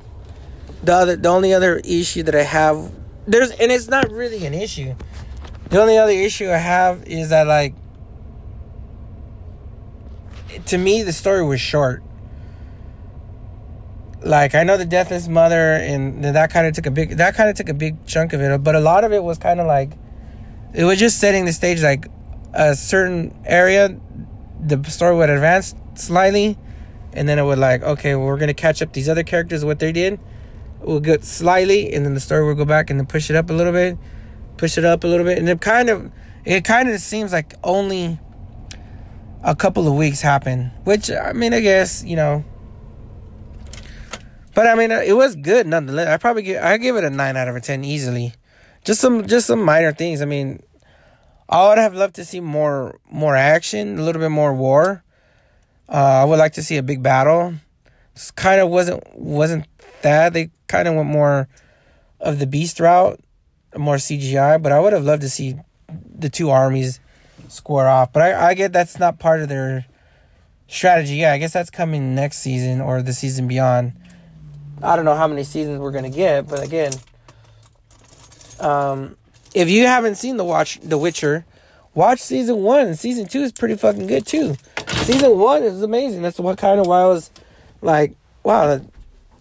the 0.84 0.94
other 0.94 1.16
the 1.16 1.28
only 1.28 1.52
other 1.52 1.78
issue 1.84 2.22
that 2.22 2.36
I 2.36 2.44
have 2.44 2.92
there's 3.26 3.50
and 3.50 3.72
it's 3.72 3.88
not 3.88 4.10
really 4.12 4.46
an 4.46 4.54
issue. 4.54 4.94
The 5.70 5.80
only 5.80 5.98
other 5.98 6.12
issue 6.12 6.48
I 6.50 6.58
have 6.58 7.02
is 7.04 7.30
that 7.30 7.48
like 7.48 7.74
to 10.66 10.78
me 10.78 11.02
the 11.02 11.12
story 11.12 11.44
was 11.44 11.60
short. 11.60 12.04
Like 14.22 14.54
I 14.54 14.62
know 14.62 14.76
the 14.76 14.86
deathless 14.86 15.26
mother 15.26 15.74
and 15.74 16.24
that 16.24 16.50
kind 16.52 16.68
of 16.68 16.74
took 16.74 16.86
a 16.86 16.92
big 16.92 17.16
that 17.16 17.34
kind 17.34 17.50
of 17.50 17.56
took 17.56 17.68
a 17.68 17.74
big 17.74 18.06
chunk 18.06 18.32
of 18.32 18.40
it, 18.40 18.62
but 18.62 18.76
a 18.76 18.80
lot 18.80 19.02
of 19.02 19.12
it 19.12 19.24
was 19.24 19.36
kind 19.36 19.58
of 19.58 19.66
like 19.66 19.90
it 20.72 20.84
was 20.84 21.00
just 21.00 21.18
setting 21.18 21.44
the 21.44 21.52
stage 21.52 21.82
like 21.82 22.06
a 22.52 22.76
certain 22.76 23.34
area 23.44 23.98
the 24.60 24.80
story 24.84 25.16
would 25.16 25.28
advance 25.28 25.74
slightly 25.96 26.56
and 27.14 27.28
then 27.28 27.38
it 27.38 27.44
would 27.44 27.58
like, 27.58 27.82
okay, 27.82 28.14
well, 28.14 28.26
we're 28.26 28.38
gonna 28.38 28.54
catch 28.54 28.82
up 28.82 28.92
these 28.92 29.08
other 29.08 29.22
characters 29.22 29.64
what 29.64 29.78
they 29.78 29.92
did. 29.92 30.20
We'll 30.80 31.00
get 31.00 31.24
slightly, 31.24 31.92
and 31.94 32.04
then 32.04 32.14
the 32.14 32.20
story 32.20 32.44
will 32.44 32.54
go 32.54 32.66
back 32.66 32.90
and 32.90 33.00
then 33.00 33.06
push 33.06 33.30
it 33.30 33.36
up 33.36 33.48
a 33.48 33.52
little 33.52 33.72
bit, 33.72 33.96
push 34.58 34.76
it 34.76 34.84
up 34.84 35.04
a 35.04 35.06
little 35.06 35.24
bit, 35.24 35.38
and 35.38 35.48
it 35.48 35.60
kind 35.60 35.88
of, 35.88 36.12
it 36.44 36.64
kind 36.64 36.90
of 36.90 37.00
seems 37.00 37.32
like 37.32 37.54
only 37.64 38.18
a 39.44 39.54
couple 39.54 39.86
of 39.86 39.94
weeks 39.94 40.20
happen. 40.20 40.72
Which 40.84 41.10
I 41.10 41.32
mean, 41.32 41.54
I 41.54 41.60
guess 41.60 42.02
you 42.04 42.16
know. 42.16 42.44
But 44.54 44.66
I 44.66 44.74
mean, 44.74 44.92
uh, 44.92 45.02
it 45.04 45.14
was 45.14 45.36
good 45.36 45.66
nonetheless. 45.66 46.08
I 46.08 46.16
probably 46.16 46.42
give 46.42 46.62
I 46.62 46.76
give 46.78 46.96
it 46.96 47.04
a 47.04 47.10
nine 47.10 47.36
out 47.36 47.48
of 47.48 47.56
a 47.56 47.60
ten 47.60 47.84
easily. 47.84 48.32
Just 48.84 49.00
some 49.00 49.26
just 49.26 49.46
some 49.46 49.62
minor 49.62 49.92
things. 49.92 50.22
I 50.22 50.24
mean, 50.24 50.62
I 51.48 51.68
would 51.68 51.78
have 51.78 51.94
loved 51.94 52.16
to 52.16 52.24
see 52.24 52.40
more 52.40 52.98
more 53.10 53.36
action, 53.36 53.98
a 53.98 54.02
little 54.02 54.20
bit 54.20 54.30
more 54.30 54.54
war. 54.54 55.03
Uh, 55.88 56.22
I 56.22 56.24
would 56.24 56.38
like 56.38 56.54
to 56.54 56.62
see 56.62 56.76
a 56.76 56.82
big 56.82 57.02
battle. 57.02 57.54
Kind 58.36 58.60
of 58.60 58.68
wasn't 58.68 59.02
wasn't 59.14 59.66
that 60.02 60.32
they 60.32 60.50
kind 60.68 60.86
of 60.86 60.94
went 60.94 61.08
more 61.08 61.48
of 62.20 62.38
the 62.38 62.46
beast 62.46 62.80
route, 62.80 63.20
more 63.76 63.96
CGI. 63.96 64.62
But 64.62 64.72
I 64.72 64.80
would 64.80 64.92
have 64.92 65.04
loved 65.04 65.22
to 65.22 65.28
see 65.28 65.56
the 65.88 66.30
two 66.30 66.50
armies 66.50 67.00
square 67.48 67.88
off. 67.88 68.12
But 68.12 68.22
I, 68.22 68.50
I 68.50 68.54
get 68.54 68.72
that's 68.72 68.98
not 68.98 69.18
part 69.18 69.40
of 69.40 69.48
their 69.48 69.86
strategy. 70.68 71.16
Yeah, 71.16 71.32
I 71.32 71.38
guess 71.38 71.52
that's 71.52 71.70
coming 71.70 72.14
next 72.14 72.38
season 72.38 72.80
or 72.80 73.02
the 73.02 73.12
season 73.12 73.48
beyond. 73.48 73.92
I 74.82 74.96
don't 74.96 75.04
know 75.04 75.14
how 75.14 75.28
many 75.28 75.44
seasons 75.44 75.78
we're 75.78 75.92
gonna 75.92 76.10
get, 76.10 76.48
but 76.48 76.62
again, 76.62 76.92
um, 78.60 79.16
if 79.54 79.68
you 79.68 79.86
haven't 79.86 80.16
seen 80.16 80.36
the 80.36 80.44
watch 80.44 80.78
The 80.82 80.98
Witcher, 80.98 81.46
watch 81.94 82.20
season 82.20 82.62
one. 82.62 82.94
Season 82.94 83.26
two 83.26 83.42
is 83.42 83.52
pretty 83.52 83.76
fucking 83.76 84.06
good 84.06 84.26
too. 84.26 84.56
Season 84.88 85.38
one 85.38 85.62
is 85.62 85.82
amazing. 85.82 86.22
That's 86.22 86.38
what 86.38 86.58
kind 86.58 86.80
of 86.80 86.86
why 86.86 87.02
I 87.02 87.06
was 87.06 87.30
like, 87.82 88.14
wow, 88.42 88.80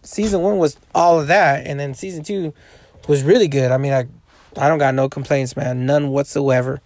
season 0.01 0.41
one 0.41 0.57
was 0.57 0.77
all 0.93 1.19
of 1.19 1.27
that, 1.27 1.65
and 1.65 1.79
then 1.79 1.93
season 1.93 2.23
two 2.23 2.53
was 3.07 3.23
really 3.23 3.47
good. 3.47 3.71
I 3.71 3.77
mean, 3.77 3.93
I 3.93 4.07
I 4.57 4.67
don't 4.69 4.77
got 4.79 4.93
no 4.93 5.09
complaints, 5.09 5.55
man, 5.55 5.85
none 5.85 6.09
whatsoever. 6.09 6.81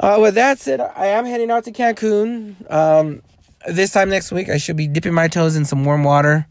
Uh, 0.00 0.18
with 0.20 0.34
that 0.34 0.58
said, 0.58 0.80
I 0.80 1.06
am 1.06 1.24
heading 1.24 1.50
out 1.50 1.64
to 1.64 1.72
Cancun. 1.72 2.70
Um, 2.70 3.22
this 3.68 3.92
time 3.92 4.08
next 4.10 4.32
week, 4.32 4.48
I 4.48 4.56
should 4.56 4.76
be 4.76 4.88
dipping 4.88 5.14
my 5.14 5.28
toes 5.28 5.54
in 5.54 5.64
some 5.64 5.84
warm 5.84 6.02
water, 6.02 6.46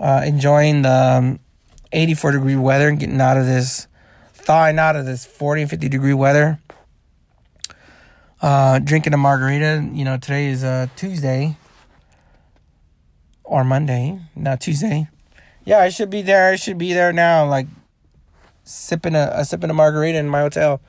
uh, 0.00 0.22
enjoying 0.24 0.82
the 0.82 1.18
um, 1.18 1.40
84 1.92 2.32
degree 2.32 2.56
weather 2.56 2.88
and 2.88 2.98
getting 2.98 3.20
out 3.20 3.36
of 3.36 3.44
this, 3.44 3.88
thawing 4.32 4.78
out 4.78 4.96
of 4.96 5.04
this 5.04 5.26
40 5.26 5.62
and 5.62 5.70
50 5.70 5.88
degree 5.90 6.14
weather. 6.14 6.58
Uh, 8.40 8.78
drinking 8.78 9.14
a 9.14 9.16
margarita. 9.16 9.88
You 9.92 10.04
know, 10.04 10.16
today 10.16 10.46
is 10.46 10.62
uh, 10.62 10.86
Tuesday 10.96 11.56
or 13.44 13.64
Monday, 13.64 14.20
not 14.36 14.60
Tuesday. 14.60 15.08
Yeah, 15.64 15.78
I 15.80 15.88
should 15.88 16.10
be 16.10 16.22
there. 16.22 16.52
I 16.52 16.56
should 16.56 16.78
be 16.78 16.92
there 16.92 17.12
now, 17.12 17.46
like 17.48 17.66
sipping 18.64 19.14
a, 19.14 19.30
a 19.34 19.44
sipping 19.44 19.70
a 19.70 19.74
margarita 19.74 20.18
in 20.18 20.28
my 20.28 20.40
hotel, 20.40 20.80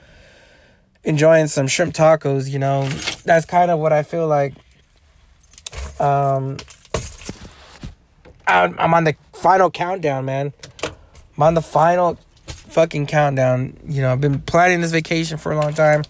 enjoying 1.03 1.47
some 1.47 1.67
shrimp 1.67 1.93
tacos. 1.95 2.49
You 2.49 2.59
know, 2.59 2.87
that's 3.25 3.45
kind 3.45 3.71
of 3.71 3.79
what 3.79 3.93
I 3.93 4.03
feel 4.03 4.27
like. 4.27 4.53
Um, 5.99 6.57
I'm 8.47 8.93
on 8.93 9.03
the 9.03 9.15
final 9.33 9.69
countdown, 9.69 10.25
man. 10.25 10.53
I'm 11.37 11.43
on 11.43 11.53
the 11.53 11.61
final 11.61 12.17
fucking 12.45 13.05
countdown. 13.07 13.77
You 13.87 14.01
know, 14.01 14.11
I've 14.11 14.21
been 14.21 14.39
planning 14.41 14.81
this 14.81 14.91
vacation 14.91 15.37
for 15.37 15.51
a 15.51 15.55
long 15.55 15.73
time, 15.73 16.03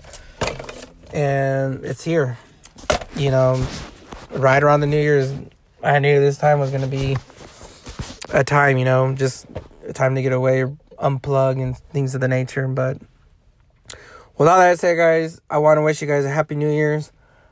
and 1.14 1.84
it's 1.86 2.04
here. 2.04 2.38
You 3.16 3.32
know, 3.32 3.66
right 4.32 4.62
around 4.62 4.82
the 4.82 4.88
New 4.88 5.02
Year's, 5.02 5.34
I 5.84 6.00
knew 6.00 6.20
this 6.20 6.38
time 6.38 6.60
was 6.60 6.72
gonna 6.72 6.88
be 6.88 7.18
a 8.32 8.44
time. 8.44 8.78
You 8.78 8.86
know, 8.86 9.14
just 9.14 9.46
a 9.88 9.94
time 9.94 10.16
to 10.16 10.22
get 10.22 10.34
away, 10.34 10.66
unplug, 10.98 11.62
and 11.62 11.78
things 11.78 12.16
of 12.16 12.22
the 12.22 12.28
nature. 12.28 12.68
But 12.68 12.98
with 14.38 14.48
all 14.48 14.60
that 14.60 14.80
said, 14.80 14.96
guys, 14.96 15.42
I 15.50 15.58
want 15.58 15.78
to 15.78 15.82
wish 15.82 16.02
you 16.02 16.08
guys 16.08 16.26
a 16.26 16.30
happy 16.30 16.56
New 16.56 16.72
Year's, 16.72 17.12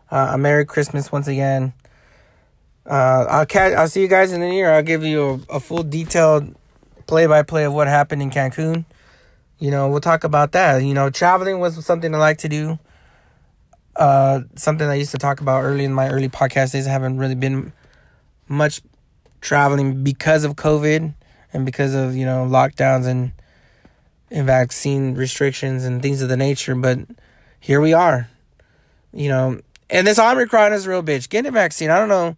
uh, 0.10 0.32
a 0.34 0.38
Merry 0.38 0.66
Christmas 0.66 1.12
once 1.12 1.28
again. 1.28 1.74
Uh, 2.86 3.26
I'll 3.30 3.46
catch. 3.46 3.74
I'll 3.74 3.90
see 3.90 4.02
you 4.02 4.08
guys 4.08 4.32
in 4.32 4.40
the 4.40 4.50
year. 4.50 4.72
I'll 4.72 4.84
give 4.84 5.04
you 5.04 5.44
a, 5.50 5.58
a 5.58 5.60
full 5.60 5.84
detailed 5.84 6.56
play 7.06 7.26
by 7.26 7.44
play 7.44 7.66
of 7.66 7.74
what 7.74 7.88
happened 7.88 8.22
in 8.22 8.30
Cancun. 8.30 8.86
You 9.60 9.72
know, 9.72 9.90
we'll 9.90 10.00
talk 10.00 10.24
about 10.24 10.54
that. 10.54 10.78
You 10.84 10.94
know, 10.94 11.10
traveling 11.10 11.60
was 11.60 11.84
something 11.86 12.14
I 12.14 12.18
like 12.18 12.38
to 12.40 12.50
do. 12.50 12.80
Uh, 13.98 14.42
something 14.56 14.88
I 14.88 14.96
used 14.96 15.12
to 15.12 15.18
talk 15.18 15.42
about 15.42 15.64
early 15.64 15.84
in 15.84 15.94
my 15.94 16.10
early 16.10 16.30
podcast 16.30 16.74
days. 16.74 16.88
I 16.88 16.92
haven't 16.92 17.18
really 17.18 17.36
been 17.36 17.74
much 18.48 18.82
traveling 19.42 20.04
because 20.04 20.44
of 20.44 20.56
COVID 20.56 21.14
and 21.54 21.66
because 21.66 21.94
of 21.94 22.16
you 22.16 22.26
know 22.26 22.46
lockdowns 22.46 23.08
and 23.08 23.32
and 24.30 24.46
vaccine 24.46 25.16
restrictions 25.16 25.84
and 25.86 26.02
things 26.02 26.22
of 26.22 26.30
the 26.30 26.38
nature. 26.38 26.76
But 26.76 27.00
here 27.60 27.82
we 27.82 27.94
are. 27.94 28.30
You 29.14 29.30
know, 29.30 29.62
and 29.90 30.06
this 30.06 30.20
Omicron 30.20 30.74
is 30.74 30.86
a 30.86 30.90
real 30.90 31.04
bitch. 31.04 31.30
Get 31.30 31.46
a 31.46 31.52
vaccine. 31.52 31.90
I 31.90 31.98
don't 31.98 32.10
know 32.10 32.38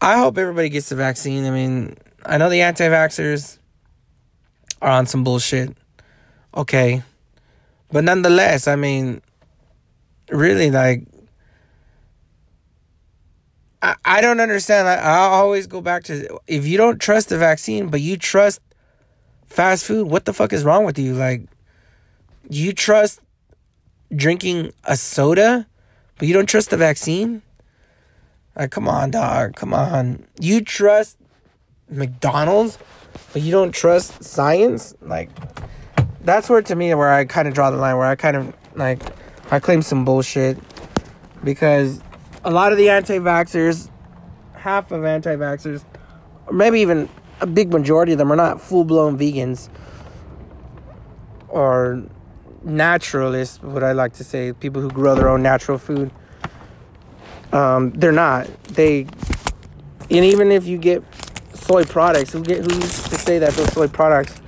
I 0.00 0.18
hope 0.18 0.36
everybody 0.36 0.68
gets 0.68 0.90
the 0.90 0.96
vaccine. 0.96 1.46
I 1.46 1.50
mean, 1.50 1.96
I 2.24 2.36
know 2.38 2.50
the 2.50 2.60
anti 2.60 2.84
vaxxers 2.84 3.58
are 4.82 4.90
on 4.90 5.06
some 5.06 5.24
bullshit. 5.24 5.76
Okay. 6.54 7.02
But 7.90 8.04
nonetheless, 8.04 8.68
I 8.68 8.76
mean, 8.76 9.22
really, 10.30 10.70
like, 10.70 11.06
I, 13.82 13.94
I 14.04 14.20
don't 14.20 14.40
understand. 14.40 14.88
I, 14.88 14.96
I 14.96 15.18
always 15.18 15.66
go 15.66 15.80
back 15.80 16.04
to 16.04 16.38
if 16.46 16.66
you 16.66 16.76
don't 16.76 17.00
trust 17.00 17.28
the 17.28 17.38
vaccine, 17.38 17.88
but 17.88 18.00
you 18.00 18.16
trust 18.16 18.60
fast 19.46 19.84
food, 19.84 20.10
what 20.10 20.24
the 20.24 20.32
fuck 20.32 20.52
is 20.52 20.64
wrong 20.64 20.84
with 20.84 20.98
you? 20.98 21.14
Like, 21.14 21.42
you 22.48 22.72
trust 22.72 23.20
drinking 24.14 24.72
a 24.84 24.96
soda, 24.96 25.66
but 26.18 26.28
you 26.28 26.34
don't 26.34 26.48
trust 26.48 26.70
the 26.70 26.76
vaccine? 26.76 27.42
Like, 28.56 28.70
come 28.70 28.88
on, 28.88 29.10
dog. 29.10 29.54
Come 29.54 29.74
on. 29.74 30.26
You 30.40 30.62
trust 30.62 31.18
McDonald's, 31.90 32.78
but 33.32 33.42
you 33.42 33.52
don't 33.52 33.72
trust 33.72 34.24
science? 34.24 34.94
Like, 35.02 35.30
that's 36.22 36.48
where, 36.48 36.62
to 36.62 36.74
me, 36.74 36.94
where 36.94 37.12
I 37.12 37.24
kind 37.24 37.46
of 37.46 37.54
draw 37.54 37.70
the 37.70 37.76
line, 37.76 37.96
where 37.96 38.06
I 38.06 38.16
kind 38.16 38.36
of, 38.36 38.54
like, 38.74 39.00
I 39.50 39.60
claim 39.60 39.82
some 39.82 40.04
bullshit. 40.04 40.58
Because 41.44 42.00
a 42.44 42.50
lot 42.50 42.72
of 42.72 42.78
the 42.78 42.90
anti 42.90 43.18
vaxxers, 43.18 43.90
half 44.54 44.90
of 44.90 45.04
anti 45.04 45.36
vaxxers, 45.36 45.84
maybe 46.50 46.80
even 46.80 47.08
a 47.40 47.46
big 47.46 47.72
majority 47.72 48.12
of 48.12 48.18
them, 48.18 48.32
are 48.32 48.36
not 48.36 48.60
full 48.60 48.84
blown 48.84 49.18
vegans 49.18 49.68
or 51.48 52.02
naturalists, 52.62 53.62
what 53.62 53.84
I 53.84 53.92
like 53.92 54.14
to 54.14 54.24
say, 54.24 54.52
people 54.52 54.82
who 54.82 54.90
grow 54.90 55.14
their 55.14 55.28
own 55.28 55.42
natural 55.42 55.78
food. 55.78 56.10
Um, 57.52 57.92
they're 57.92 58.12
not. 58.12 58.46
They, 58.64 59.06
and 60.10 60.24
even 60.24 60.50
if 60.50 60.66
you 60.66 60.78
get 60.78 61.02
soy 61.54 61.84
products, 61.84 62.32
who 62.32 62.42
get 62.42 62.58
who's 62.58 63.02
to 63.04 63.14
say 63.14 63.38
that 63.38 63.54
those 63.54 63.72
soy 63.72 63.88
products 63.88 64.40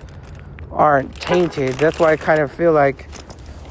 aren't 0.73 1.15
tainted? 1.17 1.75
That's 1.75 1.99
why 1.99 2.13
I 2.13 2.17
kind 2.17 2.41
of 2.41 2.53
feel 2.53 2.73
like, 2.73 3.09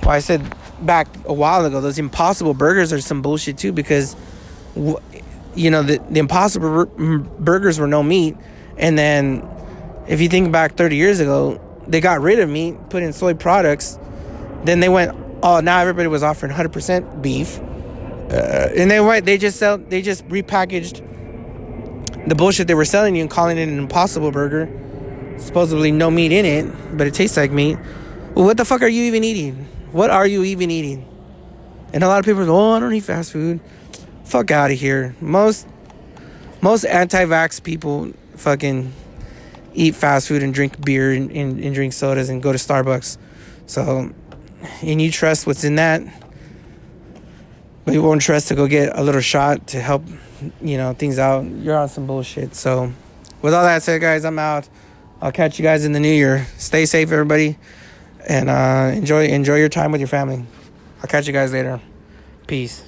well, 0.01 0.11
I 0.11 0.19
said 0.19 0.41
back 0.81 1.07
a 1.25 1.33
while 1.33 1.65
ago, 1.65 1.81
those 1.81 1.99
Impossible 1.99 2.53
Burgers 2.53 2.93
are 2.93 3.01
some 3.01 3.21
bullshit 3.21 3.57
too 3.57 3.71
because, 3.71 4.15
you 5.55 5.71
know, 5.71 5.83
the 5.83 5.99
the 6.09 6.19
Impossible 6.19 6.85
Burgers 6.85 7.79
were 7.79 7.87
no 7.87 8.03
meat, 8.03 8.35
and 8.77 8.97
then 8.97 9.47
if 10.07 10.21
you 10.21 10.29
think 10.29 10.51
back 10.51 10.75
30 10.75 10.95
years 10.95 11.19
ago, 11.19 11.59
they 11.87 12.01
got 12.01 12.21
rid 12.21 12.39
of 12.39 12.49
meat, 12.49 12.75
put 12.89 13.03
in 13.03 13.13
soy 13.13 13.33
products, 13.33 13.99
then 14.63 14.79
they 14.79 14.89
went, 14.89 15.15
oh, 15.43 15.59
now 15.59 15.79
everybody 15.79 16.07
was 16.07 16.23
offering 16.23 16.51
100% 16.51 17.21
beef. 17.21 17.59
Uh, 17.59 18.69
and 18.75 18.91
they 18.91 18.99
what 18.99 19.23
they 19.23 19.37
just 19.37 19.57
sell 19.57 19.77
they 19.77 20.01
just 20.01 20.27
repackaged 20.27 21.01
the 22.27 22.35
bullshit 22.35 22.67
they 22.67 22.73
were 22.73 22.83
selling 22.83 23.15
you 23.15 23.21
and 23.21 23.31
calling 23.31 23.57
it 23.57 23.69
an 23.69 23.77
impossible 23.77 24.31
burger. 24.31 24.69
Supposedly 25.37 25.91
no 25.91 26.11
meat 26.11 26.33
in 26.33 26.45
it 26.45 26.97
but 26.97 27.07
it 27.07 27.13
tastes 27.13 27.37
like 27.37 27.51
meat. 27.51 27.75
What 28.33 28.57
the 28.57 28.65
fuck 28.65 28.81
are 28.81 28.87
you 28.87 29.03
even 29.03 29.23
eating 29.23 29.65
what 29.91 30.09
are 30.09 30.27
you 30.27 30.43
even 30.43 30.71
eating 30.71 31.07
and 31.93 32.03
a 32.03 32.07
lot 32.07 32.19
of 32.19 32.25
people 32.25 32.41
are 32.41 32.49
oh 32.49 32.71
i 32.71 32.79
don't 32.79 32.93
eat 32.93 33.03
fast 33.03 33.31
food 33.31 33.59
fuck 34.23 34.51
out 34.51 34.71
of 34.71 34.77
here 34.77 35.15
most 35.21 35.67
most 36.61 36.83
anti-vax 36.83 37.63
people 37.63 38.11
fucking 38.35 38.93
eat 39.73 39.95
fast 39.95 40.27
food 40.27 40.41
and 40.41 40.53
drink 40.53 40.83
beer 40.83 41.11
and, 41.11 41.31
and, 41.31 41.59
and 41.63 41.75
drink 41.75 41.93
sodas 41.93 42.29
and 42.29 42.41
go 42.41 42.51
to 42.51 42.57
starbucks 42.57 43.17
so 43.65 44.11
and 44.81 45.01
you 45.01 45.11
trust 45.11 45.45
what's 45.45 45.63
in 45.63 45.75
that 45.75 46.01
but 47.87 47.93
you 47.93 48.03
won't 48.03 48.21
trust 48.21 48.49
to 48.49 48.55
go 48.55 48.67
get 48.67 48.99
a 48.99 49.01
little 49.01 49.21
shot 49.21 49.67
to 49.67 49.79
help, 49.79 50.03
you 50.59 50.77
know, 50.77 50.93
things 50.93 51.17
out. 51.17 51.45
You're 51.45 51.77
on 51.77 51.87
some 51.87 52.05
bullshit. 52.05 52.53
So, 52.53 52.91
with 53.41 53.53
all 53.53 53.63
that 53.63 53.81
said, 53.81 54.01
guys, 54.01 54.25
I'm 54.25 54.37
out. 54.37 54.67
I'll 55.21 55.31
catch 55.31 55.57
you 55.57 55.63
guys 55.63 55.85
in 55.85 55.93
the 55.93 55.99
new 56.01 56.11
year. 56.11 56.45
Stay 56.57 56.85
safe, 56.85 57.13
everybody, 57.13 57.57
and 58.27 58.49
uh, 58.49 58.91
enjoy 58.93 59.25
enjoy 59.27 59.55
your 59.55 59.69
time 59.69 59.91
with 59.91 60.01
your 60.01 60.07
family. 60.07 60.45
I'll 61.01 61.07
catch 61.07 61.27
you 61.27 61.33
guys 61.33 61.51
later. 61.53 61.81
Peace. 62.45 62.83